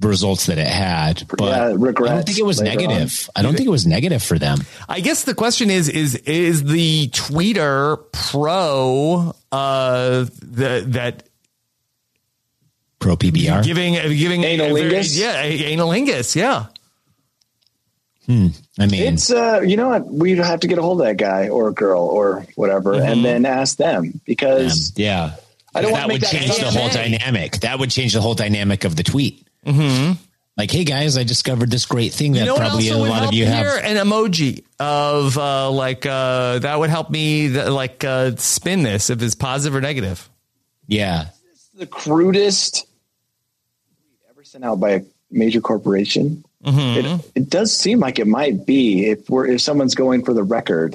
results 0.00 0.46
that 0.46 0.58
it 0.58 0.66
had, 0.66 1.24
but 1.28 1.44
Yeah, 1.44 1.66
I 1.66 2.14
don't 2.14 2.24
think 2.24 2.38
it 2.38 2.44
was 2.46 2.60
later 2.60 2.76
negative. 2.76 3.28
I 3.36 3.42
don't 3.42 3.54
think 3.54 3.66
it 3.66 3.70
was 3.70 3.86
negative 3.86 4.22
for 4.22 4.38
them. 4.38 4.60
I 4.88 5.00
guess 5.00 5.24
the 5.24 5.34
question 5.34 5.70
is 5.70 5.88
is 5.88 6.14
is 6.16 6.64
the 6.64 7.08
tweeter 7.08 7.98
pro 8.12 9.34
uh 9.52 10.26
the, 10.40 10.84
that 10.88 11.24
Pro 12.98 13.16
PBR. 13.16 13.64
giving 13.64 13.94
giving 13.94 14.42
Analingus? 14.42 15.18
yeah 15.18 15.42
analingus 15.44 16.36
yeah 16.36 16.66
Hmm. 18.26 18.48
I 18.78 18.86
mean, 18.86 19.14
It's 19.14 19.32
uh, 19.32 19.60
you 19.64 19.76
know 19.76 19.88
what? 19.88 20.06
We'd 20.06 20.38
have 20.38 20.60
to 20.60 20.68
get 20.68 20.78
a 20.78 20.82
hold 20.82 21.00
of 21.00 21.06
that 21.08 21.16
guy 21.16 21.48
or 21.48 21.72
girl 21.72 22.02
or 22.02 22.46
whatever, 22.54 22.94
and 22.94 23.24
then 23.24 23.44
ask 23.44 23.76
them 23.76 24.20
because 24.24 24.92
yeah. 24.96 25.32
I 25.74 25.82
don't 25.82 25.92
that 25.92 26.00
wanna 26.02 26.14
would 26.14 26.22
make 26.22 26.30
that 26.30 26.30
change 26.40 26.58
the 26.58 26.70
whole 26.70 26.88
dynamic. 26.88 27.52
That 27.60 27.78
would 27.78 27.90
change 27.90 28.14
the 28.14 28.20
whole 28.20 28.34
dynamic 28.34 28.84
of 28.84 28.96
the 28.96 29.02
tweet. 29.02 29.46
Mm-hmm. 29.64 30.12
Like, 30.56 30.70
hey 30.70 30.84
guys, 30.84 31.16
I 31.16 31.22
discovered 31.22 31.70
this 31.70 31.86
great 31.86 32.12
thing 32.12 32.32
that 32.32 32.40
you 32.40 32.46
know 32.46 32.56
probably 32.56 32.88
a 32.88 32.96
lot 32.98 33.22
of 33.24 33.32
you 33.32 33.46
here 33.46 33.80
have. 33.80 33.84
an 33.84 33.96
emoji 33.96 34.64
of 34.78 35.38
uh 35.38 35.70
like 35.70 36.04
uh 36.04 36.58
that 36.58 36.78
would 36.78 36.90
help 36.90 37.08
me 37.08 37.48
th- 37.48 37.68
like 37.68 38.04
uh 38.04 38.36
spin 38.36 38.82
this 38.82 39.08
if 39.10 39.22
it's 39.22 39.34
positive 39.34 39.74
or 39.76 39.80
negative 39.80 40.28
Yeah. 40.86 41.26
the 41.76 41.86
crudest 41.86 42.86
ever 44.30 44.44
sent 44.44 44.64
out 44.64 44.80
by 44.80 44.90
a 44.90 45.00
major 45.30 45.60
corporation. 45.60 46.44
It, 46.62 47.24
it 47.34 47.48
does 47.48 47.74
seem 47.74 48.00
like 48.00 48.18
it 48.18 48.26
might 48.26 48.66
be 48.66 49.06
if 49.06 49.30
we're 49.30 49.46
if 49.46 49.62
someone's 49.62 49.94
going 49.94 50.24
for 50.26 50.34
the 50.34 50.42
record. 50.42 50.94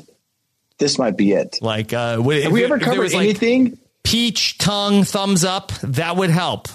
This 0.77 0.99
might 0.99 1.17
be 1.17 1.31
it. 1.31 1.57
like 1.61 1.91
uh 1.93 2.17
would, 2.19 2.43
Have 2.43 2.51
we 2.51 2.63
ever 2.65 2.75
if 2.75 2.83
covered 2.83 3.01
was, 3.01 3.13
like, 3.15 3.23
anything? 3.23 3.79
Peach 4.05 4.57
tongue 4.57 5.03
thumbs 5.03 5.43
up 5.43 5.71
that 5.83 6.15
would 6.15 6.29
help 6.29 6.67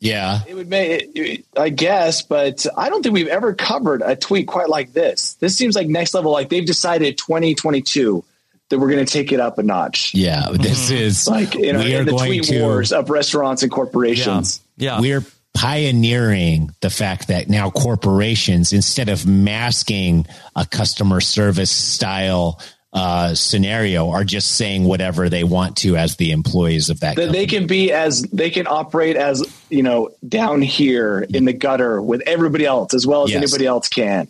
Yeah. 0.00 0.40
It 0.46 0.54
would 0.54 0.68
make, 0.68 1.02
it, 1.02 1.18
it- 1.18 1.44
I 1.56 1.70
guess, 1.70 2.22
but 2.22 2.64
I 2.76 2.88
don't 2.88 3.02
think 3.02 3.14
we've 3.14 3.26
ever 3.26 3.52
covered 3.54 4.02
a 4.02 4.14
tweet 4.14 4.46
quite 4.46 4.68
like 4.68 4.92
this. 4.92 5.34
This 5.34 5.56
seems 5.56 5.74
like 5.74 5.88
next 5.88 6.14
level. 6.14 6.30
Like 6.30 6.48
they've 6.50 6.64
decided 6.64 7.18
2022 7.18 8.24
that 8.68 8.78
we're 8.78 8.90
going 8.90 9.04
to 9.04 9.12
take 9.12 9.32
it 9.32 9.40
up 9.40 9.58
a 9.58 9.62
notch. 9.64 10.14
Yeah. 10.14 10.42
Mm-hmm. 10.42 10.62
This 10.62 10.90
is 10.90 11.26
Like 11.26 11.54
you 11.54 11.72
know, 11.72 11.80
we 11.80 11.96
are 11.96 12.00
in 12.00 12.04
the 12.06 12.12
going 12.12 12.28
tweet 12.28 12.44
to 12.44 12.60
wars 12.62 12.92
of 12.92 13.10
restaurants 13.10 13.62
and 13.64 13.72
corporations. 13.72 14.60
yeah 14.76 15.00
we're 15.00 15.24
pioneering 15.54 16.72
the 16.82 16.90
fact 16.90 17.28
that 17.28 17.48
now 17.48 17.70
corporations, 17.70 18.72
instead 18.72 19.08
of 19.08 19.26
masking 19.26 20.26
a 20.54 20.64
customer 20.64 21.20
service 21.20 21.70
style 21.72 22.60
uh, 22.98 23.34
scenario, 23.34 24.10
are 24.10 24.24
just 24.24 24.56
saying 24.56 24.84
whatever 24.84 25.28
they 25.28 25.44
want 25.44 25.76
to 25.78 25.96
as 25.96 26.16
the 26.16 26.32
employees 26.32 26.90
of 26.90 27.00
that. 27.00 27.16
That 27.16 27.26
company. 27.26 27.38
they 27.38 27.46
can 27.46 27.66
be 27.66 27.92
as 27.92 28.22
they 28.22 28.50
can 28.50 28.66
operate 28.66 29.16
as 29.16 29.44
you 29.70 29.82
know 29.82 30.10
down 30.26 30.62
here 30.62 31.20
in 31.32 31.44
the 31.44 31.52
gutter 31.52 32.02
with 32.02 32.22
everybody 32.26 32.64
else 32.66 32.94
as 32.94 33.06
well 33.06 33.24
as 33.24 33.30
Yes. 33.30 33.42
anybody 33.42 33.66
else 33.66 33.88
can. 33.88 34.28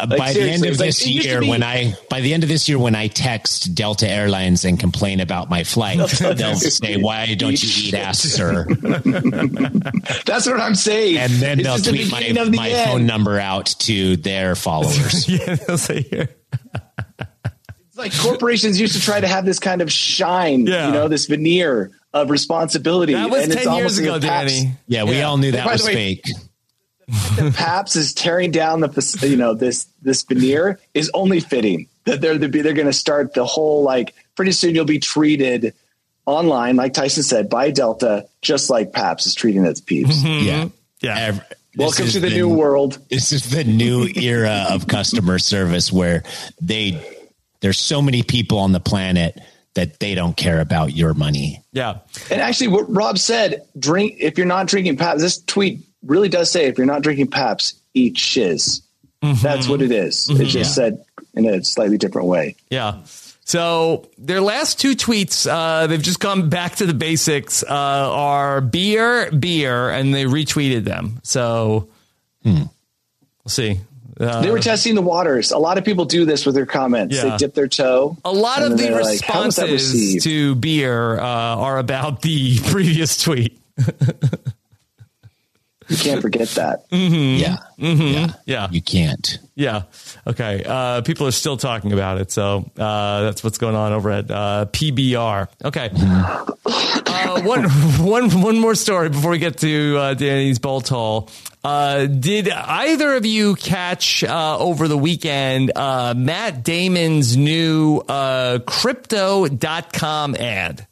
Uh, 0.00 0.06
Like, 0.08 0.18
by 0.18 0.32
the 0.32 0.40
end 0.40 0.64
of 0.64 0.70
it's 0.70 0.80
like, 0.80 0.88
this 0.88 1.02
it 1.02 1.10
used 1.10 1.26
to 1.26 1.30
year, 1.30 1.40
be- 1.42 1.48
when 1.50 1.62
I 1.62 1.94
by 2.10 2.20
the 2.22 2.32
end 2.34 2.42
of 2.42 2.48
this 2.48 2.68
year, 2.68 2.78
when 2.78 2.94
I 2.96 3.06
text 3.08 3.74
Delta 3.74 4.08
Airlines 4.08 4.64
and 4.64 4.80
complain 4.80 5.20
about 5.20 5.48
my 5.50 5.62
flight, 5.64 5.98
they'll 6.18 6.56
say, 6.56 6.96
"Why 6.96 7.34
don't 7.34 7.62
you 7.62 7.88
eat 7.88 7.94
ass, 7.94 8.20
sir?" 8.20 8.64
That's 10.26 10.46
what 10.46 10.60
I'm 10.60 10.74
saying. 10.74 11.18
And 11.18 11.32
then 11.34 11.58
This 11.58 11.66
they'll 11.66 11.74
is 11.76 11.82
the 11.84 11.90
tweet 11.90 12.10
my, 12.10 12.22
the 12.44 12.50
my 12.56 12.70
end. 12.70 12.90
phone 12.90 13.06
number 13.06 13.38
out 13.38 13.66
to 13.80 14.16
their 14.16 14.54
followers. 14.56 15.28
yeah 15.28 15.54
they'll 15.54 15.78
say 15.78 16.02
here 16.02 16.28
It's 16.74 16.91
like 18.02 18.18
corporations 18.18 18.80
used 18.80 18.94
to 18.94 19.00
try 19.00 19.20
to 19.20 19.28
have 19.28 19.44
this 19.44 19.58
kind 19.58 19.80
of 19.82 19.90
shine, 19.90 20.66
Yeah. 20.66 20.86
you 20.88 20.92
know, 20.92 21.08
this 21.08 21.26
veneer 21.26 21.90
of 22.12 22.30
responsibility. 22.30 23.14
that 23.14 23.30
was 23.30 23.44
and 23.44 23.52
it's 23.52 23.62
10 23.64 23.72
years 23.74 23.98
almost 23.98 23.98
ago 24.00 24.14
if 24.16 24.22
Pabst- 24.22 24.54
danny 24.56 24.72
Yeah, 24.86 25.04
we 25.04 25.16
Yeah. 25.16 25.22
all 25.28 25.38
knew 25.38 25.52
that 25.52 25.64
By 25.64 25.72
was 25.72 25.82
the 25.82 25.86
way- 25.88 25.94
fake. 25.94 26.26
Pabst 27.54 27.96
is 27.96 28.12
tearing 28.14 28.50
down 28.50 28.80
the 28.80 28.88
fac- 28.88 29.28
you 29.28 29.36
know 29.36 29.54
this 29.54 29.86
this 30.02 30.22
veneer 30.22 30.78
is 30.94 31.10
only 31.14 31.40
fitting 31.40 31.88
that 32.04 32.20
they're 32.20 32.38
the, 32.38 32.46
they're 32.48 32.72
going 32.72 32.86
to 32.86 32.92
start 32.92 33.34
the 33.34 33.44
whole 33.44 33.82
like 33.82 34.14
pretty 34.36 34.52
soon 34.52 34.74
you'll 34.74 34.84
be 34.84 34.98
treated 35.00 35.74
online 36.26 36.76
like 36.76 36.94
Tyson 36.94 37.22
said 37.22 37.48
by 37.50 37.70
Delta 37.70 38.26
just 38.40 38.70
like 38.70 38.92
Pabst 38.92 39.26
is 39.26 39.34
treating 39.34 39.64
its 39.66 39.80
peeps. 39.80 40.16
Mm-hmm. 40.22 40.46
Yeah, 40.46 40.68
yeah 41.00 41.18
Ev- 41.28 41.38
this 41.74 41.78
Welcome 41.78 42.04
is 42.06 42.12
to 42.12 42.20
the, 42.20 42.28
new 42.30 42.48
world. 42.48 42.98
This 43.10 43.32
is 43.32 43.48
the 43.50 43.64
new 43.64 44.06
era 44.14 44.66
of 44.70 44.86
customer 44.86 45.38
service 45.38 45.90
where 45.92 46.22
they 46.60 47.02
there's 47.62 47.78
so 47.78 48.02
many 48.02 48.22
people 48.22 48.58
on 48.58 48.72
the 48.72 48.80
planet 48.80 49.40
that 49.74 50.00
they 50.00 50.14
don't 50.14 50.36
care 50.36 50.60
about 50.60 50.92
your 50.92 51.14
money. 51.14 51.62
yeah 51.72 52.00
And 52.30 52.42
actually, 52.42 52.68
what 52.68 52.84
Rob 52.94 53.18
said, 53.18 53.66
drink 53.78 54.16
if 54.18 54.36
you're 54.36 54.46
not 54.46 54.66
drinking 54.66 54.98
Pabst. 54.98 55.20
This 55.20 55.40
tweet 55.40 55.80
really 56.02 56.28
does 56.28 56.50
say 56.50 56.66
if 56.66 56.76
you're 56.76 56.86
not 56.86 57.00
drinking 57.02 57.28
Pabst, 57.28 57.78
eat 57.94 58.18
shiz. 58.18 58.82
That's 59.22 59.68
what 59.68 59.80
it 59.80 59.92
is. 59.92 60.28
It 60.28 60.46
just 60.46 60.74
said 60.74 61.02
in 61.34 61.46
a 61.46 61.64
slightly 61.64 61.96
different 61.96 62.28
way. 62.28 62.56
Yeah. 62.70 63.02
So 63.44 64.08
their 64.18 64.40
last 64.40 64.80
two 64.80 64.92
tweets, 64.92 65.50
uh, 65.50 65.86
they've 65.86 66.02
just 66.02 66.20
gone 66.20 66.48
back 66.48 66.76
to 66.76 66.86
the 66.86 66.94
basics, 66.94 67.62
uh, 67.62 67.66
are 67.68 68.60
beer, 68.60 69.30
beer, 69.30 69.90
and 69.90 70.14
they 70.14 70.24
retweeted 70.24 70.84
them. 70.84 71.20
So 71.22 71.88
we'll 72.44 72.68
see. 73.46 73.80
Uh, 74.20 74.42
They 74.42 74.50
were 74.50 74.58
testing 74.60 74.94
the 74.94 75.02
waters. 75.02 75.50
A 75.52 75.58
lot 75.58 75.78
of 75.78 75.84
people 75.84 76.04
do 76.04 76.24
this 76.24 76.44
with 76.44 76.54
their 76.54 76.66
comments. 76.66 77.16
Yeah. 77.16 77.30
They 77.30 77.36
dip 77.38 77.54
their 77.54 77.68
toe. 77.68 78.16
a 78.24 78.32
lot 78.32 78.62
of 78.62 78.70
the 78.70 78.76
they're 78.76 79.02
like, 79.02 79.22
"How 79.22 79.44
was 79.44 79.56
that 79.56 79.70
responses 79.70 80.22
to 80.24 80.54
beer 80.56 81.18
uh, 81.18 81.24
are 81.24 81.78
about 81.78 82.22
the 82.22 82.58
previous 82.70 83.16
tweet. 83.22 83.58
You 85.88 85.96
can't 85.98 86.22
forget 86.22 86.48
that. 86.50 86.84
Yeah. 86.92 87.56
yeah. 87.76 88.32
Yeah. 88.46 88.68
You 88.70 88.80
can't. 88.80 89.38
Yeah. 89.56 89.82
Okay. 90.26 90.62
Uh, 90.64 91.02
people 91.02 91.26
are 91.26 91.32
still 91.32 91.56
talking 91.56 91.92
about 91.92 92.20
it. 92.20 92.30
So 92.30 92.70
uh, 92.78 93.22
that's 93.22 93.42
what's 93.42 93.58
going 93.58 93.74
on 93.74 93.92
over 93.92 94.10
at 94.10 94.30
uh, 94.30 94.66
PBR. 94.72 95.48
Okay. 95.64 95.90
Uh, 97.32 97.42
one, 97.42 97.64
one, 97.98 98.42
one 98.42 98.58
more 98.58 98.74
story 98.74 99.08
before 99.08 99.30
we 99.30 99.38
get 99.38 99.58
to 99.58 99.96
uh, 99.98 100.14
Danny's 100.14 100.58
bolt 100.58 100.88
hole. 100.88 101.30
Uh, 101.64 102.06
did 102.06 102.48
either 102.48 103.14
of 103.14 103.24
you 103.24 103.54
catch 103.54 104.24
uh, 104.24 104.58
over 104.58 104.88
the 104.88 104.98
weekend 104.98 105.72
uh, 105.74 106.12
Matt 106.16 106.64
Damon's 106.64 107.36
new 107.36 107.98
uh, 108.08 108.58
crypto.com 108.66 110.34
ad? 110.34 110.86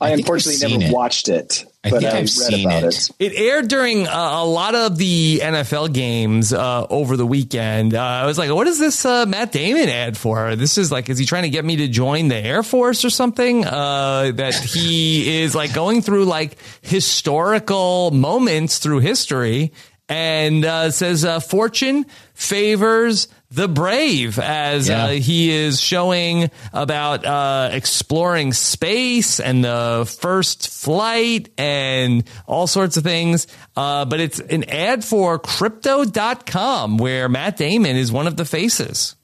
I, 0.00 0.12
I've 0.12 0.18
unfortunately 0.20 0.78
never 0.78 0.90
it. 0.90 0.94
watched 0.94 1.28
it, 1.28 1.64
I 1.84 1.90
but 1.90 2.00
think 2.00 2.12
I 2.12 2.18
I've 2.18 2.28
seen 2.28 2.70
it. 2.70 2.84
it. 2.84 3.32
It 3.32 3.32
aired 3.38 3.68
during 3.68 4.06
uh, 4.08 4.10
a 4.12 4.44
lot 4.44 4.74
of 4.74 4.98
the 4.98 5.40
NFL 5.42 5.94
games 5.94 6.52
uh, 6.52 6.86
over 6.90 7.16
the 7.16 7.24
weekend. 7.26 7.94
Uh, 7.94 8.02
I 8.02 8.26
was 8.26 8.36
like, 8.36 8.50
what 8.52 8.66
is 8.66 8.80
this 8.80 9.04
uh, 9.04 9.26
Matt 9.26 9.52
Damon 9.52 9.88
ad 9.88 10.16
for? 10.18 10.56
This 10.56 10.76
is 10.76 10.90
like, 10.90 11.08
is 11.08 11.18
he 11.18 11.24
trying 11.24 11.44
to 11.44 11.50
get 11.50 11.64
me 11.64 11.76
to 11.76 11.86
join 11.88 12.28
the 12.28 12.36
Air 12.36 12.64
Force 12.64 13.04
or 13.04 13.10
something? 13.10 13.64
Uh, 13.64 14.32
that 14.34 14.54
he 14.54 15.40
is 15.42 15.54
like 15.54 15.72
going 15.72 16.02
through 16.02 16.24
like 16.24 16.56
historical 16.82 18.10
moments 18.10 18.78
through 18.78 18.98
history. 18.98 19.72
and 20.08 20.64
uh, 20.64 20.90
says 20.90 21.24
uh, 21.24 21.38
fortune 21.38 22.06
favors 22.34 23.28
the 23.50 23.66
brave 23.68 24.38
as 24.38 24.88
Yeah. 24.88 25.04
uh, 25.04 25.08
he 25.10 25.50
is 25.50 25.80
showing 25.80 26.50
about 26.72 27.24
uh, 27.24 27.70
exploring 27.72 28.52
space 28.52 29.40
and 29.40 29.64
the 29.64 30.06
first 30.20 30.68
flight 30.68 31.48
and 31.56 32.24
all 32.46 32.66
sorts 32.66 32.96
of 32.98 33.04
things. 33.04 33.46
Uh, 33.76 34.04
but 34.04 34.20
it's 34.20 34.38
an 34.38 34.64
ad 34.64 35.02
for 35.04 35.38
crypto.com 35.38 36.98
where 36.98 37.28
Matt 37.28 37.56
Damon 37.56 37.96
is 37.96 38.12
one 38.12 38.26
of 38.26 38.36
the 38.36 38.44
faces. 38.44 39.14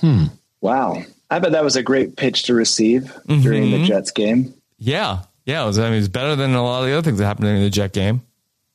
Hmm. 0.00 0.24
Wow. 0.60 1.02
I 1.30 1.38
bet 1.38 1.52
that 1.52 1.64
was 1.64 1.76
a 1.76 1.82
great 1.82 2.16
pitch 2.16 2.44
to 2.44 2.54
receive 2.54 3.12
during 3.26 3.64
Mm-hmm. 3.64 3.82
the 3.82 3.86
Jets 3.86 4.10
game. 4.10 4.54
Yeah. 4.78 5.22
Yeah. 5.44 5.62
It 5.62 5.66
was, 5.66 5.78
I 5.78 5.90
mean, 5.90 5.98
it's 5.98 6.08
better 6.08 6.34
than 6.36 6.54
a 6.54 6.62
lot 6.62 6.80
of 6.82 6.86
the 6.88 6.92
other 6.94 7.02
things 7.04 7.18
that 7.18 7.26
happened 7.26 7.48
in 7.48 7.62
the 7.62 7.70
Jet 7.70 7.92
game. 7.92 8.22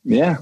Yeah. 0.03 0.37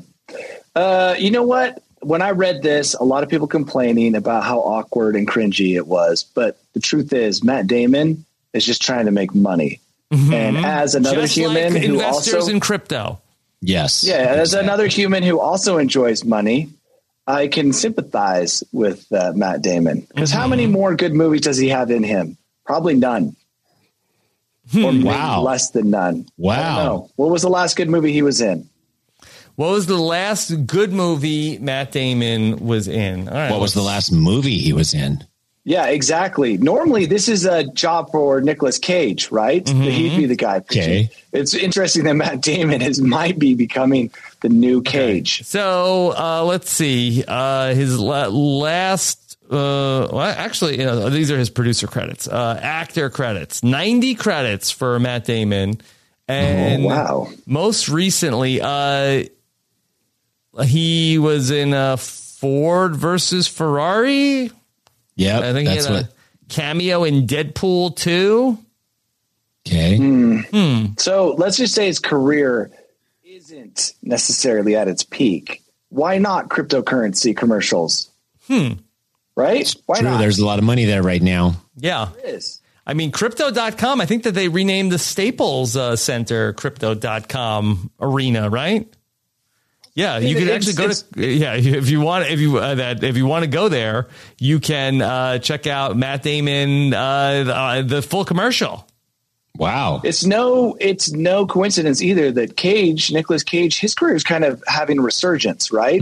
Uh, 0.76 1.16
you 1.18 1.32
know 1.32 1.44
what? 1.44 1.82
When 2.04 2.22
I 2.22 2.32
read 2.32 2.62
this, 2.62 2.94
a 2.94 3.04
lot 3.04 3.24
of 3.24 3.30
people 3.30 3.48
complaining 3.48 4.16
about 4.16 4.44
how 4.44 4.60
awkward 4.60 5.16
and 5.16 5.28
cringy 5.28 5.76
it 5.76 5.88
was. 5.88 6.24
But 6.24 6.60
the 6.74 6.80
truth 6.80 7.14
is, 7.14 7.44
Matt 7.44 7.68
Damon 7.68 8.26
is 8.54 8.66
just 8.66 8.82
trying 8.82 9.06
to 9.06 9.12
make 9.12 9.34
money. 9.34 9.80
And 10.12 10.58
as 10.58 10.94
another 10.94 11.16
Mm-hmm. 11.18 11.22
Just 11.26 11.36
human 11.36 11.74
like 11.74 11.84
who 11.84 11.94
investors 11.94 12.34
also, 12.36 12.52
in 12.52 12.60
crypto. 12.60 13.20
Yes. 13.62 14.04
yeah, 14.04 14.16
as 14.18 14.54
another 14.54 14.88
human 14.88 15.24
who 15.24 15.40
also 15.40 15.78
enjoys 15.78 16.24
money, 16.24 16.70
I 17.26 17.48
can 17.48 17.74
sympathize 17.74 18.64
with 18.72 19.12
uh, 19.12 19.32
Matt 19.36 19.62
Damon 19.62 20.02
because 20.10 20.30
how 20.32 20.48
many 20.48 20.66
Mm-hmm. 20.66 20.74
more 20.74 20.96
good 20.96 21.14
movies 21.16 21.42
does 21.42 21.58
he 21.58 21.70
have 21.70 21.90
in 21.90 22.04
him? 22.04 22.38
Probably 22.66 22.94
none, 22.96 23.36
or 24.76 24.92
maybe 24.92 25.04
Wow. 25.06 25.42
less 25.42 25.72
than 25.72 25.90
none. 25.90 26.28
Wow. 26.38 26.52
I 26.54 26.76
don't 26.76 26.86
know. 26.86 27.10
What 27.16 27.30
was 27.32 27.42
the 27.42 27.50
last 27.50 27.76
good 27.76 27.90
movie 27.90 28.12
he 28.14 28.22
was 28.22 28.40
in? 28.42 28.70
What 29.56 29.70
was 29.72 29.86
the 29.86 29.98
last 29.98 30.66
good 30.66 30.92
movie 30.92 31.60
Matt 31.60 31.92
Damon 31.92 32.58
was 32.66 32.88
in? 32.88 33.28
All 33.30 33.36
right, 33.36 33.52
What 33.52 33.60
was 33.60 33.74
the 33.74 33.82
last 33.84 34.12
movie 34.12 34.58
he 34.58 34.74
was 34.74 34.94
in? 34.94 35.24
Yeah, 35.66 35.86
exactly. 35.86 36.58
Normally, 36.58 37.06
this 37.06 37.30
is 37.30 37.46
a 37.46 37.64
job 37.64 38.12
for 38.12 38.42
Nicolas 38.42 38.78
Cage, 38.78 39.32
right? 39.32 39.66
He'd 39.70 40.18
be 40.18 40.26
the 40.26 40.36
guy. 40.36 40.58
Okay. 40.58 41.10
It's 41.32 41.54
interesting 41.54 42.04
that 42.04 42.16
Matt 42.16 42.42
Damon 42.42 42.82
is 42.82 43.00
might 43.00 43.40
be 43.40 43.54
becoming 43.56 44.12
the 44.42 44.50
new 44.50 44.82
Cage. 44.82 45.44
So 45.46 46.14
uh, 46.18 46.44
let's 46.44 46.70
see. 46.70 47.24
Uh, 47.26 47.74
his 47.76 47.98
la- 47.98 48.28
last, 48.28 49.38
uh, 49.46 50.10
well, 50.12 50.20
actually, 50.20 50.80
you 50.80 50.86
know, 50.86 51.10
these 51.10 51.32
are 51.32 51.38
his 51.38 51.50
producer 51.50 51.88
credits, 51.88 52.28
uh, 52.28 52.60
actor 52.62 53.10
credits, 53.10 53.64
90 53.64 54.16
credits 54.16 54.70
for 54.72 55.00
Matt 55.00 55.24
Damon. 55.26 55.80
And 56.28 56.84
Oh, 56.84 56.88
wow. 56.88 57.28
most 57.46 57.88
recently, 57.88 58.60
uh, 58.62 59.24
he 60.62 61.18
was 61.18 61.52
in 61.52 61.74
uh, 61.74 61.98
Ford 61.98 62.96
versus 62.96 63.48
Ferrari. 63.48 64.52
Yeah, 65.16 65.40
I 65.40 65.54
think 65.54 65.68
that's 65.68 65.86
he 65.86 65.94
had 65.94 66.04
what. 66.04 66.12
a 66.12 66.14
cameo 66.50 67.04
in 67.04 67.26
Deadpool 67.28 67.96
2. 67.96 68.58
Okay. 69.66 70.94
So 70.98 71.36
let's 71.38 71.58
just 71.58 71.74
say 71.74 71.86
his 71.86 72.00
career 72.00 72.70
isn't 73.24 73.94
necessarily 74.02 74.76
at 74.76 74.88
its 74.88 75.04
peak. 75.04 75.62
Why 75.90 76.18
not 76.18 76.50
cryptocurrency 76.50 77.36
commercials? 77.36 78.10
Hmm. 78.48 78.74
Right? 79.36 79.74
Why 79.86 80.00
True. 80.00 80.10
not? 80.10 80.18
There's 80.20 80.40
a 80.40 80.46
lot 80.46 80.60
of 80.60 80.66
money 80.66 80.86
there 80.86 81.02
right 81.02 81.22
now. 81.22 81.56
Yeah. 81.78 82.10
There 82.22 82.36
is. 82.36 82.60
I 82.86 82.94
mean, 82.94 83.12
crypto.com, 83.12 84.02
I 84.02 84.06
think 84.06 84.24
that 84.24 84.34
they 84.34 84.50
renamed 84.50 84.92
the 84.92 85.00
Staples 85.00 85.78
uh, 85.78 85.96
Center 85.96 86.52
crypto.com 86.54 87.92
arena, 88.00 88.50
right? 88.50 88.94
Yeah, 89.96 90.18
you 90.18 90.36
can 90.36 90.50
actually 90.50 90.74
go 90.74 90.92
to 90.92 91.04
yeah, 91.16 91.54
if 91.56 91.90
you 91.90 92.02
want 92.02 92.28
if 92.28 92.40
you 92.40 92.58
uh, 92.58 92.76
that 92.76 93.04
if 93.04 93.16
you 93.16 93.28
want 93.28 93.44
to 93.44 93.50
go 93.50 93.70
there, 93.70 94.08
you 94.40 94.60
can 94.60 95.02
uh, 95.02 95.38
check 95.40 95.68
out 95.68 95.96
Matt 95.96 96.24
Damon 96.24 96.94
uh, 96.94 97.44
the, 97.44 97.56
uh, 97.56 97.82
the 97.84 98.02
full 98.02 98.26
commercial. 98.26 98.88
Wow. 99.56 100.02
It's 100.04 100.26
no, 100.26 100.76
it's 100.80 101.12
no 101.12 101.46
coincidence 101.46 102.02
either 102.02 102.32
that 102.32 102.58
Cage, 102.58 103.12
Nicolas 103.12 103.44
Cage, 103.44 103.80
his 103.80 103.94
career 103.94 104.16
is 104.16 104.24
kind 104.24 104.44
of 104.44 104.64
having 104.66 105.00
resurgence, 105.00 105.72
right? 105.72 106.02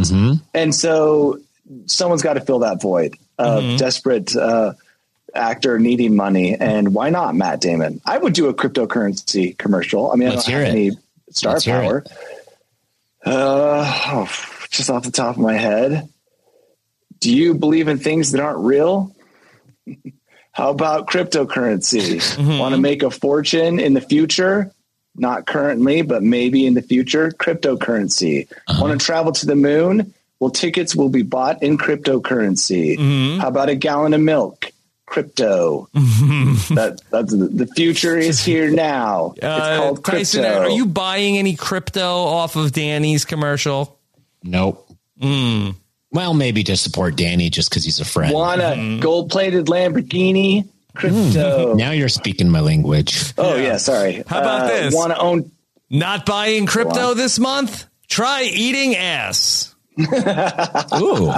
And 0.54 0.74
so 0.74 1.40
someone's 1.86 2.22
got 2.22 2.34
to 2.36 2.42
fill 2.42 2.60
that 2.60 2.82
void 2.82 3.18
of 3.38 3.78
desperate 3.78 4.34
uh, 4.38 4.74
actor 5.36 5.80
needing 5.80 6.16
money. 6.16 6.56
And 6.56 6.94
why 6.94 7.10
not 7.10 7.36
Matt 7.36 7.60
Damon? 7.60 8.00
I 8.06 8.18
would 8.18 8.32
do 8.34 8.48
a 8.48 8.54
cryptocurrency 8.54 9.58
commercial. 9.58 10.12
I 10.12 10.16
mean, 10.16 10.30
Let's 10.30 10.48
I 10.48 10.52
don't 10.52 10.60
hear 10.60 10.66
have 10.68 10.76
it. 10.76 10.80
any 10.80 10.92
star 11.32 11.54
Let's 11.54 11.66
hear 11.66 11.82
power. 11.82 12.06
Uh, 13.26 14.02
oh, 14.08 14.30
just 14.70 14.90
off 14.90 15.04
the 15.04 15.12
top 15.12 15.36
of 15.36 15.42
my 15.42 15.54
head, 15.54 16.10
do 17.20 17.34
you 17.34 17.54
believe 17.54 17.88
in 17.88 17.98
things 18.00 18.32
that 18.32 18.42
aren't 18.42 18.60
real? 18.60 19.16
How 20.54 20.70
about 20.72 21.08
cryptocurrency? 21.08 22.20
Want 22.60 22.76
to 22.76 22.82
make 22.82 23.04
a 23.04 23.12
fortune 23.12 23.80
in 23.80 23.94
the 23.94 24.02
future? 24.02 24.72
Not 25.16 25.46
currently, 25.46 26.02
but 26.02 26.24
maybe 26.24 26.66
in 26.66 26.74
the 26.74 26.82
future. 26.82 27.32
Cryptocurrency. 27.32 28.48
Want 28.80 29.00
to 29.00 29.06
travel 29.06 29.32
to 29.34 29.46
the 29.46 29.56
moon? 29.56 30.14
Well, 30.40 30.50
tickets 30.50 30.96
will 30.96 31.10
be 31.10 31.22
bought 31.22 31.62
in 31.62 31.78
cryptocurrency. 31.78 33.40
How 33.40 33.48
about 33.48 33.70
a 33.70 33.76
gallon 33.76 34.14
of 34.14 34.22
milk? 34.22 34.71
Crypto. 35.12 35.90
that, 35.94 37.02
that's 37.12 37.32
the, 37.36 37.48
the 37.52 37.68
future 37.68 38.18
is 38.18 38.42
here 38.42 38.72
now. 38.72 39.34
It's 39.36 39.44
Uh, 39.46 39.78
called 39.78 40.06
Tyson, 40.06 40.44
crypto. 40.44 40.62
are 40.62 40.70
you 40.70 40.86
buying 40.86 41.38
any 41.38 41.54
crypto 41.58 42.02
off 42.24 42.56
of 42.56 42.72
Danny's 42.72 43.26
commercial? 43.26 44.00
Nope. 44.42 44.88
Well, 45.22 46.34
maybe 46.34 46.64
to 46.64 46.78
support 46.78 47.18
Danny 47.18 47.50
just 47.50 47.70
because 47.70 47.84
he's 47.84 48.00
a 48.00 48.06
friend. 48.06 48.34
Want 48.34 48.62
a 48.62 48.64
Mm-hmm. 48.76 49.00
gold 49.02 49.30
plated 49.32 49.66
Lamborghini? 49.66 50.68
Crypto. 50.96 51.74
Now 51.76 51.92
you're 51.92 52.08
speaking 52.10 52.48
my 52.50 52.62
language. 52.62 53.34
Oh 53.38 53.56
yeah, 53.58 53.76
sorry. 53.78 54.24
How 54.28 54.40
about 54.40 54.68
this? 54.70 54.94
Want 54.96 55.12
to 55.12 55.20
own? 55.20 55.52
Not 55.90 56.26
buying 56.26 56.66
crypto 56.68 57.14
this 57.16 57.38
month? 57.38 57.86
Try 58.08 58.44
eating 58.44 58.96
ass. 58.96 59.76
Ooh. 60.00 61.34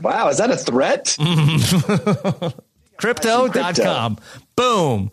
Wow, 0.00 0.28
is 0.30 0.38
that 0.38 0.50
a 0.50 0.56
threat? 0.56 1.16
Crypto.com. 2.98 4.18
Boom. 4.56 5.10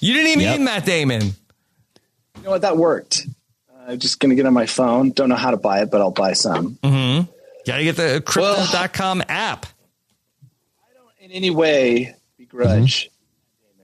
You 0.00 0.12
didn't 0.14 0.28
even 0.32 0.40
Yep. 0.40 0.58
need 0.58 0.64
Matt 0.64 0.84
Damon. 0.84 1.22
You 1.22 2.42
know 2.42 2.50
what? 2.50 2.62
That 2.62 2.76
worked. 2.76 3.26
Uh, 3.70 3.92
I'm 3.92 3.98
just 3.98 4.18
gonna 4.20 4.34
get 4.34 4.46
on 4.46 4.52
my 4.54 4.66
phone. 4.66 5.10
Don't 5.12 5.28
know 5.28 5.36
how 5.36 5.50
to 5.52 5.56
buy 5.56 5.82
it, 5.82 5.90
but 5.90 6.00
I'll 6.00 6.10
buy 6.10 6.32
some. 6.32 6.76
Mm-hmm. 6.82 7.30
Gotta 7.66 7.84
get 7.84 7.96
the 7.96 8.22
crypto.com 8.24 9.22
app. 9.28 9.66
I 9.66 10.94
don't 10.94 11.10
in 11.20 11.30
any 11.32 11.50
way, 11.50 12.14
begrudge 12.38 13.10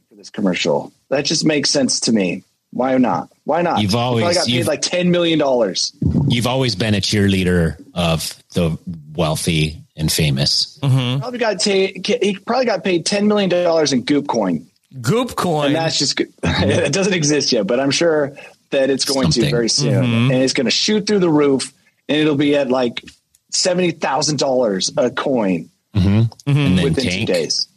for 0.08 0.14
this 0.16 0.30
commercial. 0.30 0.92
That 1.10 1.24
just 1.24 1.44
makes 1.44 1.70
sense 1.70 2.00
to 2.00 2.12
me. 2.12 2.42
Why 2.72 2.96
not? 2.98 3.28
Why 3.44 3.62
not? 3.62 3.80
You've 3.80 3.90
He 3.92 3.96
probably 3.96 4.22
always- 4.22 4.36
got 4.38 4.46
paid 4.46 4.52
you've- 4.54 4.68
like 4.68 4.82
ten 4.82 5.10
million 5.10 5.38
dollars. 5.38 5.92
You've 6.28 6.46
always 6.48 6.74
been 6.74 6.94
a 6.94 7.00
cheerleader 7.00 7.76
of 7.94 8.34
the 8.54 8.78
wealthy 9.14 9.80
and 9.96 10.10
famous. 10.10 10.78
Mm-hmm. 10.82 11.20
Probably 11.20 11.38
got 11.38 11.60
ta- 11.60 12.20
he 12.22 12.38
probably 12.46 12.66
got 12.66 12.84
paid 12.84 13.06
ten 13.06 13.28
million 13.28 13.50
dollars 13.50 13.92
in 13.92 14.02
Goop 14.02 14.26
coin, 14.28 14.66
Goop 15.00 15.36
coin. 15.36 15.66
and 15.66 15.74
that's 15.74 15.98
just 15.98 16.20
it 16.42 16.92
doesn't 16.92 17.14
exist 17.14 17.52
yet. 17.52 17.66
But 17.66 17.80
I'm 17.80 17.90
sure 17.90 18.36
that 18.70 18.90
it's 18.90 19.04
going 19.04 19.30
to 19.30 19.50
very 19.50 19.68
soon, 19.68 19.92
mm-hmm. 20.04 20.30
and 20.32 20.42
it's 20.42 20.52
going 20.52 20.66
to 20.66 20.70
shoot 20.70 21.06
through 21.06 21.20
the 21.20 21.30
roof, 21.30 21.72
and 22.08 22.18
it'll 22.18 22.36
be 22.36 22.56
at 22.56 22.68
like 22.70 23.04
seventy 23.50 23.92
thousand 23.92 24.38
dollars 24.38 24.90
a 24.96 25.10
coin 25.10 25.70
mm-hmm. 25.94 26.32
And 26.46 26.78
then 26.78 26.84
within 26.84 27.04
tank. 27.04 27.26
two 27.28 27.32
days. 27.32 27.68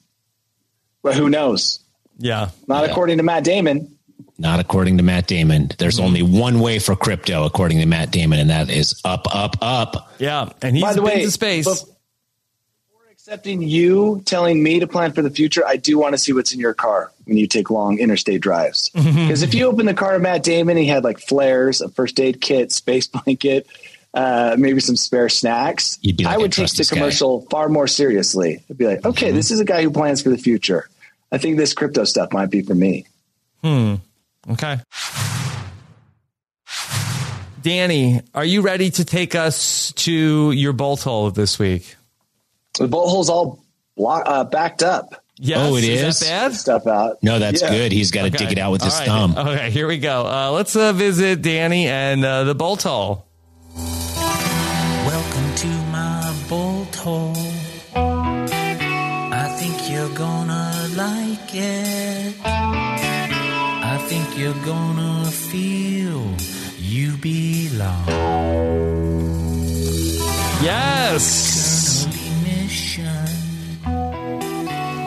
But 1.03 1.15
who 1.15 1.29
knows? 1.29 1.79
yeah. 2.17 2.49
Not 2.67 2.83
Yeah. 2.83 2.91
according 2.91 3.17
to 3.17 3.23
Matt 3.23 3.43
Damon. 3.43 3.93
Not 4.39 4.59
according 4.59 4.97
to 4.97 5.03
Matt 5.03 5.25
Damon. 5.27 5.71
There's 5.77 5.99
only 5.99 6.21
one 6.21 6.59
way 6.59 6.79
for 6.79 6.95
crypto, 6.95 7.45
according 7.45 7.79
to 7.79 7.85
Matt 7.85 8.11
Damon, 8.11 8.39
and 8.39 8.49
that 8.49 8.69
is 8.69 8.99
up, 9.05 9.27
up, 9.33 9.55
up. 9.61 10.13
Yeah. 10.19 10.49
And 10.61 10.75
he's 10.75 10.83
By 10.83 10.93
the 10.93 11.01
been 11.01 11.05
way, 11.05 11.23
to 11.23 11.31
space. 11.31 11.67
bef- 11.67 11.85
before 11.85 11.96
accepting 13.27 13.61
you 13.61 14.21
telling 14.23 14.63
me 14.63 14.79
to 14.79 14.87
plan 14.87 15.11
for 15.11 15.21
the 15.21 15.29
future, 15.29 15.61
I 15.67 15.75
do 15.75 15.97
want 15.97 16.13
to 16.13 16.17
see 16.17 16.31
what's 16.31 16.53
in 16.53 16.61
your 16.61 16.73
car 16.73 17.11
when 17.25 17.35
you 17.35 17.45
take 17.45 17.69
long 17.69 17.99
interstate 17.99 18.39
drives. 18.39 18.87
Because 18.91 19.43
if 19.43 19.53
you 19.53 19.65
open 19.65 19.85
the 19.85 19.93
car 19.93 20.15
of 20.15 20.21
Matt 20.21 20.43
Damon, 20.43 20.77
he 20.77 20.85
had 20.85 21.03
like 21.03 21.19
flares, 21.19 21.81
a 21.81 21.89
first 21.89 22.21
aid 22.21 22.39
kit, 22.39 22.71
space 22.71 23.05
blanket, 23.25 23.67
uh, 24.13 24.55
maybe 24.57 24.79
some 24.79 24.95
spare 24.95 25.27
snacks. 25.27 25.99
Like, 26.05 26.25
I 26.25 26.35
I 26.35 26.37
would 26.37 26.53
take 26.53 26.59
trust 26.59 26.75
the 26.75 26.77
this 26.77 26.89
guy. 26.89 26.95
commercial 26.95 27.41
far 27.51 27.67
more 27.67 27.85
seriously. 27.85 28.63
I'd 28.69 28.77
be 28.77 28.87
like, 28.87 29.05
okay, 29.05 29.31
this 29.31 29.51
is 29.51 29.59
a 29.59 29.65
guy 29.65 29.83
who 29.83 29.91
plans 29.91 30.21
for 30.21 30.29
the 30.29 30.37
future. 30.37 30.87
I 31.29 31.37
think 31.37 31.57
this 31.57 31.73
crypto 31.73 32.05
stuff 32.05 32.31
might 32.31 32.49
be 32.49 32.61
for 32.61 32.75
me. 32.75 33.07
Hmm. 33.61 33.95
Okay. 34.49 34.79
Danny, 37.61 38.21
are 38.33 38.45
you 38.45 38.61
ready 38.61 38.89
to 38.91 39.03
take 39.03 39.35
us 39.35 39.91
to 39.97 40.53
your 40.53 40.71
bolt 40.71 41.01
hole 41.01 41.29
this 41.29 41.59
week? 41.59 41.96
The 42.77 42.87
bolt 42.87 43.09
hole's 43.09 43.29
all 43.29 43.59
block, 43.95 44.23
uh, 44.25 44.43
backed 44.43 44.83
up. 44.83 45.23
Yes. 45.39 45.59
Oh, 45.61 45.75
it 45.75 45.83
is. 45.83 46.01
is? 46.01 46.19
that 46.21 46.25
bad? 46.49 46.53
Stuff 46.55 46.87
out. 46.87 47.17
No, 47.23 47.37
that's 47.39 47.61
Yeah. 47.61 47.69
good. 47.71 47.91
He's 47.91 48.09
got 48.11 48.21
to 48.23 48.27
Okay. 48.29 48.37
dig 48.45 48.51
it 48.53 48.57
out 48.59 48.71
with 48.71 48.81
his 48.83 48.93
All 48.93 48.99
right. 48.99 49.07
thumb. 49.07 49.35
Okay, 49.37 49.69
here 49.71 49.87
we 49.87 49.97
go. 49.99 50.25
Uh, 50.25 50.51
let's 50.51 50.75
uh, 50.75 50.93
visit 50.93 51.41
Danny 51.41 51.87
and 51.87 52.23
uh, 52.25 52.43
the 52.43 52.55
bolt 52.55 52.83
hole. 52.83 53.25
Welcome 53.75 55.55
to 55.55 55.67
my 55.91 56.33
bolt 56.49 56.95
hole. 56.95 57.33
I 57.95 59.47
think 59.59 59.89
you're 59.91 60.09
gonna 60.15 60.87
like 60.95 61.53
it. 61.53 62.35
I 62.45 63.97
think 64.07 64.37
you're 64.37 64.53
gonna 64.65 65.25
feel 65.31 66.23
you 66.79 67.15
belong. 67.17 68.07
Yes. 70.63 71.56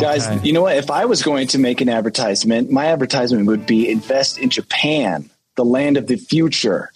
Guys, 0.01 0.27
Okay. 0.27 0.41
you 0.47 0.53
know 0.53 0.63
what? 0.63 0.77
If 0.77 0.91
I 0.91 1.05
was 1.05 1.23
going 1.23 1.49
to 1.49 1.59
make 1.59 1.81
an 1.81 1.89
advertisement, 1.89 2.71
my 2.71 2.87
advertisement 2.87 3.47
would 3.47 3.67
be 3.67 3.91
invest 3.91 4.39
in 4.39 4.51
Japan, 4.51 5.31
the 5.57 5.65
land 5.65 5.97
of 5.97 6.07
the 6.07 6.17
future. 6.17 6.91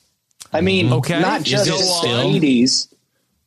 I 0.52 0.60
mean, 0.60 0.92
Okay. 0.92 1.20
not 1.20 1.42
just 1.42 1.66
the 1.66 1.76
still? 1.78 2.20
80s. 2.24 2.88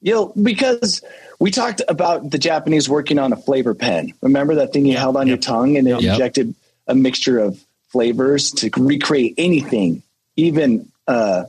You 0.02 0.14
know, 0.14 0.34
because 0.42 1.02
we 1.40 1.52
talked 1.52 1.82
about 1.88 2.30
the 2.30 2.38
Japanese 2.38 2.88
working 2.88 3.18
on 3.20 3.34
a 3.34 3.38
flavor 3.38 3.74
pen. 3.74 4.14
Remember 4.22 4.56
that 4.56 4.74
thing 4.74 4.86
you 4.86 4.96
held 4.98 5.18
on 5.18 5.28
your 5.28 5.38
tongue 5.38 5.76
and 5.78 5.88
it 5.88 5.92
Yep. 6.02 6.12
injected 6.14 6.56
a 6.88 6.94
mixture 6.96 7.40
of 7.40 7.60
flavors 7.90 8.52
to 8.52 8.70
recreate 8.78 9.34
anything, 9.38 10.04
even 10.36 10.88
uh, 11.08 11.46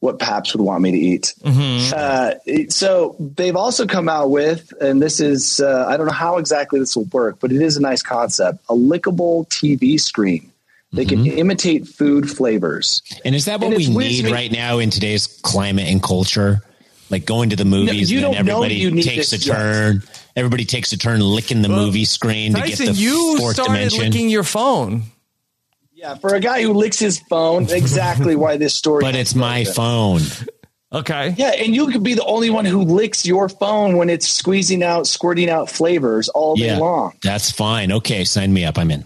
what 0.00 0.18
Pabst 0.18 0.54
would 0.54 0.64
want 0.64 0.82
me 0.82 0.90
to 0.92 0.98
eat. 0.98 1.34
Uh, 1.44 2.34
so 2.68 3.16
they've 3.18 3.56
also 3.56 3.86
come 3.86 4.08
out 4.08 4.30
with, 4.30 4.72
and 4.80 5.00
this 5.00 5.20
is, 5.20 5.60
uh, 5.60 5.84
I 5.88 5.96
don't 5.96 6.06
know 6.06 6.12
how 6.12 6.38
exactly 6.38 6.80
this 6.80 6.96
will 6.96 7.04
work, 7.12 7.36
but 7.38 7.52
it 7.52 7.60
is 7.60 7.76
a 7.76 7.80
nice 7.80 8.02
concept 8.02 8.60
a 8.68 8.74
lickable 8.74 9.46
TV 9.48 10.00
screen. 10.00 10.50
They 10.92 11.04
can 11.04 11.24
imitate 11.24 11.86
food 11.86 12.28
flavors. 12.28 13.02
And 13.24 13.34
is 13.36 13.44
that 13.44 13.60
what 13.60 13.68
And 13.68 13.76
we 13.76 13.84
it's 13.84 13.94
weird 13.94 14.10
to 14.10 14.16
need 14.16 14.24
me- 14.24 14.32
right 14.32 14.50
now 14.50 14.78
in 14.80 14.90
today's 14.90 15.26
climate 15.42 15.86
and 15.86 16.02
culture? 16.02 16.62
Like 17.10 17.26
going 17.26 17.50
to 17.50 17.56
the 17.56 17.64
movies 17.64 18.10
you 18.10 18.24
and 18.26 18.34
everybody 18.36 19.02
takes 19.02 19.32
a 19.32 19.36
yet. 19.36 19.54
turn. 19.54 20.02
Everybody 20.36 20.64
takes 20.64 20.92
a 20.92 20.96
turn 20.96 21.20
licking 21.20 21.60
the 21.62 21.68
movie 21.68 22.04
screen 22.04 22.54
to 22.54 22.62
get 22.62 22.78
the 22.78 22.92
you 22.92 23.36
fourth 23.38 23.54
started 23.54 23.72
dimension. 23.74 24.00
licking 24.04 24.28
your 24.30 24.44
phone. 24.44 25.02
Yeah, 26.00 26.14
for 26.14 26.34
a 26.34 26.40
guy 26.40 26.62
who 26.62 26.72
licks 26.72 26.98
his 26.98 27.18
phone, 27.18 27.64
exactly 27.70 28.34
why 28.34 28.56
this 28.56 28.74
story. 28.74 29.00
but 29.04 29.14
it's 29.14 29.34
my 29.34 29.64
phone. 29.64 30.22
Okay. 30.90 31.34
Yeah, 31.36 31.50
and 31.50 31.74
you 31.74 31.88
could 31.88 32.02
be 32.02 32.14
the 32.14 32.24
only 32.24 32.48
one 32.48 32.64
who 32.64 32.82
licks 32.82 33.26
your 33.26 33.50
phone 33.50 33.98
when 33.98 34.08
it's 34.08 34.26
squeezing 34.26 34.82
out, 34.82 35.06
squirting 35.06 35.50
out 35.50 35.68
flavors 35.68 36.30
all 36.30 36.56
day 36.56 36.68
Yeah, 36.68 36.78
long. 36.78 37.12
that's 37.22 37.50
fine. 37.52 37.92
Okay, 37.92 38.24
sign 38.24 38.50
me 38.50 38.64
up. 38.64 38.78
I'm 38.78 38.90
in. 38.90 39.04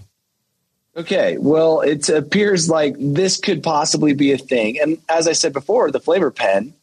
Okay, 0.97 1.37
well, 1.37 1.81
it 1.81 2.09
appears 2.09 2.69
like 2.71 2.95
this 2.97 3.39
could 3.39 3.65
possibly 3.65 4.15
be 4.15 4.31
a 4.31 4.39
thing. 4.39 4.79
And 4.81 4.99
as 5.09 5.27
I 5.27 5.33
said 5.33 5.53
before, 5.53 5.91
the 5.91 5.99
flavor 5.99 6.31
pen, 6.31 6.75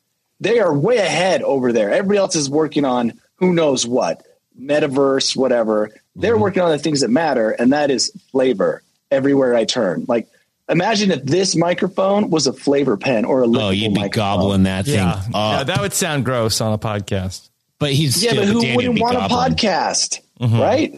they 0.41 0.59
are 0.59 0.73
way 0.77 0.97
ahead 0.97 1.41
over 1.41 1.71
there. 1.71 1.89
Everybody 1.89 2.17
else 2.19 2.35
is 2.35 2.49
working 2.49 2.83
on 2.83 3.13
who 3.35 3.53
knows 3.53 3.87
what, 3.87 4.21
metaverse, 4.59 5.37
whatever. 5.37 5.89
They're 6.17 6.33
Mm-hmm. 6.33 6.41
working 6.41 6.61
on 6.63 6.71
the 6.71 6.77
things 6.79 6.99
that 6.99 7.07
matter, 7.09 7.51
and 7.51 7.71
that 7.71 7.89
is 7.89 8.11
flavor 8.33 8.83
everywhere 9.11 9.53
I 9.55 9.65
turn. 9.65 10.05
Like, 10.07 10.27
imagine 10.69 11.11
if 11.11 11.23
this 11.25 11.55
microphone 11.55 12.29
was 12.29 12.47
a 12.47 12.53
flavor 12.53 12.97
pen 12.97 13.25
or 13.25 13.43
a 13.43 13.47
Oh, 13.47 13.69
you'd 13.69 13.93
be 13.93 14.01
microphone. 14.01 14.09
gobbling 14.39 14.63
that 14.63 14.85
thing 14.85 14.95
Yeah. 14.95 15.11
up. 15.11 15.25
yeah. 15.33 15.63
That 15.65 15.81
would 15.81 15.93
sound 15.93 16.25
gross 16.25 16.61
on 16.61 16.73
a 16.73 16.77
podcast. 16.77 17.49
but 17.79 17.91
he's 17.93 18.23
Yeah, 18.23 18.31
still, 18.31 18.41
but 18.45 18.51
who 18.53 18.61
Danny 18.61 18.75
would 18.75 18.75
wouldn't 18.77 18.95
be 18.95 19.01
want 19.01 19.17
gobbling. 19.17 19.51
a 19.51 19.55
podcast, 19.55 20.19
mm-hmm. 20.39 20.59
right? 20.59 20.93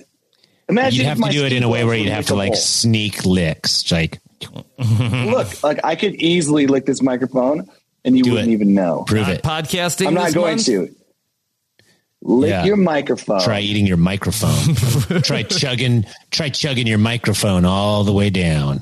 Imagine 0.69 0.95
You'd 0.97 1.01
if 1.03 1.07
have 1.09 1.17
my 1.17 1.27
to 1.31 1.33
do 1.37 1.45
it 1.45 1.51
in 1.53 1.57
a 1.57 1.61
speaker 1.61 1.69
way 1.71 1.83
where 1.85 1.95
you'd 1.97 2.09
have 2.09 2.25
to 2.27 2.35
like 2.35 2.53
lickable. 2.53 2.57
sneak 2.57 3.25
licks. 3.25 3.91
Like 3.91 4.19
look 4.77 5.63
like 5.63 5.79
I 5.83 5.95
could 5.95 6.15
easily 6.15 6.67
lick 6.67 6.85
this 6.85 7.01
microphone 7.01 7.67
and 8.05 8.17
you 8.17 8.23
Do 8.23 8.31
wouldn't 8.31 8.49
it. 8.49 8.53
even 8.53 8.73
know. 8.73 9.03
prove 9.07 9.27
Not 9.27 9.31
it. 9.37 9.43
podcasting. 9.43 10.07
I'm 10.07 10.13
not 10.13 10.25
this 10.25 10.33
going 10.33 10.55
month? 10.55 10.65
to. 10.65 10.95
Lick 12.25 12.49
Yeah. 12.51 12.63
your 12.63 12.77
microphone. 12.77 13.41
Try 13.41 13.59
eating 13.59 13.85
your 13.85 13.97
microphone. 13.97 14.75
try 15.23 15.43
chugging. 15.43 16.05
Try 16.31 16.49
chugging 16.49 16.87
your 16.87 16.97
microphone 16.97 17.65
all 17.65 18.03
the 18.05 18.13
way 18.13 18.29
down. 18.29 18.81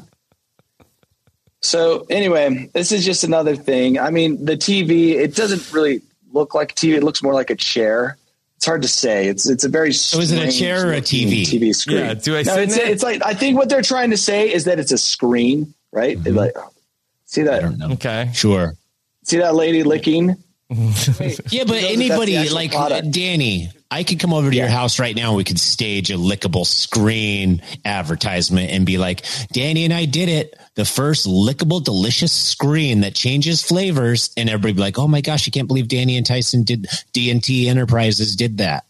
So 1.61 2.05
anyway, 2.09 2.69
this 2.73 2.91
is 2.91 3.05
just 3.05 3.23
another 3.23 3.55
thing. 3.55 3.99
I 3.99 4.09
mean, 4.09 4.45
the 4.45 4.57
TV, 4.57 5.11
it 5.15 5.35
doesn't 5.35 5.71
really 5.73 6.01
look 6.31 6.55
like 6.55 6.71
a 6.71 6.75
TV. 6.75 6.95
It 6.95 7.03
looks 7.03 7.21
more 7.21 7.33
like 7.33 7.49
a 7.49 7.55
chair. 7.55 8.17
It's 8.57 8.65
hard 8.65 8.83
to 8.83 8.87
say. 8.87 9.27
It's 9.27 9.49
it's 9.49 9.63
a 9.63 9.69
very 9.69 9.91
So 9.93 10.19
is 10.19 10.31
it 10.31 10.47
a 10.47 10.51
chair 10.51 10.87
or 10.89 10.93
a 10.93 11.01
TV? 11.01 11.41
TV 11.43 11.73
screen. 11.75 11.97
Yeah, 11.97 12.13
do 12.13 12.35
I 12.37 12.43
no, 12.43 12.53
sit 12.53 12.63
it's, 12.63 12.77
in 12.77 12.87
it's 12.89 13.03
like 13.03 13.25
I 13.25 13.33
think 13.33 13.57
what 13.57 13.69
they're 13.69 13.81
trying 13.81 14.11
to 14.11 14.17
say 14.17 14.51
is 14.53 14.65
that 14.65 14.79
it's 14.79 14.91
a 14.91 14.97
screen, 14.99 15.73
right? 15.91 16.17
It's 16.17 16.27
Like, 16.27 16.53
see 17.25 17.41
Mm-hmm. 17.41 17.49
I 17.49 17.53
that? 17.53 17.61
don't 17.61 17.77
know. 17.79 17.89
Okay. 17.93 18.29
Sure. 18.33 18.73
See 19.23 19.37
that 19.37 19.55
lady 19.55 19.81
licking? 19.83 20.35
Yeah, 20.71 20.77
but 20.77 20.77
Who 20.77 20.85
knows 20.85 21.07
if 21.07 21.17
that's 21.51 21.67
the 21.69 21.89
anybody 21.89 22.49
like 22.49 22.71
product? 22.71 23.11
Danny, 23.11 23.69
I 23.89 24.03
could 24.03 24.21
come 24.21 24.33
over 24.33 24.49
to 24.49 24.55
your 24.55 24.69
house 24.69 24.99
right 24.99 25.13
now 25.15 25.29
and 25.29 25.37
we 25.37 25.43
could 25.43 25.59
stage 25.59 26.09
a 26.09 26.13
lickable 26.13 26.65
screen 26.65 27.61
advertisement 27.83 28.71
and 28.71 28.85
be 28.85 28.97
like, 28.97 29.25
Danny 29.51 29.83
and 29.83 29.93
I 29.93 30.05
did 30.05 30.29
it. 30.29 30.57
The 30.75 30.85
first 30.85 31.27
lickable, 31.27 31.83
delicious 31.83 32.31
screen 32.31 33.01
that 33.01 33.13
changes 33.13 33.61
flavors. 33.61 34.33
And 34.37 34.49
everybody 34.49 34.73
be 34.73 34.79
like, 34.79 34.97
oh 34.97 35.09
my 35.09 35.19
gosh, 35.19 35.45
I 35.45 35.51
can't 35.51 35.67
believe 35.67 35.89
Danny 35.89 36.15
and 36.15 36.25
Tyson 36.25 36.63
did 36.63 36.85
DNT 37.13 37.65
Enterprises 37.65 38.37
did 38.37 38.59
that. 38.59 38.85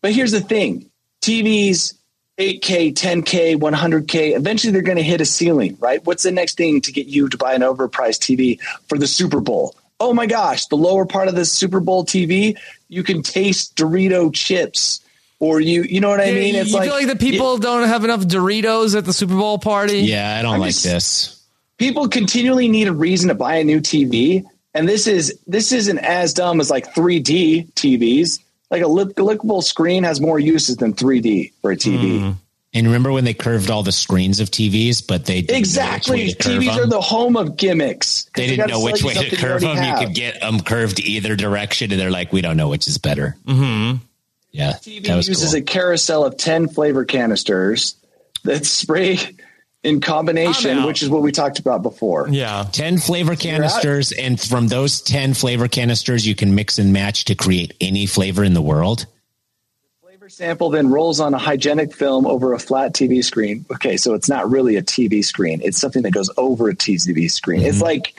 But 0.00 0.12
here's 0.12 0.30
the 0.30 0.40
thing 0.40 0.88
TVs, 1.22 1.94
8K, 2.38 2.94
10K, 2.94 3.56
100K, 3.56 4.36
eventually 4.36 4.72
they're 4.72 4.82
going 4.82 4.98
to 4.98 5.02
hit 5.02 5.20
a 5.20 5.24
ceiling, 5.24 5.76
right? 5.80 6.04
What's 6.04 6.22
the 6.22 6.30
next 6.30 6.56
thing 6.56 6.80
to 6.82 6.92
get 6.92 7.06
you 7.06 7.28
to 7.28 7.36
buy 7.36 7.54
an 7.54 7.62
overpriced 7.62 8.20
TV 8.20 8.60
for 8.88 8.96
the 8.96 9.08
Super 9.08 9.40
Bowl? 9.40 9.74
Oh 10.00 10.12
my 10.12 10.26
gosh, 10.26 10.66
the 10.66 10.76
lower 10.76 11.06
part 11.06 11.28
of 11.28 11.34
the 11.34 11.44
Super 11.44 11.80
Bowl 11.80 12.04
TV, 12.04 12.58
you 12.88 13.02
can 13.02 13.22
taste 13.22 13.76
Dorito 13.76 14.32
chips. 14.34 15.00
Or 15.40 15.60
you, 15.60 15.82
you 15.82 16.00
know 16.00 16.08
what 16.08 16.20
I 16.20 16.32
mean? 16.32 16.54
you 16.54 16.60
It's 16.62 16.70
feel 16.70 16.78
like, 16.80 16.90
like 16.90 17.06
the 17.06 17.16
people 17.16 17.58
don't 17.58 17.86
have 17.86 18.04
enough 18.04 18.20
Doritos 18.22 18.96
at 18.96 19.04
the 19.04 19.12
Super 19.12 19.34
Bowl 19.34 19.58
party. 19.58 20.00
Yeah, 20.00 20.36
I 20.38 20.42
don't 20.42 20.54
I'm 20.54 20.60
like 20.60 20.70
just- 20.70 20.84
this. 20.84 21.42
people 21.76 22.08
continually 22.08 22.68
need 22.68 22.88
a 22.88 22.92
reason 22.92 23.28
to 23.28 23.34
buy 23.34 23.56
a 23.56 23.64
new 23.64 23.80
TV, 23.80 24.44
and 24.72 24.88
this 24.88 25.06
is 25.06 25.38
this 25.46 25.72
isn't 25.72 25.98
as 25.98 26.32
dumb 26.34 26.60
as 26.60 26.70
like 26.70 26.94
3D 26.94 27.72
TVs. 27.74 28.40
Like 28.70 28.82
a 28.82 28.88
lick, 28.88 29.16
lickable 29.16 29.62
screen 29.62 30.02
has 30.04 30.20
more 30.20 30.38
uses 30.38 30.76
than 30.78 30.94
3D 30.94 31.52
for 31.60 31.70
a 31.72 31.76
TV. 31.76 32.20
Hmm. 32.20 32.30
And 32.74 32.86
remember 32.88 33.12
when 33.12 33.24
they 33.24 33.34
curved 33.34 33.70
all 33.70 33.84
the 33.84 33.92
screens 33.92 34.40
of 34.40 34.50
TVs, 34.50 35.06
but 35.06 35.24
they 35.26 35.42
didn't 35.42 35.48
know 35.50 35.54
which 35.54 35.60
Exactly. 35.60 36.16
way 36.16 36.28
to 36.30 36.34
curve 36.42 36.62
TVs 36.62 36.76
are 36.76 36.86
the 36.86 37.00
home 37.00 37.36
of 37.36 37.56
gimmicks. 37.56 38.28
They 38.34 38.48
didn't 38.48 38.68
know 38.68 38.82
which 38.82 39.02
way 39.04 39.14
to 39.14 39.36
curve 39.36 39.62
already 39.62 39.80
them. 39.80 40.00
You 40.00 40.06
could 40.06 40.14
get 40.16 40.40
them 40.40 40.60
curved 40.60 40.98
either 40.98 41.36
direction, 41.36 41.92
and 41.92 42.00
they're 42.00 42.10
like, 42.10 42.32
"We 42.32 42.40
don't 42.40 42.56
know 42.56 42.68
which 42.68 42.88
is 42.88 42.98
better." 42.98 43.36
Mm-hmm. 43.46 43.98
Yeah, 44.50 44.72
TV 44.72 45.06
that 45.06 45.16
was 45.16 45.28
uses 45.28 45.52
cool. 45.52 45.60
a 45.60 45.62
carousel 45.62 46.24
of 46.24 46.36
10 46.36 46.68
flavor 46.68 47.04
canisters 47.04 47.94
that 48.44 48.66
spray 48.66 49.18
in 49.84 50.00
combination, 50.00 50.84
which 50.84 51.02
is 51.02 51.08
what 51.08 51.22
we 51.22 51.30
talked 51.32 51.58
about 51.58 51.82
before. 51.82 52.28
Yeah. 52.30 52.66
10 52.72 52.98
flavor 52.98 53.36
canisters 53.36 54.12
and 54.12 54.40
from 54.40 54.68
those 54.68 55.00
10 55.02 55.34
flavor 55.34 55.68
canisters 55.68 56.26
you 56.26 56.34
can 56.34 56.54
mix 56.54 56.78
and 56.78 56.92
match 56.92 57.26
to 57.26 57.34
create 57.34 57.74
any 57.80 58.06
flavor 58.06 58.42
in 58.44 58.54
the 58.54 58.62
world 58.62 59.06
Flavor 60.24 60.30
sample 60.30 60.70
then 60.70 60.88
rolls 60.88 61.20
on 61.20 61.34
a 61.34 61.38
hygienic 61.38 61.92
film 61.94 62.26
over 62.26 62.54
a 62.54 62.58
flat 62.58 62.94
TV 62.94 63.22
screen. 63.22 63.66
Okay, 63.70 63.98
so 63.98 64.14
it's 64.14 64.26
not 64.26 64.48
really 64.50 64.76
a 64.76 64.82
TV 64.82 65.22
screen. 65.22 65.60
It's 65.62 65.78
something 65.78 66.00
that 66.04 66.12
goes 66.12 66.30
over 66.38 66.70
a 66.70 66.74
TV 66.74 67.30
screen. 67.30 67.60
It's 67.60 67.76
Mm-hmm. 67.76 67.84
like 67.84 68.14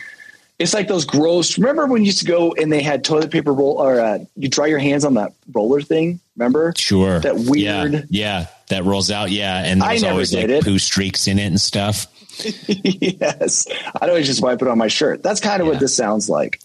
it's 0.59 0.75
like 0.75 0.87
those 0.87 1.03
gross. 1.03 1.57
Remember 1.57 1.87
when 1.87 2.03
you 2.03 2.05
used 2.07 2.19
to 2.19 2.25
go 2.25 2.53
and 2.53 2.71
they 2.71 2.83
had 2.83 3.03
toilet 3.03 3.31
paper 3.31 3.51
roll 3.51 3.81
or 3.81 3.99
uh, 3.99 4.19
you 4.35 4.47
dry 4.49 4.67
your 4.67 4.77
hands 4.77 5.03
on 5.03 5.15
that 5.15 5.33
roller 5.51 5.81
thing? 5.81 6.19
Remember? 6.37 6.73
sure 6.77 7.21
That 7.21 7.37
weird- 7.37 7.93
yeah, 7.93 8.01
yeah 8.09 8.47
that 8.69 8.83
rolls 8.83 9.09
out 9.09 9.31
yeah 9.31 9.63
and 9.65 9.81
there's 9.81 10.03
never 10.03 10.11
always 10.11 10.31
like 10.31 10.47
it. 10.47 10.63
poo 10.63 10.77
streaks 10.77 11.27
in 11.27 11.39
it 11.39 11.47
and 11.47 11.59
stuff 11.59 12.05
yes. 12.67 13.65
I'd 13.99 14.09
always 14.09 14.27
just 14.27 14.43
wipe 14.43 14.61
it 14.61 14.67
on 14.67 14.77
my 14.77 14.89
shirt. 14.89 15.23
That's 15.23 15.39
kind 15.39 15.59
of 15.59 15.65
Yeah. 15.65 15.71
what 15.73 15.79
this 15.79 15.95
sounds 15.95 16.29
like. 16.29 16.59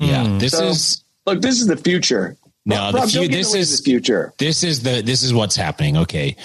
yeah 0.00 0.36
this 0.40 0.50
So- 0.52 0.66
is 0.66 1.04
Look, 1.26 1.40
this 1.42 1.60
is 1.60 1.68
the 1.68 1.76
future. 1.78 2.36
No, 2.66 2.76
Rob, 2.76 2.92
the 2.92 2.98
Rob, 3.00 3.08
fu- 3.10 3.14
don't 3.18 3.28
get 3.28 3.36
this 3.36 3.54
is- 3.54 3.78
the 3.78 3.84
future. 3.84 4.32
this 4.38 4.62
is 4.64 4.82
the 4.82 5.02
this 5.02 5.22
is 5.22 5.34
what's 5.34 5.56
happening. 5.56 5.96
Okay. 5.98 6.36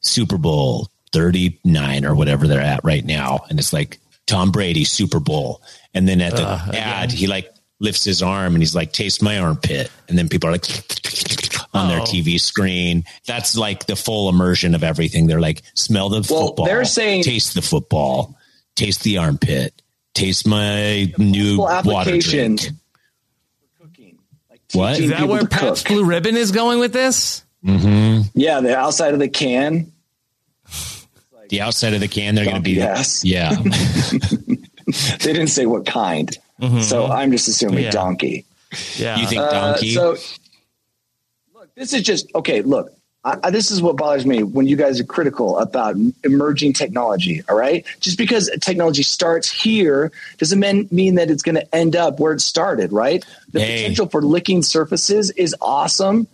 Super 0.00 0.38
bowl 0.38 0.88
39 1.12 2.04
or 2.04 2.14
whatever 2.14 2.46
they're 2.48 2.60
at 2.60 2.80
right 2.84 3.04
now. 3.04 3.40
And 3.50 3.58
it's 3.58 3.72
like 3.72 3.98
tom 4.26 4.50
brady 4.50 4.84
super 4.84 5.20
bowl. 5.20 5.62
And 5.94 6.08
then 6.08 6.20
at 6.20 6.34
the 6.36 6.42
uh, 6.46 6.70
ad 6.72 7.12
he 7.12 7.26
like 7.26 7.52
lifts 7.80 8.04
his 8.04 8.22
arm 8.22 8.54
and 8.54 8.62
he's 8.62 8.74
like 8.74 8.92
taste 8.92 9.22
my 9.22 9.38
armpit. 9.38 9.90
And 10.08 10.16
then 10.18 10.28
people 10.28 10.48
are 10.48 10.52
like 10.52 10.64
on 11.74 11.88
their 11.88 12.00
Oh. 12.00 12.04
tv 12.04 12.40
screen. 12.40 13.04
That's 13.26 13.56
like 13.56 13.86
the 13.86 13.96
full 13.96 14.28
immersion 14.30 14.74
of 14.74 14.82
everything. 14.82 15.26
They're 15.26 15.40
like 15.40 15.62
smell 15.74 16.08
the 16.08 16.26
Well, 16.30 16.46
football. 16.48 16.64
they're 16.66 16.84
saying- 16.84 17.24
taste 17.24 17.54
the 17.54 17.62
football. 17.62 18.36
Taste 18.74 19.02
the 19.02 19.18
armpit. 19.18 19.74
Taste 20.14 20.46
my 20.46 21.12
new 21.18 21.58
water 21.58 21.74
application 21.74 22.56
drink. 22.56 22.60
Cooking. 22.60 22.76
Like 22.76 22.81
What? 24.72 24.94
teaching 24.96 25.10
Is 25.12 25.18
that 25.18 25.28
where 25.28 25.46
Pabst 25.46 25.84
cook. 25.86 25.94
Blue 25.96 26.04
Ribbon 26.04 26.36
is 26.36 26.50
going 26.52 26.78
with 26.78 26.92
this? 26.92 27.42
Yeah, 27.62 28.60
the 28.60 28.76
outside 28.76 29.14
of 29.14 29.20
the 29.20 29.28
can. 29.28 29.92
the 31.48 31.60
outside 31.60 31.92
of 31.94 32.00
the 32.00 32.08
can 32.08 32.34
they're 32.34 32.44
going 32.44 32.56
to 32.56 32.62
be 32.62 32.72
Yes. 32.72 33.24
yeah 33.24 33.50
They 35.20 35.32
didn't 35.32 35.48
say 35.48 35.66
what 35.66 35.86
kind. 35.86 36.30
So 36.80 37.06
I'm 37.06 37.30
just 37.32 37.48
assuming 37.48 37.84
Yeah. 37.84 37.90
donkey. 37.90 38.44
Yeah. 38.96 39.18
you 39.18 39.26
think 39.26 39.42
Uh, 39.42 39.50
donkey 39.50 39.94
look, 39.96 40.18
This 41.74 41.92
is 41.92 42.02
just 42.02 42.26
okay. 42.34 42.62
Look, 42.62 42.92
I, 43.24 43.50
this 43.50 43.70
is 43.70 43.80
what 43.80 43.96
bothers 43.96 44.26
me 44.26 44.42
when 44.42 44.66
you 44.66 44.74
guys 44.76 44.98
are 44.98 45.04
critical 45.04 45.58
about 45.58 45.96
emerging 46.24 46.72
technology. 46.72 47.42
All 47.48 47.56
right, 47.56 47.86
just 48.00 48.18
because 48.18 48.50
technology 48.60 49.04
starts 49.04 49.50
here 49.50 50.10
doesn't 50.38 50.58
mean, 50.58 50.88
mean 50.90 51.14
that 51.14 51.30
it's 51.30 51.42
going 51.42 51.54
to 51.54 51.74
end 51.74 51.94
up 51.94 52.18
where 52.18 52.32
it 52.32 52.40
started. 52.40 52.92
Right? 52.92 53.24
The 53.52 53.60
Hey. 53.60 53.82
potential 53.82 54.08
for 54.08 54.22
licking 54.22 54.62
surfaces 54.62 55.30
is 55.30 55.54
awesome, 55.60 56.26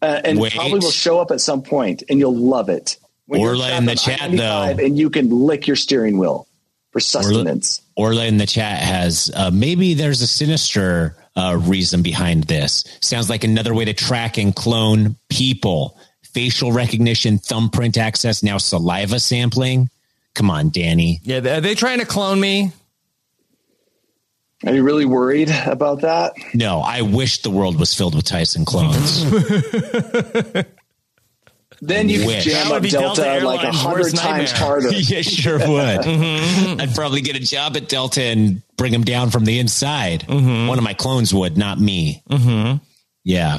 uh, 0.00 0.20
and 0.24 0.38
Wait. 0.38 0.52
probably 0.52 0.78
will 0.78 0.90
show 0.92 1.18
up 1.18 1.32
at 1.32 1.40
some 1.40 1.62
point, 1.62 2.04
and 2.08 2.20
you'll 2.20 2.36
love 2.36 2.68
it. 2.68 2.98
When 3.26 3.40
Orla 3.40 3.76
in 3.76 3.84
the 3.84 3.96
chat, 3.96 4.30
though. 4.30 4.62
And 4.62 4.96
you 4.96 5.10
can 5.10 5.30
lick 5.30 5.66
your 5.66 5.76
steering 5.76 6.18
wheel 6.18 6.46
for 6.92 7.00
sustenance. 7.00 7.82
Orla 7.96 8.24
in 8.26 8.38
the 8.38 8.46
chat 8.46 8.78
has 8.78 9.30
uh, 9.34 9.50
maybe 9.52 9.94
there's 9.94 10.22
a 10.22 10.26
sinister 10.26 11.16
uh, 11.36 11.58
reason 11.60 12.02
behind 12.02 12.44
this. 12.44 12.84
Sounds 13.00 13.28
like 13.28 13.44
another 13.44 13.74
way 13.74 13.84
to 13.84 13.92
track 13.92 14.38
and 14.38 14.54
clone 14.54 15.16
people. 15.28 15.98
Facial 16.32 16.72
recognition, 16.72 17.38
thumbprint 17.38 17.96
access, 17.96 18.42
now 18.42 18.58
saliva 18.58 19.18
sampling. 19.18 19.90
Come 20.34 20.50
on, 20.50 20.70
Danny. 20.70 21.20
Yeah, 21.24 21.38
are 21.38 21.60
they 21.60 21.74
trying 21.74 21.98
to 22.00 22.06
clone 22.06 22.40
me? 22.40 22.72
Are 24.66 24.74
you 24.74 24.82
really 24.82 25.04
worried 25.04 25.50
about 25.66 26.00
that? 26.02 26.34
No, 26.54 26.80
I 26.80 27.02
wish 27.02 27.42
the 27.42 27.50
world 27.50 27.78
was 27.78 27.94
filled 27.94 28.14
with 28.14 28.24
Tyson 28.24 28.64
clones. 28.64 29.24
Then 31.80 32.08
you 32.08 32.26
Wish. 32.26 32.44
can 32.44 32.52
jam 32.52 32.70
would 32.70 32.84
up 32.84 32.90
Delta, 32.90 33.22
Delta 33.22 33.46
like 33.46 33.62
a 33.62 33.72
hundred 33.72 34.14
times 34.14 34.50
harder. 34.50 34.88
yeah, 34.92 35.22
sure 35.22 35.58
would. 35.58 36.00
Mm-hmm. 36.08 36.80
I'd 36.80 36.94
probably 36.94 37.20
get 37.20 37.36
a 37.36 37.40
job 37.40 37.76
at 37.76 37.88
Delta 37.88 38.22
and 38.22 38.62
bring 38.76 38.92
them 38.92 39.04
down 39.04 39.30
from 39.30 39.44
the 39.44 39.58
inside. 39.58 40.22
Mm-hmm. 40.22 40.66
One 40.66 40.78
of 40.78 40.84
my 40.84 40.94
clones 40.94 41.32
would, 41.32 41.56
not 41.56 41.78
me. 41.78 42.22
Mm-hmm. 42.30 42.78
Yeah. 43.24 43.58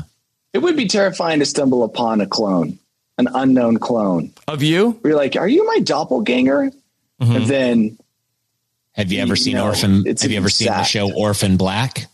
It 0.53 0.59
would 0.59 0.75
be 0.75 0.87
terrifying 0.87 1.39
to 1.39 1.45
stumble 1.45 1.83
upon 1.83 2.21
a 2.21 2.25
clone, 2.27 2.79
an 3.17 3.27
unknown 3.33 3.77
clone. 3.77 4.31
Of 4.47 4.63
you? 4.63 4.91
Where 5.01 5.11
you're 5.11 5.19
like, 5.19 5.35
"Are 5.35 5.47
you 5.47 5.65
my 5.67 5.79
doppelganger?" 5.79 6.71
And 7.19 7.45
then 7.47 7.97
Have 8.93 9.11
you 9.11 9.21
ever 9.21 9.35
seen 9.35 9.55
No, 9.55 9.65
Orphan? 9.65 10.03
it's 10.07 10.21
Have 10.23 10.31
you 10.31 10.37
ever 10.37 10.49
seen 10.49 10.67
the 10.67 10.83
show 10.83 11.11
Orphan 11.13 11.57
Black? 11.57 12.07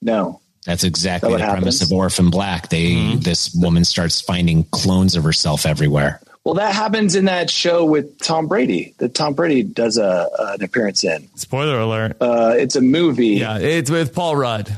no, 0.00 0.40
That's 0.64 0.84
exactly 0.84 1.28
Is 1.30 1.34
the 1.34 1.38
that 1.38 1.48
what 1.48 1.52
premise 1.58 1.82
of 1.82 1.92
Orphan 1.92 2.30
Black. 2.30 2.68
They 2.70 3.16
this 3.16 3.52
woman 3.54 3.84
starts 3.84 4.20
finding 4.20 4.64
clones 4.64 5.14
of 5.16 5.24
herself 5.24 5.66
everywhere. 5.66 6.20
well, 6.44 6.54
that 6.54 6.74
happens 6.74 7.14
in 7.16 7.24
that 7.26 7.50
show 7.50 7.84
with 7.84 8.18
Tom 8.20 8.46
Brady 8.48 8.94
that 8.98 9.14
Tom 9.14 9.34
Brady 9.34 9.62
does 9.62 9.98
a 9.98 10.28
an 10.38 10.62
appearance 10.62 11.02
in. 11.04 11.28
Spoiler 11.34 11.78
alert. 11.80 12.16
Uh, 12.20 12.54
it's 12.56 12.76
a 12.76 12.80
movie. 12.80 13.28
yeah, 13.36 13.58
it's 13.58 13.90
with 13.90 14.14
Paul 14.14 14.36
Rudd. 14.36 14.74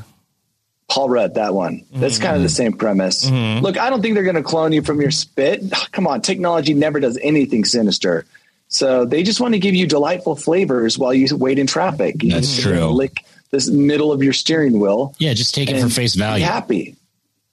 Paul 0.89 1.09
Rudd, 1.09 1.35
that 1.35 1.53
one. 1.53 1.85
That's 1.93 2.19
kind 2.19 2.37
of 2.37 2.43
the 2.43 2.49
same 2.49 2.73
premise. 2.73 3.29
Look, 3.29 3.79
I 3.79 3.91
don't 3.91 4.03
think 4.03 4.15
they're 4.15 4.25
going 4.25 4.37
to 4.37 4.43
clone 4.43 4.73
you 4.73 4.83
from 4.83 5.01
your 5.01 5.11
spit. 5.11 5.63
Come 5.93 6.07
on, 6.07 6.23
technology 6.23 6.75
never 6.75 7.01
does 7.01 7.19
anything 7.23 7.65
sinister. 7.65 8.25
So 8.69 9.05
they 9.05 9.23
just 9.23 9.41
want 9.41 9.55
to 9.55 9.61
give 9.61 9.75
you 9.75 9.87
delightful 9.87 10.37
flavors 10.37 10.99
while 10.99 11.15
you 11.15 11.35
wait 11.37 11.59
in 11.59 11.67
traffic. 11.67 12.23
You 12.23 12.33
That's 12.33 12.61
true. 12.61 12.87
Lick 12.87 13.25
this 13.51 13.69
middle 13.71 14.13
of 14.13 14.23
your 14.23 14.33
steering 14.33 14.81
wheel. 14.81 15.15
Yeah, 15.19 15.35
just 15.35 15.55
take 15.55 15.71
it 15.71 15.77
for 15.77 15.83
and 15.83 15.93
face 15.93 16.15
be 16.15 16.21
value. 16.21 16.45
happy. 16.45 16.97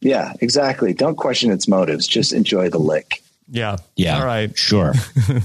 Yeah, 0.01 0.33
exactly. 0.41 0.93
Don't 0.93 1.15
question 1.15 1.51
its 1.51 1.67
motives. 1.67 2.07
Just 2.07 2.33
enjoy 2.33 2.69
the 2.69 2.79
lick. 2.79 3.21
Yeah. 3.49 3.77
Yeah. 3.95 4.19
All 4.19 4.25
right. 4.25 4.57
Sure. 4.57 4.93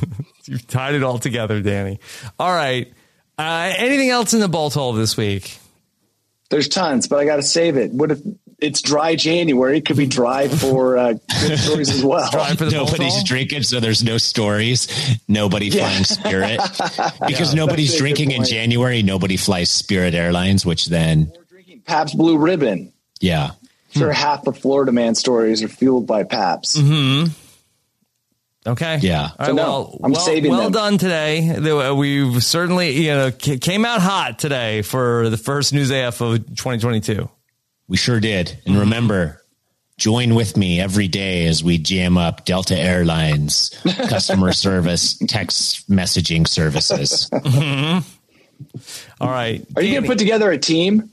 You've 0.45 0.67
tied 0.67 0.95
it 0.95 1.03
all 1.03 1.19
together, 1.19 1.61
Danny. 1.61 2.01
All 2.39 2.53
right. 2.53 2.93
Uh, 3.39 3.73
anything 3.77 4.11
else 4.11 4.35
in 4.35 4.41
the 4.41 4.49
bolt 4.49 4.75
hole 4.75 4.95
this 4.95 5.17
week? 5.17 5.59
There's 6.51 6.69
tons, 6.69 7.09
but 7.09 7.19
I 7.19 7.25
got 7.27 7.37
to 7.37 7.43
save 7.43 7.77
it. 7.77 7.93
What 7.93 8.11
if 8.11 8.21
it's 8.59 8.81
dry 8.81 9.15
January? 9.17 9.79
It 9.79 9.87
could 9.87 9.97
be 9.99 10.07
dry 10.07 10.49
for 10.49 10.97
uh, 10.97 11.13
good 11.47 11.59
stories 11.59 11.91
as 11.91 12.03
well. 12.03 12.31
Dry 12.31 12.55
for 12.57 12.65
the 12.65 12.71
Nobody's 12.71 13.15
hole? 13.15 13.23
drinking, 13.25 13.65
so 13.65 13.81
there's 13.81 14.03
no 14.03 14.17
stories. 14.19 14.89
Nobody 15.29 15.71
flying 15.71 16.05
Spirit 16.05 16.59
because 17.27 17.55
nobody's 17.55 17.89
That's 17.91 18.01
a 18.01 18.05
good 18.05 18.15
drinking 18.17 18.31
in. 18.33 18.45
January. 18.45 19.03
Nobody 19.03 19.37
flies 19.37 19.69
Spirit 19.71 20.15
Airlines, 20.15 20.65
which 20.65 20.87
then, 20.87 21.31
Pabst 21.85 22.17
Blue 22.17 22.39
Ribbon. 22.39 22.93
yeah, 23.21 23.51
Sure, 23.91 24.13
half 24.13 24.45
the 24.45 24.53
Florida 24.53 24.93
man 24.93 25.15
stories 25.15 25.63
are 25.63 25.69
fueled 25.69 26.07
by 26.07 26.23
Pabst. 26.25 26.79
Okay. 28.69 28.99
Yeah. 29.01 29.23
All 29.23 29.35
right. 29.39 29.47
So 29.47 29.53
no, 29.55 29.63
well, 29.63 30.01
I'm 30.05 30.13
well, 30.13 30.21
saving 30.21 30.51
well 30.51 30.63
them. 30.65 30.73
done 30.73 30.99
today. 30.99 31.49
Uh, 31.51 31.95
We've 31.95 32.43
certainly, 32.43 32.91
you 32.91 33.09
know, 33.09 33.31
came 33.31 33.85
out 33.85 34.01
hot 34.03 34.39
today 34.39 34.83
for 34.83 35.31
the 35.31 35.37
first 35.39 35.73
news 35.73 35.91
AF 35.91 36.21
of 36.21 36.39
2022. 36.47 37.29
we 37.89 37.97
sure 37.97 38.21
did. 38.21 38.59
And 38.67 38.79
remember, 38.79 39.43
join 39.97 40.35
with 40.35 40.57
me 40.57 40.81
every 40.81 41.09
day 41.09 41.47
as 41.47 41.65
we 41.65 41.79
jam 41.79 42.19
up 42.19 42.45
Delta 42.45 42.77
Airlines 42.79 43.71
customer 44.09 44.53
service 44.53 45.17
text 45.27 45.91
messaging 45.91 46.47
services. 46.47 47.31
All 49.21 49.31
right. 49.31 49.67
Are 49.77 49.83
you 49.83 49.93
going 49.93 50.03
to 50.03 50.09
put 50.09 50.19
together 50.19 50.51
a 50.51 50.59
team? 50.59 51.11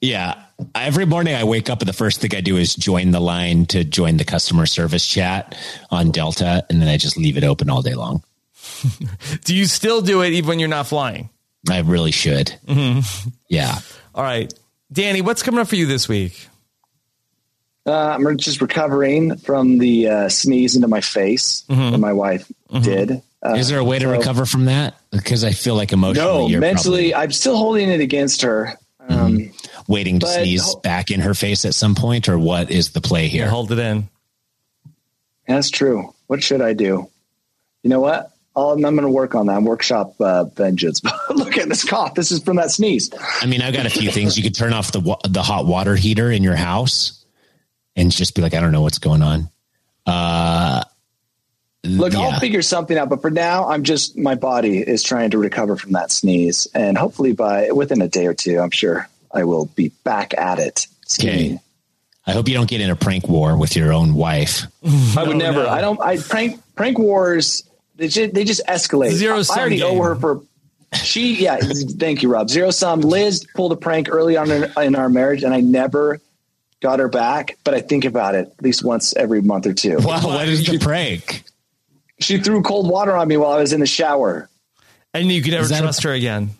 Yeah. 0.00 0.42
Every 0.74 1.04
morning 1.06 1.34
I 1.34 1.44
wake 1.44 1.68
up 1.70 1.80
and 1.80 1.88
the 1.88 1.92
first 1.94 2.20
thing 2.20 2.34
I 2.34 2.40
do 2.40 2.56
is 2.56 2.74
join 2.74 3.10
the 3.10 3.20
line 3.20 3.66
to 3.66 3.84
join 3.84 4.16
the 4.16 4.24
customer 4.24 4.66
service 4.66 5.06
chat 5.06 5.56
on 5.90 6.10
Delta. 6.10 6.64
And 6.70 6.80
then 6.80 6.88
I 6.88 6.96
just 6.96 7.16
leave 7.16 7.36
it 7.36 7.44
open 7.44 7.70
all 7.70 7.82
day 7.82 7.94
long. 7.94 8.22
Do 9.44 9.54
you 9.54 9.66
still 9.66 10.00
do 10.02 10.22
it 10.22 10.32
even 10.32 10.48
when 10.48 10.58
you're 10.58 10.68
not 10.68 10.86
flying? 10.86 11.30
I 11.70 11.80
really 11.80 12.10
should. 12.10 12.54
Yeah. 13.48 13.78
All 14.14 14.22
right. 14.22 14.52
Danny, 14.92 15.20
what's 15.20 15.42
coming 15.42 15.60
up 15.60 15.68
for 15.68 15.76
you 15.76 15.86
this 15.86 16.08
week? 16.08 16.46
Uh, 17.86 18.16
I'm 18.18 18.36
just 18.36 18.60
recovering 18.60 19.36
from 19.36 19.78
the 19.78 20.08
uh, 20.08 20.28
sneeze 20.28 20.74
into 20.74 20.88
my 20.88 21.00
face 21.00 21.62
that 21.68 21.98
my 21.98 22.12
wife 22.12 22.50
did. 22.82 23.22
Uh, 23.44 23.54
Is 23.54 23.68
there 23.68 23.78
a 23.78 23.84
way 23.84 23.98
to 23.98 24.06
so- 24.06 24.10
recover 24.10 24.44
from 24.46 24.64
that? 24.66 24.94
Because 25.10 25.44
I 25.44 25.52
feel 25.52 25.74
like 25.76 25.92
emotionally 25.92 26.28
no, 26.28 26.48
you're 26.48 26.60
mentally, 26.60 27.14
I'm 27.14 27.30
still 27.32 27.56
holding 27.56 27.88
it 27.88 28.00
against 28.00 28.42
her. 28.42 28.74
Um, 29.08 29.08
probably 29.18 29.52
waiting 29.88 30.20
to 30.20 30.26
but- 30.26 30.32
sneeze 30.32 30.74
back 30.76 31.10
in 31.10 31.20
her 31.20 31.34
face 31.34 31.64
at 31.64 31.74
some 31.74 31.94
point, 31.94 32.28
or 32.28 32.38
what 32.38 32.70
is 32.70 32.90
the 32.90 33.00
play 33.00 33.28
here? 33.28 33.48
Hold 33.48 33.72
it 33.72 33.78
in. 33.78 34.08
That's 35.46 35.70
true. 35.70 36.12
What 36.26 36.42
should 36.42 36.60
I 36.60 36.72
do? 36.72 37.08
You 37.82 37.90
know 37.90 38.00
what? 38.00 38.32
I'll, 38.56 38.72
I'm 38.72 38.80
going 38.80 39.02
to 39.02 39.08
work 39.08 39.34
on 39.34 39.46
that. 39.46 39.62
Workshop 39.62 40.14
uh, 40.20 40.44
vengeance. 40.44 41.02
Look 41.30 41.56
at 41.58 41.68
this 41.68 41.84
cough. 41.84 42.14
This 42.14 42.32
is 42.32 42.42
from 42.42 42.56
that 42.56 42.70
sneeze. 42.70 43.10
I 43.40 43.46
mean, 43.46 43.62
I've 43.62 43.74
got 43.74 43.86
a 43.86 43.90
few 43.90 44.10
things. 44.10 44.36
You 44.36 44.42
could 44.42 44.54
turn 44.54 44.72
off 44.72 44.92
the 44.92 45.00
wa- 45.00 45.20
the 45.28 45.42
hot 45.42 45.66
water 45.66 45.94
heater 45.94 46.30
in 46.30 46.42
your 46.42 46.56
house 46.56 47.24
and 47.94 48.10
just 48.10 48.34
be 48.34 48.42
like, 48.42 48.54
I 48.54 48.60
don't 48.60 48.72
know 48.72 48.80
what's 48.82 48.98
going 48.98 49.22
on. 49.22 49.50
Uh, 50.04 50.82
Look, 51.84 52.14
yeah. 52.14 52.20
I'll 52.20 52.40
figure 52.40 52.62
something 52.62 52.96
out. 52.98 53.08
But 53.08 53.22
for 53.22 53.30
now, 53.30 53.68
I'm 53.68 53.84
just 53.84 54.16
my 54.16 54.34
body 54.34 54.78
is 54.78 55.02
trying 55.02 55.30
to 55.30 55.38
recover 55.38 55.76
from 55.76 55.92
that 55.92 56.10
sneeze, 56.10 56.66
and 56.74 56.98
hopefully 56.98 57.32
by 57.32 57.70
within 57.70 58.00
a 58.02 58.08
day 58.08 58.26
or 58.26 58.34
two, 58.34 58.58
I'm 58.58 58.70
sure 58.72 59.08
I 59.36 59.44
will 59.44 59.66
be 59.66 59.88
back 60.04 60.34
at 60.36 60.58
it. 60.58 60.86
Okay. 61.20 61.58
I 62.26 62.32
hope 62.32 62.48
you 62.48 62.54
don't 62.54 62.68
get 62.68 62.80
in 62.80 62.90
a 62.90 62.96
prank 62.96 63.28
war 63.28 63.56
with 63.56 63.76
your 63.76 63.92
own 63.92 64.14
wife. 64.14 64.62
I 65.16 65.22
would 65.24 65.36
never. 65.36 65.62
no. 65.62 65.68
I 65.68 65.80
don't. 65.80 66.00
I 66.00 66.16
prank 66.16 66.60
prank 66.74 66.98
wars. 66.98 67.62
They 67.94 68.08
just, 68.08 68.34
they 68.34 68.44
just 68.44 68.66
escalate. 68.66 69.12
Zero 69.12 69.38
I 69.38 69.58
already 69.60 69.78
game. 69.78 69.98
owe 69.98 70.02
her 70.02 70.16
for. 70.16 70.42
She 70.92 71.44
yeah. 71.44 71.58
thank 71.60 72.22
you, 72.22 72.28
Rob. 72.28 72.48
Zero 72.50 72.70
sum. 72.70 73.00
Liz 73.00 73.46
pulled 73.54 73.72
a 73.72 73.76
prank 73.76 74.08
early 74.10 74.36
on 74.36 74.50
in, 74.50 74.72
in 74.78 74.94
our 74.96 75.08
marriage, 75.08 75.42
and 75.44 75.54
I 75.54 75.60
never 75.60 76.20
got 76.80 76.98
her 76.98 77.08
back. 77.08 77.58
But 77.64 77.74
I 77.74 77.80
think 77.80 78.04
about 78.04 78.34
it 78.34 78.48
at 78.58 78.62
least 78.62 78.84
once 78.84 79.14
every 79.14 79.40
month 79.40 79.66
or 79.66 79.74
two. 79.74 79.98
Wow, 80.00 80.20
what 80.26 80.48
is 80.48 80.66
the 80.66 80.78
prank? 80.78 81.44
She 82.18 82.38
threw 82.38 82.62
cold 82.62 82.88
water 82.88 83.14
on 83.16 83.28
me 83.28 83.36
while 83.36 83.52
I 83.52 83.58
was 83.58 83.72
in 83.72 83.80
the 83.80 83.86
shower. 83.86 84.48
And 85.12 85.30
you 85.30 85.42
could 85.42 85.52
never 85.52 85.64
Is 85.64 85.70
that 85.70 85.80
a- 85.80 85.82
trust 85.82 86.02
her 86.04 86.12
again. 86.12 86.50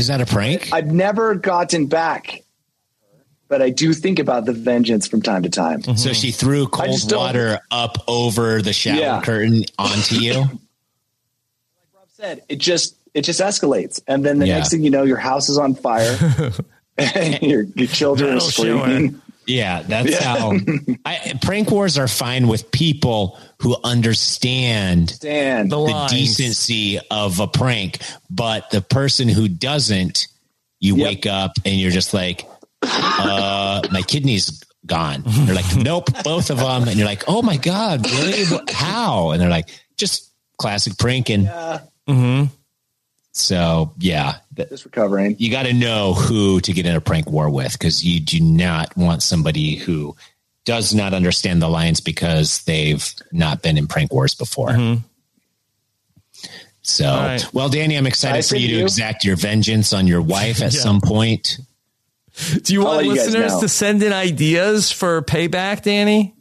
Is 0.00 0.06
that 0.08 0.20
a 0.22 0.26
prank? 0.26 0.72
I've 0.72 0.90
never 0.90 1.34
gotten 1.34 1.86
back, 1.86 2.42
but 3.48 3.60
I 3.60 3.68
do 3.68 3.92
think 3.92 4.18
about 4.18 4.46
the 4.46 4.54
vengeance 4.54 5.06
from 5.06 5.20
time 5.20 5.42
to 5.42 5.50
time. 5.50 5.82
So 5.96 6.14
she 6.14 6.30
threw 6.30 6.66
cold 6.66 6.88
just 6.88 7.10
don't- 7.10 7.18
water 7.18 7.60
up 7.70 8.02
over 8.08 8.62
the 8.62 8.72
shower 8.72 8.96
Yeah. 8.98 9.20
curtain 9.20 9.64
onto 9.78 10.16
you. 10.16 10.32
Like 10.42 10.48
Rob 11.94 12.08
said 12.08 12.42
it 12.48 12.56
just 12.58 12.96
it 13.12 13.22
just 13.22 13.40
escalates, 13.40 14.00
and 14.06 14.24
then 14.24 14.38
the 14.38 14.46
Yeah. 14.46 14.56
next 14.58 14.70
thing 14.70 14.82
you 14.82 14.90
know, 14.90 15.02
your 15.02 15.16
house 15.18 15.48
is 15.50 15.58
on 15.58 15.74
fire, 15.74 16.16
and 16.98 17.42
your 17.42 17.62
your 17.74 17.88
children 17.88 18.30
are 18.30 18.32
That'll 18.34 18.48
show 18.48 18.80
screaming. 18.80 19.20
Yeah, 19.46 19.82
that's 19.82 20.18
how 20.18 20.52
I, 21.04 21.34
prank 21.42 21.70
wars 21.70 21.98
are 21.98 22.06
fine 22.08 22.46
with 22.46 22.70
people 22.70 23.38
who 23.60 23.76
understand 23.82 25.10
Stand. 25.10 25.70
The 25.70 25.76
the 25.84 26.06
decency 26.08 26.98
of 27.10 27.40
a 27.40 27.48
prank, 27.48 27.98
but 28.28 28.70
the 28.70 28.80
person 28.80 29.28
who 29.28 29.48
doesn't, 29.48 30.28
you 30.78 30.96
Yep. 30.96 31.04
wake 31.06 31.26
up 31.26 31.52
and 31.64 31.74
you're 31.76 31.90
just 31.90 32.14
like, 32.14 32.46
uh, 32.82 33.82
my 33.90 34.02
kidney's 34.02 34.62
gone. 34.86 35.22
They're 35.26 35.54
like, 35.54 35.76
nope, 35.76 36.08
both 36.24 36.50
of 36.50 36.58
them. 36.58 36.88
And 36.88 36.96
you're 36.96 37.06
like, 37.06 37.24
oh 37.28 37.42
my 37.42 37.56
God, 37.58 38.08
really? 38.10 38.44
How? 38.70 39.30
And 39.30 39.40
they're 39.42 39.50
like, 39.50 39.68
just 39.96 40.30
classic 40.58 40.96
pranking. 40.96 41.48
So 43.32 43.94
yeah, 43.98 44.36
th- 44.60 44.68
just 44.70 44.84
recovering. 44.84 45.36
you 45.38 45.50
got 45.50 45.64
to 45.64 45.72
know 45.72 46.14
who 46.14 46.60
to 46.60 46.72
get 46.72 46.86
in 46.86 46.94
a 46.94 47.00
prank 47.00 47.28
war 47.30 47.50
with 47.50 47.72
because 47.72 48.04
you 48.04 48.20
do 48.20 48.40
not 48.40 48.96
want 48.96 49.22
somebody 49.22 49.76
who 49.76 50.16
does 50.64 50.94
not 50.94 51.14
understand 51.14 51.60
the 51.62 51.68
lines 51.68 52.00
because 52.00 52.62
they've 52.64 53.12
not 53.32 53.62
been 53.62 53.76
in 53.78 53.86
prank 53.86 54.12
wars 54.12 54.34
before. 54.34 54.68
Mm-hmm. 54.70 55.02
So, 56.82 57.04
right. 57.04 57.44
well, 57.52 57.68
Danny, 57.68 57.96
I'm 57.96 58.06
excited 58.06 58.36
Nice 58.36 58.48
for 58.48 58.56
you 58.56 58.68
to 58.68 58.74
you. 58.76 58.82
exact 58.82 59.24
your 59.24 59.36
vengeance 59.36 59.92
on 59.92 60.06
your 60.06 60.22
wife 60.22 60.62
at 60.62 60.72
Yeah. 60.74 60.80
some 60.80 61.00
point. 61.00 61.58
Do 62.62 62.72
you 62.72 62.80
I'll 62.82 62.94
want 62.94 63.06
let 63.06 63.16
you 63.16 63.22
listeners 63.22 63.56
to 63.58 63.68
send 63.68 64.02
in 64.02 64.12
ideas 64.12 64.90
for 64.90 65.20
payback, 65.22 65.82
Danny? 65.82 66.34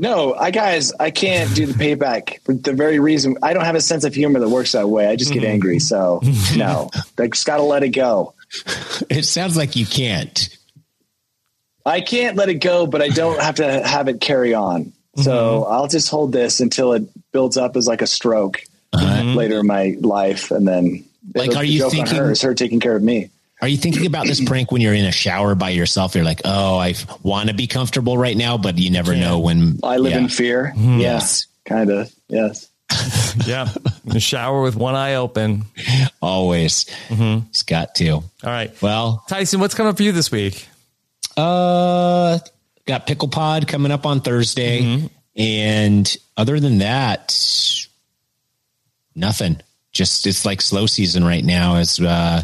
No, 0.00 0.32
I 0.32 0.50
guys, 0.50 0.94
I 0.98 1.10
can't 1.10 1.54
do 1.54 1.66
the 1.66 1.74
payback 1.74 2.40
for 2.40 2.54
the 2.54 2.72
very 2.72 2.98
reason 2.98 3.36
I 3.42 3.52
don't 3.52 3.66
have 3.66 3.74
a 3.74 3.82
sense 3.82 4.04
of 4.04 4.14
humor 4.14 4.40
that 4.40 4.48
works 4.48 4.72
that 4.72 4.88
way. 4.88 5.06
I 5.06 5.14
just 5.14 5.30
get 5.30 5.42
mm-hmm. 5.42 5.52
angry. 5.52 5.78
So 5.78 6.22
no, 6.56 6.88
I 7.18 7.26
just 7.26 7.46
got 7.46 7.58
to 7.58 7.64
let 7.64 7.82
it 7.82 7.90
go. 7.90 8.32
It 9.10 9.26
sounds 9.26 9.58
like 9.58 9.76
you 9.76 9.84
can't. 9.84 10.48
I 11.84 12.00
can't 12.00 12.38
let 12.38 12.48
it 12.48 12.54
go, 12.54 12.86
but 12.86 13.02
I 13.02 13.08
don't 13.08 13.42
have 13.42 13.56
to 13.56 13.86
have 13.86 14.08
it 14.08 14.22
carry 14.22 14.54
on. 14.54 14.94
So 15.16 15.32
mm-hmm. 15.32 15.70
I'll 15.70 15.88
just 15.88 16.08
hold 16.08 16.32
this 16.32 16.60
until 16.60 16.94
it 16.94 17.02
builds 17.30 17.58
up 17.58 17.76
as 17.76 17.86
like 17.86 18.00
a 18.00 18.06
stroke 18.06 18.62
uh-huh. 18.94 19.34
later 19.34 19.60
in 19.60 19.66
my 19.66 19.98
life, 20.00 20.50
and 20.50 20.66
then 20.66 21.04
Like, 21.34 21.54
are 21.56 21.62
you 21.62 21.90
thinking- 21.90 22.16
her 22.16 22.30
is 22.30 22.40
her 22.40 22.54
taking 22.54 22.80
care 22.80 22.96
of 22.96 23.02
me? 23.02 23.28
Are 23.62 23.68
you 23.68 23.76
thinking 23.76 24.06
about 24.06 24.26
this 24.26 24.42
prank 24.42 24.72
when 24.72 24.80
you're 24.80 24.94
in 24.94 25.04
a 25.04 25.12
shower 25.12 25.54
by 25.54 25.70
yourself? 25.70 26.14
You're 26.14 26.24
like, 26.24 26.40
oh, 26.44 26.78
I 26.78 26.94
want 27.22 27.48
to 27.48 27.54
be 27.54 27.66
comfortable 27.66 28.16
right 28.16 28.36
now, 28.36 28.56
but 28.56 28.78
you 28.78 28.90
never 28.90 29.14
know 29.14 29.40
when. 29.40 29.78
I 29.82 29.98
live 29.98 30.12
yeah. 30.12 30.18
in 30.18 30.28
fear. 30.28 30.72
Yes, 30.76 31.46
kind 31.64 31.90
of. 31.90 32.12
Yes. 32.28 32.68
Yeah. 33.46 33.68
In 34.04 34.10
the 34.12 34.20
shower 34.20 34.60
with 34.60 34.74
one 34.74 34.96
eye 34.96 35.14
open. 35.14 35.62
Always. 36.20 36.86
It's 37.48 37.62
got 37.62 37.94
to. 37.96 38.10
All 38.10 38.24
right. 38.42 38.70
Well, 38.82 39.24
Tyson, 39.28 39.60
what's 39.60 39.74
coming 39.74 39.90
up 39.90 39.96
for 39.96 40.02
you 40.02 40.10
this 40.10 40.32
week? 40.32 40.66
uh, 41.36 42.38
got 42.86 43.06
Pickle 43.06 43.28
Pod 43.28 43.68
coming 43.68 43.92
up 43.92 44.04
on 44.04 44.20
Thursday. 44.20 45.08
And 45.36 46.16
other 46.36 46.58
than 46.58 46.78
that, 46.78 47.34
nothing. 49.14 49.60
Just 49.92 50.26
it's 50.26 50.44
like 50.44 50.60
slow 50.60 50.86
season 50.86 51.24
right 51.24 51.44
now 51.44 51.76
as 51.76 52.00
uh 52.00 52.42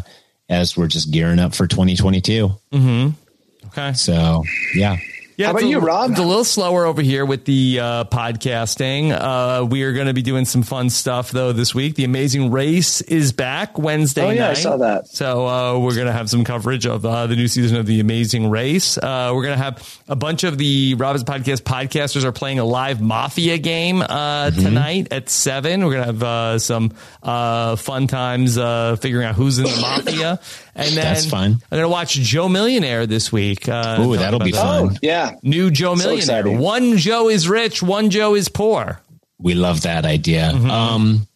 as 0.49 0.77
we're 0.77 0.87
just 0.87 1.11
gearing 1.11 1.39
up 1.39 1.53
for 1.53 1.67
2022. 1.67 2.51
Mm-hmm. 2.71 3.67
Okay. 3.67 3.93
So, 3.93 4.43
yeah. 4.75 4.97
Yeah, 5.37 5.45
How 5.45 5.51
about 5.51 5.63
a- 5.65 5.67
you, 5.67 5.77
Rob? 5.77 6.09
It's 6.09 6.19
a 6.19 6.23
little 6.23 6.43
slower 6.43 6.85
over 6.87 6.99
here 7.03 7.23
with 7.23 7.45
the 7.45 7.79
uh, 7.79 8.03
podcasting. 8.05 9.11
Uh, 9.11 9.65
we 9.65 9.83
are 9.83 9.93
going 9.93 10.07
to 10.07 10.13
be 10.15 10.23
doing 10.23 10.45
some 10.45 10.63
fun 10.63 10.89
stuff 10.89 11.29
though 11.29 11.51
this 11.51 11.75
week. 11.75 11.93
The 11.93 12.05
Amazing 12.05 12.49
Race 12.49 13.01
is 13.01 13.33
back 13.33 13.77
Wednesday 13.77 14.25
Oh, 14.25 14.29
yeah, 14.31 14.49
I 14.49 14.53
saw 14.55 14.77
that. 14.77 15.07
So 15.09 15.47
uh, 15.47 15.77
we're 15.77 15.93
going 15.93 16.07
to 16.07 16.11
have 16.11 16.27
some 16.27 16.43
coverage 16.43 16.87
of 16.87 17.05
uh, 17.05 17.27
the 17.27 17.35
new 17.35 17.47
season 17.47 17.77
of 17.77 17.85
the 17.85 17.99
Amazing 17.99 18.49
Race. 18.49 18.97
Uh, 18.97 19.31
we're 19.35 19.43
going 19.43 19.55
to 19.55 19.63
have 19.63 20.01
a 20.07 20.15
bunch 20.15 20.43
of 20.43 20.57
the 20.57 20.95
Robbins 20.95 21.23
Podcast 21.23 21.61
podcasters 21.61 22.23
are 22.23 22.31
playing 22.31 22.57
a 22.57 22.65
live 22.65 22.99
Mafia 22.99 23.59
game 23.59 24.01
uh, 24.01 24.07
Mm-hmm. 24.49 24.61
tonight 24.63 25.07
at 25.11 25.29
seven. 25.29 25.85
We're 25.85 25.91
going 25.93 26.01
to 26.07 26.13
have 26.13 26.23
uh, 26.23 26.57
some 26.59 26.93
uh, 27.21 27.75
fun 27.75 28.07
times 28.07 28.57
uh, 28.57 28.95
figuring 28.95 29.27
out 29.27 29.35
who's 29.35 29.59
in 29.59 29.65
the 29.65 29.77
Mafia. 29.81 30.39
And 30.77 30.89
then 30.89 30.95
That's 31.03 31.25
fun. 31.25 31.53
I'm 31.53 31.59
going 31.69 31.81
to 31.83 31.89
watch 31.89 32.13
Joe 32.13 32.47
Millionaire 32.47 33.07
this 33.07 33.31
week. 33.31 33.67
Uh, 33.67 33.97
Ooh, 33.99 34.15
that'll 34.15 34.39
be 34.39 34.51
that. 34.51 34.61
fun. 34.61 34.89
Oh, 34.93 34.97
yeah. 35.01 35.35
New 35.41 35.71
Joe 35.71 35.95
So 35.95 36.03
Millionaire. 36.09 36.39
exciting. 36.39 36.59
one 36.59 36.97
Joe 36.97 37.29
is 37.29 37.49
rich, 37.49 37.81
one 37.81 38.09
Joe 38.11 38.35
is 38.35 38.47
poor. 38.47 39.01
We 39.39 39.55
love 39.55 39.81
that 39.81 40.05
idea. 40.05 40.51
Um, 40.51 41.27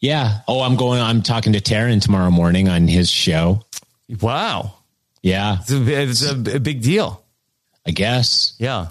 yeah. 0.00 0.40
Oh, 0.48 0.62
I'm 0.62 0.76
going, 0.76 1.00
I'm 1.00 1.22
talking 1.22 1.52
to 1.54 1.60
Taryn 1.60 2.02
tomorrow 2.02 2.30
morning 2.30 2.68
on 2.68 2.88
his 2.88 3.08
show. 3.10 3.62
Wow. 4.20 4.74
Yeah, 5.22 5.58
It's 5.60 5.70
a, 5.72 6.02
it's 6.02 6.22
a, 6.22 6.56
a 6.56 6.60
big 6.60 6.82
deal. 6.82 7.22
I 7.86 7.90
guess. 7.92 8.54
Yeah. 8.58 8.88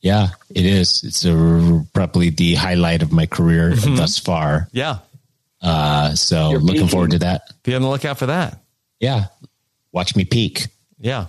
Yeah, 0.00 0.28
it 0.50 0.64
is. 0.64 1.02
It's 1.02 1.24
a, 1.24 1.84
probably 1.92 2.30
the 2.30 2.54
highlight 2.54 3.02
of 3.02 3.10
my 3.12 3.26
career 3.26 3.74
thus 3.74 4.16
far. 4.18 4.68
Yeah. 4.70 4.98
Uh, 5.60 6.14
so 6.14 6.50
You're 6.50 6.60
looking 6.60 6.74
peaking. 6.82 6.88
forward 6.88 7.10
to 7.12 7.18
that. 7.20 7.42
Be 7.64 7.74
on 7.74 7.82
the 7.82 7.88
lookout 7.88 8.16
for 8.18 8.26
that. 8.26 8.60
Yeah. 9.00 9.26
Watch 9.92 10.16
me 10.16 10.24
peak. 10.24 10.66
Yeah. 10.98 11.26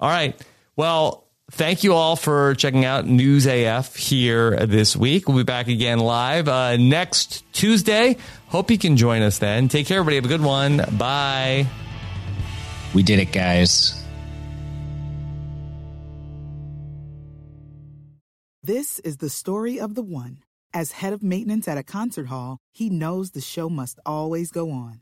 All 0.00 0.08
right. 0.08 0.40
Well, 0.76 1.26
thank 1.50 1.84
you 1.84 1.94
all 1.94 2.16
for 2.16 2.54
checking 2.54 2.84
out 2.84 3.06
News 3.06 3.46
AF 3.46 3.94
here 3.94 4.66
this 4.66 4.96
week. 4.96 5.28
We'll 5.28 5.38
be 5.38 5.44
back 5.44 5.68
again 5.68 5.98
live 5.98 6.48
uh, 6.48 6.76
next 6.76 7.44
Tuesday. 7.52 8.16
Hope 8.48 8.70
you 8.70 8.78
can 8.78 8.96
join 8.96 9.22
us 9.22 9.38
then. 9.38 9.68
Take 9.68 9.86
care, 9.86 9.98
everybody. 9.98 10.16
Have 10.16 10.24
a 10.24 10.28
good 10.28 10.42
one. 10.42 10.84
Bye. 10.98 11.66
We 12.94 13.02
did 13.02 13.18
it, 13.18 13.32
guys. 13.32 13.98
This 18.62 18.98
is 19.00 19.16
the 19.16 19.30
story 19.30 19.80
of 19.80 19.94
the 19.94 20.02
one. 20.02 20.38
As 20.74 20.92
head 20.92 21.12
of 21.12 21.22
maintenance 21.22 21.68
at 21.68 21.76
a 21.76 21.82
concert 21.82 22.28
hall, 22.28 22.58
he 22.72 22.88
knows 22.88 23.32
the 23.32 23.40
show 23.40 23.68
must 23.68 24.00
always 24.06 24.50
go 24.50 24.70
on. 24.70 25.01